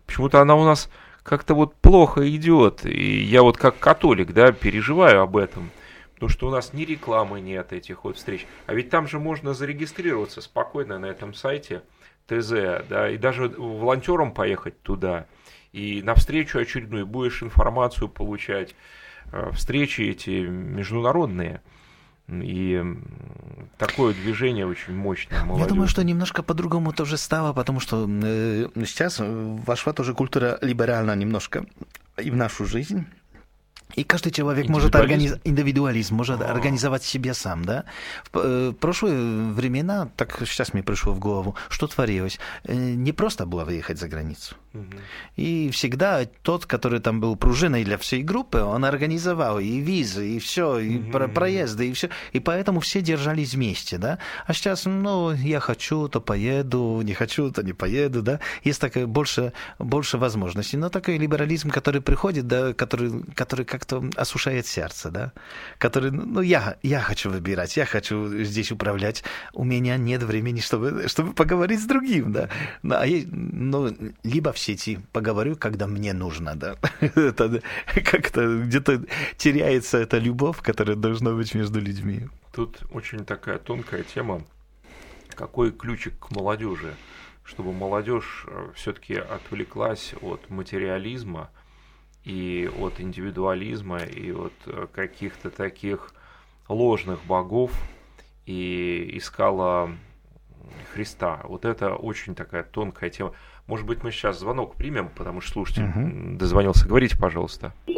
Почему-то 0.06 0.42
она 0.42 0.56
у 0.56 0.64
нас 0.64 0.90
как-то 1.24 1.54
вот 1.54 1.76
плохо 1.76 2.30
идет, 2.30 2.86
и 2.86 3.22
я 3.22 3.44
вот 3.44 3.58
как 3.58 3.80
католик, 3.80 4.34
да, 4.34 4.52
переживаю 4.52 5.22
об 5.22 5.38
этом, 5.38 5.70
потому 6.14 6.30
что 6.30 6.48
у 6.48 6.52
нас 6.52 6.74
ни 6.74 6.84
рекламы 6.84 7.42
нет 7.42 7.74
этих 7.74 8.04
вот 8.04 8.18
встреч, 8.18 8.48
а 8.66 8.74
ведь 8.74 8.90
там 8.90 9.08
же 9.08 9.20
можно 9.20 9.54
зарегистрироваться 9.54 10.42
спокойно 10.42 11.00
на 11.00 11.06
этом 11.08 11.34
сайте– 11.34 11.84
ТЗ, 12.32 12.84
да, 12.90 13.10
и 13.10 13.18
даже 13.18 13.50
волонтером 13.50 14.34
поехать 14.34 14.82
туда, 14.82 15.28
и 15.74 16.02
на 16.02 16.16
встречу 16.16 16.60
очередную 16.60 17.06
будешь 17.06 17.44
информацию 17.44 18.08
получать, 18.08 18.76
э, 19.32 19.52
встречи 19.54 20.02
эти 20.02 20.46
международные. 20.48 21.62
И 22.30 22.82
такое 23.78 24.14
движение 24.14 24.66
очень 24.66 24.94
мощное. 24.94 25.44
Молодежь. 25.44 25.66
Я 25.66 25.70
думаю, 25.70 25.88
что 25.88 26.04
немножко 26.04 26.44
по-другому 26.44 26.94
тоже 26.94 27.18
стало, 27.18 27.52
потому 27.54 27.80
что 27.80 28.08
э, 28.10 28.68
сейчас 28.86 29.20
вошла 29.20 29.92
тоже 29.94 30.14
культура 30.14 30.58
либеральная 30.62 31.16
немножко 31.16 31.66
и 32.18 32.32
в 32.32 32.36
нашу 32.36 32.66
жизнь. 32.66 33.06
И 33.96 34.04
каждый 34.04 34.32
человек 34.32 34.70
может 34.70 34.96
организовать 34.96 35.42
индивидуализм, 35.44 36.16
может 36.16 36.42
а. 36.42 36.46
организовать 36.52 37.04
себя 37.04 37.34
сам, 37.34 37.66
да. 37.66 37.84
В 38.32 38.38
э, 38.38 38.74
прошлые 38.80 39.52
времена, 39.52 40.10
так 40.16 40.38
сейчас 40.46 40.74
мне 40.74 40.84
пришло 40.84 41.14
в 41.14 41.20
голову, 41.20 41.56
что 41.70 41.88
творилось. 41.88 42.40
Э, 42.64 42.74
не 42.74 43.12
просто 43.12 43.46
было 43.46 43.66
выехать 43.66 44.00
за 44.00 44.08
границу. 44.08 44.56
Угу. 44.74 44.86
И 45.36 45.70
всегда 45.72 46.26
тот, 46.44 46.66
который 46.66 47.00
там 47.00 47.20
был 47.20 47.36
пружиной 47.36 47.84
для 47.84 47.98
всей 47.98 48.24
группы, 48.24 48.60
он 48.60 48.86
организовал 48.86 49.60
и 49.60 49.80
визы, 49.80 50.30
и 50.30 50.40
все, 50.40 50.80
и 50.80 50.98
угу. 50.98 51.12
про 51.12 51.28
проезды, 51.28 51.90
и 51.90 51.94
все. 51.94 52.10
И 52.32 52.40
поэтому 52.40 52.80
все 52.80 53.02
держались 53.02 53.54
вместе, 53.54 53.98
да. 53.98 54.20
А 54.46 54.54
сейчас, 54.54 54.86
ну, 54.86 55.34
я 55.34 55.60
хочу, 55.60 56.08
то 56.08 56.22
поеду, 56.22 57.02
не 57.04 57.14
хочу, 57.14 57.52
то 57.52 57.62
не 57.62 57.74
поеду, 57.74 58.22
да. 58.22 58.40
Есть 58.64 58.80
такая 58.80 59.06
больше, 59.06 59.52
больше 59.80 60.18
возможностей. 60.18 60.78
Но 60.78 60.90
такой 60.90 61.18
либерализм, 61.18 61.70
который 61.70 62.02
приходит, 62.02 62.48
да, 62.48 62.74
который, 62.74 63.24
который 63.36 63.66
как 63.66 63.82
как-то 63.82 64.04
осушает 64.16 64.68
сердце, 64.68 65.10
да, 65.10 65.34
который, 65.80 66.12
ну, 66.12 66.42
я, 66.42 66.78
я 66.84 67.02
хочу 67.02 67.30
выбирать, 67.30 67.78
я 67.78 67.86
хочу 67.86 68.44
здесь 68.44 68.72
управлять, 68.72 69.24
у 69.54 69.64
меня 69.64 69.98
нет 69.98 70.24
времени, 70.24 70.60
чтобы, 70.60 71.08
чтобы 71.08 71.34
поговорить 71.34 71.82
с 71.82 71.86
другим, 71.86 72.32
да, 72.32 72.50
ну, 72.84 72.96
а 72.96 73.06
ну, 73.32 73.90
либо 74.24 74.54
в 74.54 74.60
сети 74.62 75.00
поговорю, 75.12 75.56
когда 75.56 75.88
мне 75.88 76.14
нужно, 76.14 76.56
да, 76.56 76.78
это 77.02 77.62
как-то 78.06 78.64
где-то 78.64 79.04
теряется 79.38 79.98
эта 79.98 80.18
любовь, 80.18 80.62
которая 80.62 80.96
должна 80.96 81.32
быть 81.32 81.56
между 81.56 81.80
людьми. 81.80 82.28
Тут 82.54 82.84
очень 82.92 83.26
такая 83.26 83.58
тонкая 83.58 84.04
тема, 84.04 84.44
какой 85.36 85.72
ключик 85.72 86.20
к 86.20 86.32
молодежи, 86.32 86.94
чтобы 87.44 87.74
молодежь 87.74 88.46
э, 88.48 88.70
все-таки 88.76 89.16
отвлеклась 89.16 90.14
от 90.22 90.50
материализма, 90.50 91.50
и 92.24 92.70
от 92.80 93.00
индивидуализма, 93.00 94.04
и 94.04 94.32
от 94.32 94.54
э, 94.68 94.88
каких-то 94.94 95.50
таких 95.50 96.14
ложных 96.68 97.24
богов, 97.26 97.72
и 98.46 99.12
искала 99.18 99.92
Христа. 100.94 101.42
Вот 101.44 101.66
это 101.66 101.96
очень 101.96 102.36
такая 102.36 102.64
тонкая 102.64 103.10
тема. 103.10 103.34
Может 103.72 103.88
быть, 103.88 104.04
мы 104.04 104.12
сейчас 104.12 104.38
звонок 104.38 104.76
примем, 104.76 105.08
потому 105.18 105.40
что 105.40 105.54
слушайте, 105.54 105.84
угу. 105.84 106.38
дозвонился. 106.38 106.86
Говорите, 106.86 107.18
пожалуйста. 107.18 107.72
Вы 107.88 107.94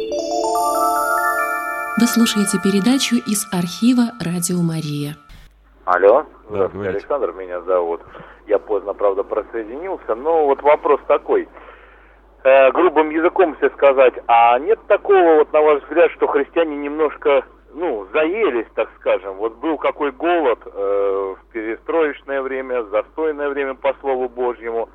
слушаете 2.06 2.60
передачу 2.62 3.16
из 3.16 3.52
архива 3.52 4.12
«Радио 4.24 4.62
Мария». 4.62 5.16
Алло, 5.84 6.26
да, 6.48 6.66
Александр 6.66 7.32
меня 7.32 7.60
зовут. 7.62 8.02
Я 8.46 8.60
поздно, 8.60 8.94
правда, 8.94 9.24
присоединился, 9.24 10.14
но 10.14 10.46
вот 10.46 10.62
вопрос 10.62 11.00
такой– 11.08 11.48
э, 12.44 12.70
грубым 12.70 13.10
языком 13.10 13.56
все 13.56 13.68
сказать, 13.70 14.14
а 14.28 14.56
нет 14.60 14.78
такого, 14.86 15.38
вот 15.38 15.52
на 15.52 15.60
ваш 15.60 15.82
взгляд, 15.82 16.12
что 16.12 16.28
христиане 16.28 16.76
немножко, 16.76 17.44
ну, 17.74 18.06
заелись, 18.12 18.68
так 18.74 18.88
скажем. 19.00 19.38
Вот 19.38 19.56
был 19.56 19.76
какой 19.78 20.12
голод 20.12 20.60
э, 20.66 21.34
в 21.36 21.52
перестроечное 21.52 22.42
время, 22.42 22.84
застойное 22.84 23.48
время, 23.48 23.74
по 23.74 23.92
Слову 24.00 24.28
Божьему. 24.28 24.88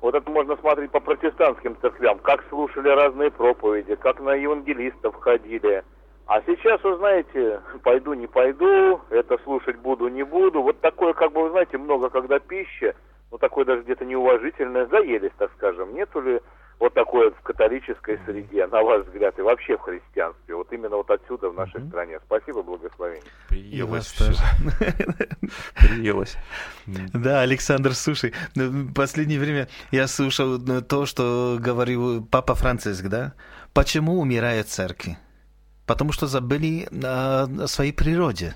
Вот 0.00 0.14
это 0.14 0.30
можно 0.30 0.56
смотреть 0.56 0.90
по 0.92 1.00
протестантским 1.00 1.76
церквям, 1.80 2.18
как 2.20 2.44
слушали 2.48 2.88
разные 2.88 3.30
проповеди, 3.30 3.96
как 3.96 4.20
на 4.20 4.34
евангелистов 4.34 5.16
ходили. 5.16 5.82
А 6.26 6.42
сейчас, 6.42 6.82
вы 6.84 6.96
знаете, 6.96 7.60
пойду, 7.82 8.12
не 8.12 8.26
пойду, 8.26 9.00
это 9.10 9.38
слушать 9.44 9.76
буду, 9.76 10.08
не 10.08 10.22
буду. 10.22 10.62
Вот 10.62 10.80
такое, 10.80 11.14
как 11.14 11.32
бы, 11.32 11.42
вы 11.42 11.50
знаете, 11.50 11.78
много 11.78 12.10
когда 12.10 12.38
пища, 12.38 12.94
ну, 13.32 13.38
такое 13.38 13.64
даже 13.64 13.82
где-то 13.82 14.04
неуважительное, 14.04 14.86
заелись, 14.86 15.32
так 15.38 15.50
скажем. 15.56 15.94
Нету 15.94 16.20
ли 16.20 16.40
вот 16.78 16.94
такое 16.94 17.30
в 17.30 17.40
католической 17.42 18.20
среде, 18.24 18.66
на 18.66 18.82
ваш 18.82 19.04
взгляд, 19.06 19.38
и 19.38 19.42
вообще 19.42 19.76
в 19.76 19.80
христианстве? 19.80 20.54
Вот 20.54 20.72
именно 20.72 20.96
вот 20.96 21.10
отсюда, 21.10 21.50
в 21.50 21.54
нашей 21.54 21.80
mm-hmm. 21.80 21.88
стране. 21.88 22.20
Спасибо, 22.26 22.62
благословение. 22.62 23.30
Приелось 23.48 24.06
все. 24.06 24.32
Приелось. 25.74 26.36
Да, 27.12 27.42
Александр, 27.42 27.94
слушай, 27.94 28.32
ну, 28.54 28.70
в 28.70 28.94
последнее 28.94 29.38
время 29.38 29.68
я 29.90 30.06
слушал 30.06 30.58
ну, 30.58 30.80
то, 30.80 31.04
что 31.04 31.58
говорил 31.60 32.24
Папа 32.24 32.54
Франциск, 32.54 33.04
да? 33.08 33.34
Почему 33.74 34.20
умирают 34.20 34.68
церкви? 34.68 35.18
Потому 35.86 36.12
что 36.12 36.26
забыли 36.26 36.88
о 37.04 37.66
своей 37.66 37.92
природе. 37.92 38.54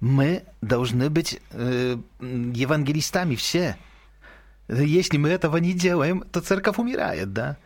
Мы 0.00 0.42
должны 0.60 1.08
быть 1.08 1.40
э, 1.52 1.96
евангелистами 2.20 3.34
все. 3.34 3.76
Если 4.68 5.16
мы 5.16 5.28
этого 5.28 5.58
не 5.58 5.72
делаем, 5.72 6.24
то 6.32 6.40
церковь 6.40 6.78
умирает, 6.78 7.32
да? 7.32 7.56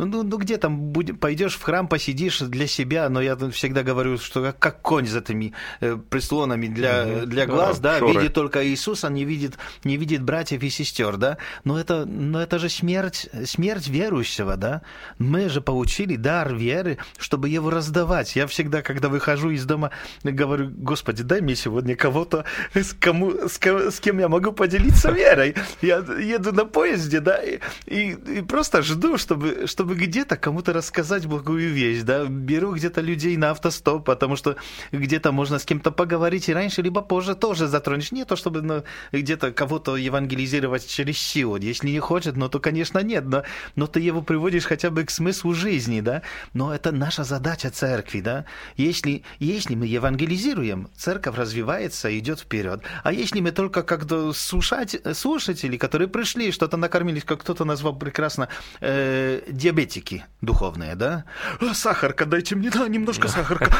Ну, 0.00 0.06
ну, 0.06 0.22
ну 0.22 0.38
где 0.38 0.56
там 0.56 0.78
будь, 0.78 1.20
пойдешь 1.20 1.56
в 1.56 1.62
храм, 1.62 1.86
посидишь 1.86 2.38
для 2.40 2.66
себя, 2.66 3.08
но 3.10 3.20
я 3.20 3.36
всегда 3.50 3.82
говорю, 3.82 4.16
что 4.16 4.54
как 4.58 4.80
конь 4.80 5.06
за 5.06 5.18
этими 5.18 5.52
э, 5.80 5.98
прислонами 6.08 6.68
для, 6.68 7.26
для 7.26 7.46
глаз, 7.46 7.80
да, 7.80 8.00
да 8.00 8.06
видит 8.06 8.32
только 8.32 8.66
Иисуса, 8.66 9.10
не 9.10 9.24
видит, 9.24 9.58
не 9.84 9.98
видит 9.98 10.22
братьев 10.22 10.62
и 10.62 10.70
сестер, 10.70 11.18
да. 11.18 11.36
Но 11.64 11.78
это, 11.78 12.06
но 12.06 12.40
это 12.40 12.58
же 12.58 12.70
смерть, 12.70 13.28
смерть 13.44 13.88
верующего, 13.88 14.56
да. 14.56 14.80
Мы 15.18 15.50
же 15.50 15.60
получили 15.60 16.16
дар 16.16 16.54
веры, 16.54 16.96
чтобы 17.18 17.50
его 17.50 17.68
раздавать. 17.68 18.36
Я 18.36 18.46
всегда, 18.46 18.80
когда 18.80 19.10
выхожу 19.10 19.50
из 19.50 19.66
дома, 19.66 19.90
говорю, 20.22 20.70
Господи, 20.70 21.22
дай 21.22 21.42
мне 21.42 21.56
сегодня 21.56 21.94
кого-то, 21.94 22.46
с, 22.72 22.94
кому, 22.94 23.32
с, 23.48 23.58
кем, 23.58 23.90
с 23.90 24.00
кем 24.00 24.18
я 24.18 24.28
могу 24.28 24.52
поделиться 24.52 25.10
верой. 25.12 25.54
Я 25.82 25.98
еду 25.98 26.52
на 26.52 26.64
поезде, 26.64 27.20
да, 27.20 27.36
и, 27.36 27.58
и, 27.86 28.12
и 28.12 28.40
просто 28.40 28.80
жду, 28.82 29.18
чтобы 29.18 29.66
чтобы, 29.66 29.89
чтобы 29.90 30.06
где-то 30.06 30.36
кому-то 30.36 30.72
рассказать 30.72 31.26
благую 31.26 31.72
вещь, 31.72 32.02
да, 32.02 32.24
беру 32.24 32.74
где-то 32.74 33.00
людей 33.00 33.36
на 33.36 33.50
автостоп, 33.50 34.04
потому 34.04 34.36
что 34.36 34.54
где-то 34.92 35.32
можно 35.32 35.58
с 35.58 35.64
кем-то 35.64 35.90
поговорить 35.90 36.48
и 36.48 36.54
раньше, 36.54 36.80
либо 36.80 37.02
позже 37.02 37.34
тоже 37.34 37.66
затронешь. 37.66 38.12
Не 38.12 38.24
то, 38.24 38.36
чтобы 38.36 38.62
ну, 38.62 38.84
где-то 39.10 39.50
кого-то 39.50 39.96
евангелизировать 39.96 40.86
через 40.86 41.18
силу. 41.18 41.56
Если 41.56 41.88
не 41.88 41.98
хочет, 41.98 42.36
ну, 42.36 42.48
то, 42.48 42.60
конечно, 42.60 43.00
нет, 43.00 43.24
но, 43.24 43.42
но 43.74 43.88
ты 43.88 43.98
его 43.98 44.22
приводишь 44.22 44.64
хотя 44.64 44.90
бы 44.90 45.02
к 45.02 45.10
смыслу 45.10 45.54
жизни, 45.54 46.00
да. 46.00 46.22
Но 46.54 46.72
это 46.72 46.92
наша 46.92 47.24
задача 47.24 47.70
церкви, 47.70 48.20
да. 48.20 48.44
Если, 48.76 49.24
если 49.40 49.74
мы 49.74 49.86
евангелизируем, 49.86 50.88
церковь 50.96 51.36
развивается, 51.36 52.16
идет 52.16 52.38
вперед. 52.38 52.80
А 53.02 53.12
если 53.12 53.40
мы 53.40 53.50
только 53.50 53.82
как-то 53.82 54.32
слушать, 54.34 54.96
слушатели, 55.14 55.76
которые 55.76 56.06
пришли, 56.06 56.52
что-то 56.52 56.76
накормились, 56.76 57.24
как 57.24 57.40
кто-то 57.40 57.64
назвал 57.64 57.96
прекрасно, 57.96 58.48
э, 58.80 59.40
диабетики 59.70 60.24
духовные, 60.40 60.94
да? 60.94 61.24
«А, 61.60 61.74
сахарка, 61.74 62.26
дайте 62.26 62.56
мне, 62.56 62.70
да, 62.70 62.88
немножко 62.88 63.28
сахарка. 63.28 63.70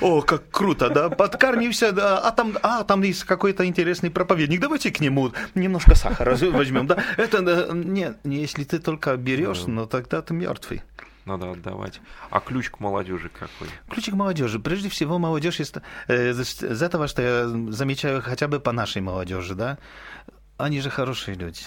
О, 0.00 0.22
как 0.22 0.50
круто, 0.50 0.90
да, 0.90 1.10
подкармимся, 1.10 1.92
да, 1.92 2.18
а 2.18 2.30
там, 2.32 2.56
а, 2.62 2.84
там 2.84 3.02
есть 3.02 3.24
какой-то 3.24 3.64
интересный 3.64 4.10
проповедник, 4.10 4.60
давайте 4.60 4.90
к 4.90 5.00
нему 5.00 5.32
немножко 5.54 5.94
сахара 5.94 6.36
возьмем, 6.50 6.86
да? 6.86 7.02
Это, 7.16 7.40
нет, 7.72 8.18
если 8.24 8.64
ты 8.64 8.78
только 8.78 9.16
берешь, 9.16 9.64
ну 9.66 9.86
тогда 9.86 10.20
ты 10.22 10.34
мертвый 10.34 10.82
надо 11.26 11.52
отдавать. 11.52 12.02
А 12.30 12.40
ключ 12.40 12.68
к 12.68 12.80
молодежи 12.80 13.30
какой? 13.30 13.68
Ключ 13.88 14.10
к 14.10 14.12
молодежи. 14.12 14.58
Прежде 14.58 14.90
всего, 14.90 15.18
молодежь 15.18 15.58
из, 15.58 15.72
э, 16.06 16.32
из 16.32 16.82
этого, 16.82 17.08
что 17.08 17.22
я 17.22 17.72
замечаю 17.72 18.20
хотя 18.20 18.46
бы 18.46 18.60
по 18.60 18.72
нашей 18.72 19.00
молодежи, 19.00 19.54
да, 19.54 19.78
они 20.58 20.82
же 20.82 20.90
хорошие 20.90 21.34
люди 21.34 21.62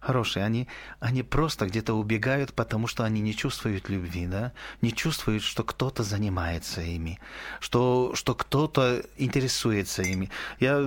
хорошие, 0.00 0.44
они, 0.44 0.68
они 1.00 1.22
просто 1.22 1.66
где-то 1.66 1.94
убегают, 1.94 2.52
потому 2.54 2.86
что 2.86 3.04
они 3.04 3.20
не 3.20 3.34
чувствуют 3.34 3.88
любви, 3.88 4.26
да? 4.26 4.52
не 4.80 4.92
чувствуют, 4.92 5.42
что 5.42 5.64
кто-то 5.64 6.02
занимается 6.02 6.80
ими, 6.80 7.18
что, 7.60 8.12
что 8.14 8.34
кто-то 8.34 9.02
интересуется 9.16 10.02
ими. 10.02 10.30
Я, 10.60 10.78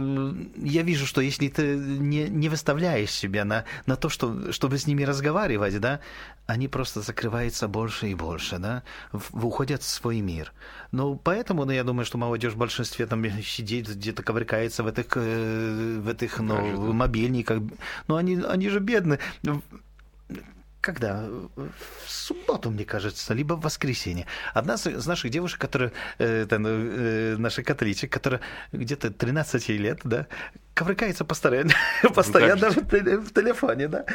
я 0.55 0.81
вижу, 0.83 1.05
что 1.05 1.21
если 1.21 1.49
ты 1.49 1.75
не, 1.75 2.29
не 2.29 2.49
выставляешь 2.49 3.11
себя 3.11 3.45
на, 3.45 3.65
на 3.85 3.95
то, 3.95 4.09
что, 4.09 4.51
чтобы 4.51 4.77
с 4.77 4.87
ними 4.87 5.03
разговаривать, 5.03 5.79
да, 5.79 5.99
они 6.47 6.67
просто 6.67 7.01
закрываются 7.01 7.67
больше 7.67 8.07
и 8.07 8.15
больше, 8.15 8.57
да, 8.57 8.83
в, 9.11 9.45
уходят 9.45 9.81
в 9.81 9.87
свой 9.87 10.19
мир. 10.21 10.53
Ну, 10.91 11.15
поэтому, 11.15 11.65
ну, 11.65 11.71
я 11.71 11.83
думаю, 11.83 12.05
что 12.05 12.17
молодежь 12.17 12.53
в 12.53 12.57
большинстве 12.57 13.05
там 13.05 13.23
сидит, 13.43 13.87
где-то 13.87 14.23
ковыркается 14.23 14.83
в 14.83 14.87
этих, 14.87 15.05
э, 15.15 15.99
в 15.99 16.09
этих 16.09 16.39
ну, 16.39 16.93
мобильниках. 16.93 17.61
Ну, 18.07 18.15
они, 18.15 18.41
они 18.41 18.69
же 18.69 18.79
бедны 18.79 19.19
когда? 20.81 21.27
В 21.55 22.09
субботу, 22.09 22.71
мне 22.71 22.85
кажется, 22.85 23.33
либо 23.33 23.53
в 23.53 23.61
воскресенье. 23.61 24.25
Одна 24.53 24.73
из 24.73 25.05
наших 25.05 25.29
девушек, 25.29 25.61
которая, 25.61 25.91
э, 26.17 26.43
это, 26.43 26.57
э, 26.59 27.35
наша 27.37 27.63
католичек, 27.63 28.11
которая 28.11 28.41
где-то 28.71 29.11
13 29.11 29.69
лет, 29.69 29.99
да, 30.03 30.27
ковыркается 30.73 31.23
постоянно, 31.23 31.73
постоянно 32.15 32.71
в, 32.71 32.77
в 32.77 33.33
телефоне, 33.33 33.87
да. 33.87 34.05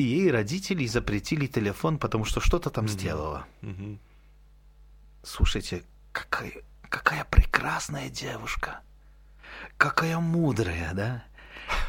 И 0.00 0.02
ей 0.02 0.30
родители 0.30 0.86
запретили 0.86 1.46
телефон, 1.46 1.98
потому 1.98 2.24
что 2.24 2.40
что-то 2.40 2.70
там 2.70 2.88
сделала. 2.88 3.44
Слушайте, 5.22 5.82
какая, 6.12 6.52
какая 6.88 7.24
прекрасная 7.26 8.08
девушка. 8.08 8.80
Какая 9.76 10.18
мудрая, 10.18 10.94
да? 10.94 11.24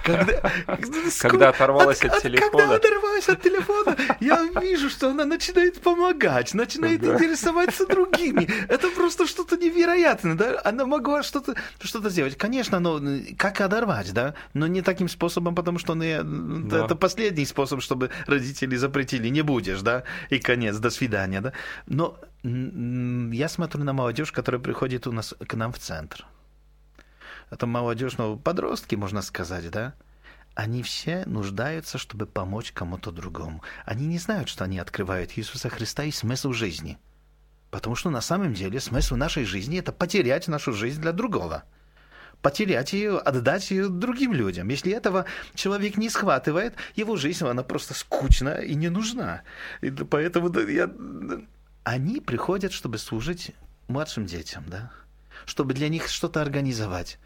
Когда, 0.04 1.50
оторвалась 1.50 2.04
от, 2.04 2.22
телефона. 2.22 2.52
Когда 2.52 2.76
оторвалась 2.76 3.30
от 3.30 3.42
телефона, 3.42 3.96
я 4.20 4.44
вижу, 4.62 4.90
что 4.90 5.10
она 5.10 5.26
начинает 5.26 5.82
помогать, 5.82 6.54
начинает 6.54 7.04
интересоваться 7.04 7.86
другими. 7.86 8.48
Это 8.68 8.90
просто 8.90 9.28
что-то 9.28 9.58
невероятное, 9.58 10.36
да? 10.36 10.62
Она 10.64 10.86
могла 10.86 11.24
что-то 11.24 11.56
что 11.82 12.10
сделать. 12.10 12.38
Конечно, 12.38 12.80
но 12.80 13.00
как 13.38 13.62
оторвать, 13.62 14.14
да? 14.14 14.34
Но 14.54 14.68
не 14.68 14.82
таким 14.82 15.08
способом, 15.10 15.56
потому 15.56 15.80
что 15.80 15.94
это 16.02 16.96
последний 16.96 17.46
способ, 17.46 17.82
чтобы 17.82 18.10
родители 18.28 18.76
запретили. 18.76 19.30
Не 19.30 19.42
будешь, 19.44 19.82
да? 19.82 20.04
И 20.30 20.40
конец, 20.40 20.78
до 20.78 20.90
свидания, 20.90 21.42
да? 21.42 21.54
Но 21.86 22.18
я 22.44 23.50
смотрю 23.50 23.84
на 23.84 23.94
молодежь, 23.94 24.32
которая 24.32 24.60
приходит 24.60 25.06
у 25.08 25.12
нас 25.12 25.36
к 25.48 25.54
нам 25.54 25.72
в 25.72 25.80
центр 25.80 26.26
это 27.52 27.68
молодежь, 27.68 28.18
ну, 28.18 28.38
подростки, 28.38 28.95
можно 28.95 29.22
сказать, 29.22 29.70
да, 29.70 29.93
они 30.56 30.84
все 30.84 31.26
нуждаются, 31.26 31.97
чтобы 31.97 32.26
помочь 32.26 32.72
кому-то 32.72 33.12
другому. 33.12 33.62
Они 33.86 34.08
не 34.08 34.18
знают, 34.18 34.49
что 34.49 34.64
они 34.64 34.80
открывают 34.80 35.38
Иисуса 35.38 35.70
Христа 35.70 36.04
и 36.04 36.12
смысл 36.12 36.54
жизни. 36.54 36.97
Потому 37.70 37.95
что 37.95 38.10
на 38.10 38.22
самом 38.22 38.54
деле 38.54 38.80
смысл 38.80 39.16
нашей 39.16 39.45
жизни– 39.45 39.80
это 39.80 39.91
потерять 39.91 40.47
нашу 40.47 40.74
жизнь 40.74 41.02
для 41.02 41.12
другого. 41.12 41.64
Потерять 42.41 42.93
ее, 42.93 43.18
отдать 43.18 43.70
ее 43.70 43.88
другим 43.88 44.34
людям. 44.34 44.68
Если 44.70 44.91
этого 44.91 45.26
человек 45.54 45.97
не 45.97 46.10
схватывает, 46.10 46.76
его 46.95 47.16
жизнь, 47.16 47.45
она 47.45 47.64
просто 47.64 47.93
скучна 47.93 48.56
и 48.56 48.76
не 48.76 48.89
нужна. 48.89 49.43
И 49.82 49.91
поэтому 49.91 50.58
я... 50.68 50.89
они 51.84 52.20
приходят, 52.20 52.72
чтобы 52.72 52.97
служить 52.97 53.52
младшим 53.88 54.26
детям, 54.26 54.66
да? 54.68 54.91
чтобы 55.45 55.74
для 55.74 55.89
них 55.89 56.08
что-то 56.08 56.41
организовать 56.41 57.20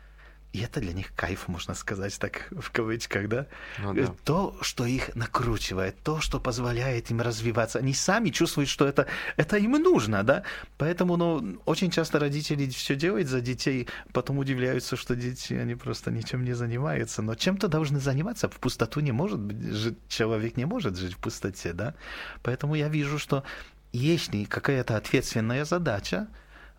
и 0.54 0.62
это 0.62 0.80
для 0.80 0.94
них 0.94 1.14
кайф, 1.16 1.50
можно 1.50 1.74
сказать 1.74 2.18
так 2.18 2.48
в 2.52 2.72
кавычках, 2.72 3.28
да? 3.28 3.48
Ну, 3.80 3.94
да. 3.94 4.14
То, 4.24 4.58
что 4.62 4.86
их 4.86 5.14
накручивает, 5.14 6.02
то, 6.02 6.22
что 6.22 6.40
позволяет 6.40 7.12
им 7.12 7.20
развиваться. 7.20 7.80
Они 7.80 7.94
сами 7.94 8.30
чувствуют, 8.30 8.70
что 8.70 8.88
это, 8.88 9.06
это 9.36 9.58
им 9.58 9.74
нужно, 9.74 10.24
да? 10.24 10.44
Поэтому, 10.78 11.18
ну, 11.18 11.60
очень 11.66 11.92
часто 11.92 12.20
родители 12.20 12.70
все 12.70 12.96
делают 12.96 13.28
за 13.28 13.42
детей, 13.42 13.90
потом 14.14 14.38
удивляются, 14.38 14.96
что 14.96 15.16
дети, 15.16 15.54
они 15.54 15.76
просто 15.76 16.10
ничем 16.10 16.46
не 16.46 16.54
занимаются. 16.54 17.22
Но 17.22 17.36
чем-то 17.36 17.68
должны 17.68 18.00
заниматься. 18.00 18.48
В 18.48 18.60
пустоту 18.60 19.02
не 19.02 19.12
может 19.12 19.40
жить, 19.52 19.98
человек 20.08 20.56
не 20.56 20.66
может 20.66 20.98
жить 20.98 21.16
в 21.16 21.18
пустоте, 21.18 21.74
да? 21.74 21.96
Поэтому 22.44 22.76
я 22.76 22.88
вижу, 22.88 23.20
что 23.20 23.44
если 23.92 24.46
какая-то 24.46 24.96
ответственная 24.96 25.66
задача, 25.66 26.28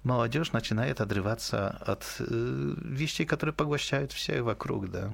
молодежь 0.07 0.53
начинает 0.53 1.01
отрываться 1.01 1.69
от 1.69 2.05
э, 2.21 2.25
вещей, 2.83 3.27
которые 3.27 3.55
поглощают 3.55 4.13
всех 4.13 4.45
вокруг, 4.45 4.89
да. 4.89 5.13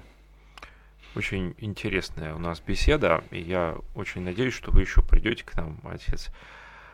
Очень 1.15 1.55
интересная 1.59 2.35
у 2.35 2.39
нас 2.39 2.61
беседа, 2.61 3.25
и 3.31 3.41
я 3.41 3.77
очень 3.95 4.23
надеюсь, 4.23 4.55
что 4.55 4.71
вы 4.71 4.83
еще 4.83 5.03
придете 5.03 5.45
к 5.45 5.55
нам, 5.57 5.79
отец 5.85 6.31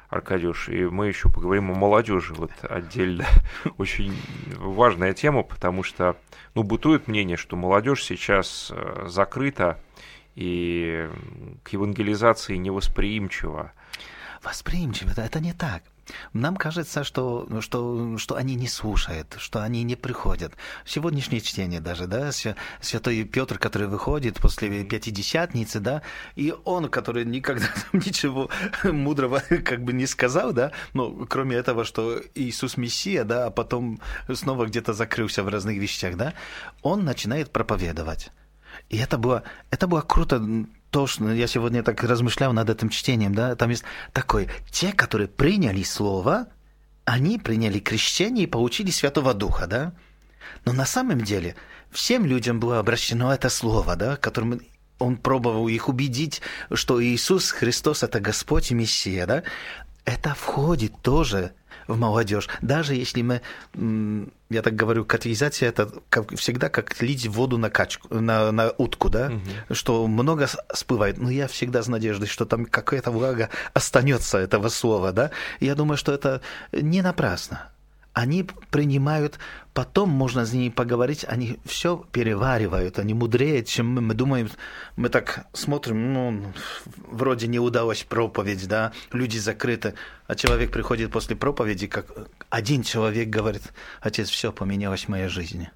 Аркадьюш, 0.09 0.71
и 0.71 0.85
мы 0.85 1.09
еще 1.09 1.29
поговорим 1.29 1.71
о 1.71 1.75
молодежи 1.75 2.33
вот 2.35 2.51
отдельно. 2.63 3.27
Очень 3.79 4.17
важная 4.57 5.13
тема, 5.13 5.43
потому 5.43 5.83
что, 5.83 6.17
ну, 6.55 6.63
бытует 6.63 7.09
мнение, 7.09 7.37
что 7.37 7.57
молодежь 7.57 8.05
сейчас 8.05 8.73
э, 8.75 9.07
закрыта 9.07 9.79
и 10.35 11.11
к 11.63 11.69
евангелизации 11.71 12.57
невосприимчива. 12.57 13.73
Восприимчиво, 14.43 15.11
это 15.17 15.41
не 15.41 15.53
так. 15.53 15.83
Нам 16.33 16.57
кажется, 16.57 17.05
что, 17.05 17.49
что, 17.61 18.17
что 18.19 18.35
они 18.37 18.55
не 18.55 18.69
слушают, 18.69 19.37
что 19.39 19.63
они 19.63 19.83
не 19.83 19.97
приходят. 19.97 20.55
Сегодняшнее 20.85 21.41
чтение 21.41 21.81
даже, 21.81 22.07
да, 22.07 22.31
святой 22.81 23.25
Петр, 23.25 23.59
который 23.59 23.89
выходит 23.89 24.37
после 24.37 24.85
Пятидесятницы, 24.85 25.81
да, 25.81 26.03
и 26.37 26.55
он, 26.65 26.89
который 26.89 27.25
никогда 27.25 27.67
ничего 27.93 28.51
мудрого 28.85 29.43
как 29.65 29.83
бы 29.83 29.93
не 29.93 30.07
сказал, 30.07 30.53
да, 30.53 30.73
ну, 30.93 31.27
кроме 31.29 31.57
этого, 31.57 31.85
что 31.85 32.21
Иисус 32.35 32.77
Мессия, 32.77 33.25
да, 33.25 33.47
а 33.47 33.51
потом 33.51 34.01
снова 34.33 34.67
где-то 34.67 34.93
закрылся 34.93 35.43
в 35.43 35.49
разных 35.49 35.79
вещах, 35.79 36.17
да, 36.17 36.35
он 36.83 37.05
начинает 37.05 37.51
проповедовать. 37.51 38.31
И 38.89 38.97
это 38.99 39.19
было, 39.19 39.43
это 39.71 39.87
было 39.87 40.01
круто 40.01 40.43
то, 40.91 41.07
что 41.07 41.31
я 41.33 41.47
сегодня 41.47 41.83
так 41.83 42.03
размышлял 42.03 42.53
над 42.53 42.71
этим 42.71 42.89
чтением, 42.89 43.35
да, 43.35 43.55
там 43.57 43.71
есть 43.71 43.85
такое, 44.13 44.49
те, 44.71 44.93
которые 44.93 45.29
приняли 45.29 45.83
Слово, 45.83 46.49
они 47.05 47.39
приняли 47.39 47.79
крещение 47.79 48.45
и 48.45 48.49
получили 48.49 48.91
Святого 48.91 49.35
Духа, 49.35 49.67
да, 49.67 49.93
но 50.65 50.73
на 50.73 50.87
самом 50.87 51.21
деле 51.21 51.57
всем 51.91 52.27
людям 52.27 52.61
было 52.61 52.79
обращено 52.79 53.33
это 53.33 53.49
Слово, 53.49 53.97
да, 53.97 54.17
которым 54.17 54.61
он 54.99 55.17
пробовал 55.17 55.69
их 55.69 55.89
убедить, 55.89 56.43
что 56.73 57.03
Иисус 57.03 57.51
Христос– 57.51 58.03
это 58.05 58.21
Господь 58.21 58.71
и 58.71 58.75
Мессия, 58.75 59.27
да, 59.27 59.43
это 60.05 60.35
входит 60.35 61.01
тоже 61.03 61.53
в 61.89 61.99
молодежь. 61.99 62.49
Даже 62.61 62.95
если 62.95 63.23
мы, 63.23 63.41
я 64.51 64.63
так 64.63 64.77
говорю, 64.77 65.05
категоризация 65.05 65.71
это 65.71 65.91
как, 66.09 66.37
всегда 66.37 66.69
как 66.69 67.01
лить 67.03 67.27
воду 67.27 67.59
на 67.59 67.71
качку, 67.71 68.15
на, 68.15 68.53
на 68.53 68.71
утку, 68.79 69.09
да, 69.09 69.29
угу. 69.29 69.75
что 69.75 70.07
много 70.07 70.49
всплывает. 70.73 71.19
Но 71.19 71.31
я 71.31 71.49
всегда 71.49 71.83
с 71.83 71.89
надеждой, 71.89 72.29
что 72.29 72.45
там 72.45 72.67
какая-то 72.67 73.11
влага 73.11 73.51
останется 73.73 74.39
этого 74.39 74.69
слова, 74.69 75.13
да. 75.13 75.31
Я 75.59 75.75
думаю, 75.75 75.97
что 75.97 76.13
это 76.13 76.43
не 76.73 77.03
напрасно 77.03 77.71
они 78.19 78.45
принимают, 78.71 79.39
потом 79.75 80.09
можно 80.11 80.45
с 80.45 80.53
ними 80.53 80.71
поговорить, 80.71 81.25
они 81.29 81.61
все 81.65 82.05
переваривают, 82.11 82.99
они 82.99 83.15
мудрее, 83.15 83.65
чем 83.65 83.87
мы. 83.95 84.01
Мы 84.01 84.15
думаем, 84.15 84.51
мы 84.97 85.09
так 85.09 85.47
смотрим, 85.53 86.13
ну, 86.13 86.53
вроде 86.97 87.47
не 87.47 87.61
удалось 87.61 88.03
проповедь, 88.03 88.67
да, 88.67 88.93
люди 89.13 89.39
закрыты, 89.39 89.95
а 90.27 90.35
человек 90.35 90.73
приходит 90.73 91.13
после 91.13 91.37
проповеди, 91.37 91.87
как 91.87 92.07
один 92.51 92.83
человек 92.83 93.29
говорит, 93.29 93.63
отец, 94.01 94.29
все 94.31 94.51
поменялось 94.51 95.05
в 95.05 95.09
моей 95.09 95.29
жизни. 95.29 95.71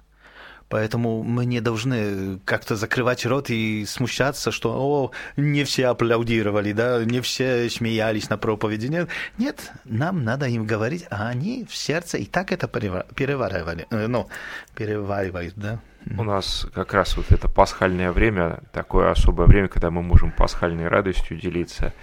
Поэтому 0.73 1.21
мы 1.21 1.45
не 1.45 1.61
должны 1.61 2.39
как-то 2.45 2.75
закрывать 2.75 3.27
рот 3.27 3.51
и 3.51 3.85
смущаться, 3.85 4.49
что 4.49 4.73
о, 4.73 5.11
не 5.37 5.65
все 5.65 5.85
аплодировали, 5.85 6.71
да, 6.71 7.05
не 7.05 7.21
все 7.21 7.69
смеялись 7.69 8.27
на 8.31 8.39
проповеди. 8.39 8.87
Нет, 8.87 9.07
нет 9.37 9.71
нам 9.85 10.23
надо 10.23 10.47
им 10.47 10.65
говорить, 10.65 11.05
а 11.11 11.27
они 11.27 11.63
в 11.69 11.75
сердце 11.75 12.17
и 12.17 12.25
так 12.25 12.51
это 12.51 12.67
переваривали, 12.67 13.85
э, 13.91 14.07
ну, 14.07 14.29
переваривают, 14.75 15.53
да. 15.55 15.79
У 16.17 16.23
нас 16.23 16.65
как 16.73 16.95
раз 16.95 17.17
вот 17.17 17.31
это 17.31 17.47
пасхальное 17.47 18.11
время, 18.11 18.61
такое 18.71 19.11
особое 19.11 19.45
время, 19.45 19.67
когда 19.67 19.91
мы 19.91 20.01
можем 20.01 20.31
пасхальной 20.31 20.87
радостью 20.87 21.37
делиться 21.37 21.93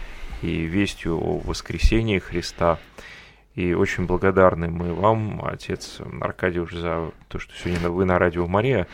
и 0.42 0.62
вестью 0.62 1.18
о 1.18 1.38
воскресении 1.38 2.20
Христа– 2.20 2.78
и 3.55 3.74
очень 3.74 4.07
благодарны 4.07 4.68
мы 4.68 4.94
вам, 4.94 5.42
отец 5.44 6.01
Аркадьевич, 6.20 6.72
за 6.72 7.11
то, 7.28 7.38
что 7.38 7.53
сегодня 7.55 7.88
вы 7.90 8.05
на 8.05 8.18
радио 8.18 8.46
Мария. 8.46 8.86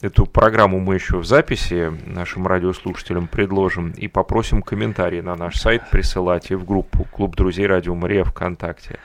Эту 0.00 0.26
программу 0.26 0.80
мы 0.80 0.96
еще 0.96 1.18
в 1.18 1.24
записи 1.24 1.92
нашим 2.06 2.46
радиослушателям 2.48 3.28
предложим 3.28 3.92
и 3.92 4.08
попросим 4.08 4.60
комментарии 4.60 5.20
на 5.20 5.36
наш 5.36 5.60
сайт 5.60 5.88
присылать 5.90 6.50
и 6.50 6.56
в 6.56 6.64
группу 6.64 7.04
«Клуб 7.04 7.36
друзей 7.36 7.68
Радио 7.68 7.94
Мария» 7.94 8.24
ВКонтакте. 8.24 8.98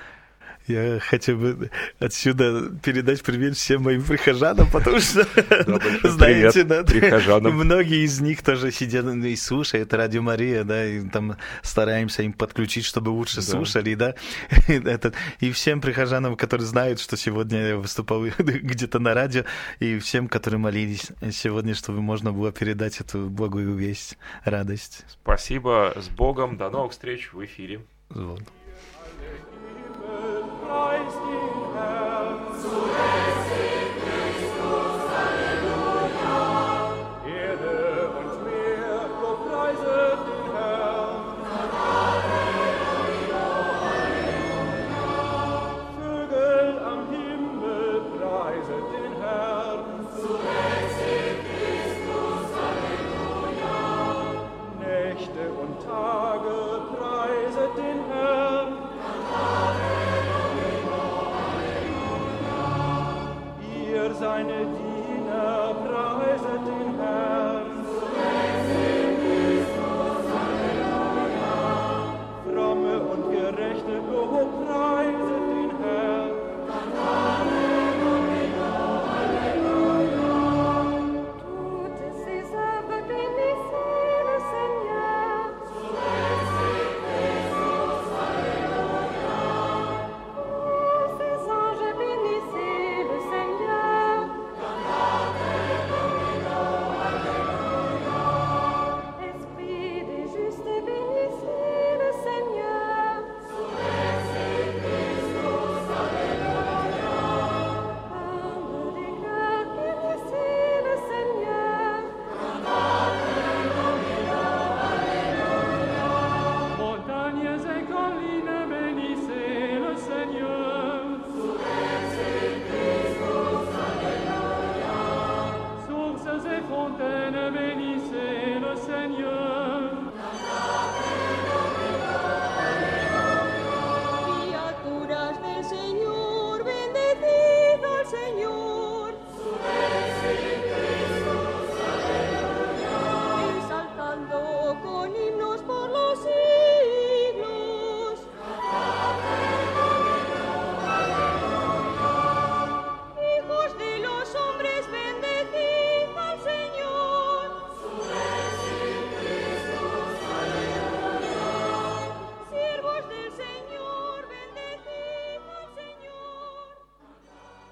Я 0.67 0.99
хотел 0.99 1.37
бы 1.37 1.71
отсюда 1.99 2.69
передать 2.83 3.23
привет 3.23 3.55
всем 3.55 3.83
моим 3.83 4.03
прихожанам, 4.03 4.69
потому 4.69 4.99
что, 4.99 5.25
знаете, 6.03 6.65
многие 7.39 8.03
из 8.03 8.19
них 8.19 8.43
тоже 8.43 8.71
сидят 8.71 9.05
и 9.05 9.35
слушают 9.37 9.93
Радио 9.93 10.21
Мария, 10.21 10.65
да, 10.65 10.85
и 10.85 11.07
там 11.07 11.37
стараемся 11.61 12.23
им 12.23 12.33
подключить, 12.33 12.83
чтобы 12.83 13.09
лучше 13.09 13.41
слушали, 13.41 13.95
да. 13.95 14.15
И 15.39 15.51
всем 15.51 15.79
прихожанам, 15.79 16.35
которые 16.35 16.67
знают, 16.67 16.99
что 16.99 17.15
сегодня 17.15 17.67
я 17.67 17.77
выступал 17.77 18.25
где-то 18.37 18.99
на 18.99 19.13
радио, 19.13 19.45
и 19.79 19.99
всем, 19.99 20.27
которые 20.27 20.59
молились 20.59 21.11
сегодня, 21.31 21.75
чтобы 21.75 22.01
можно 22.01 22.33
было 22.33 22.51
передать 22.51 22.99
эту 22.99 23.29
благую 23.29 23.75
весть, 23.75 24.17
радость. 24.43 25.05
Спасибо, 25.23 25.93
с 25.95 26.09
Богом, 26.09 26.57
до 26.57 26.69
новых 26.69 26.91
встреч 26.91 27.31
в 27.31 27.43
эфире. 27.45 27.81
Вот. 28.09 28.41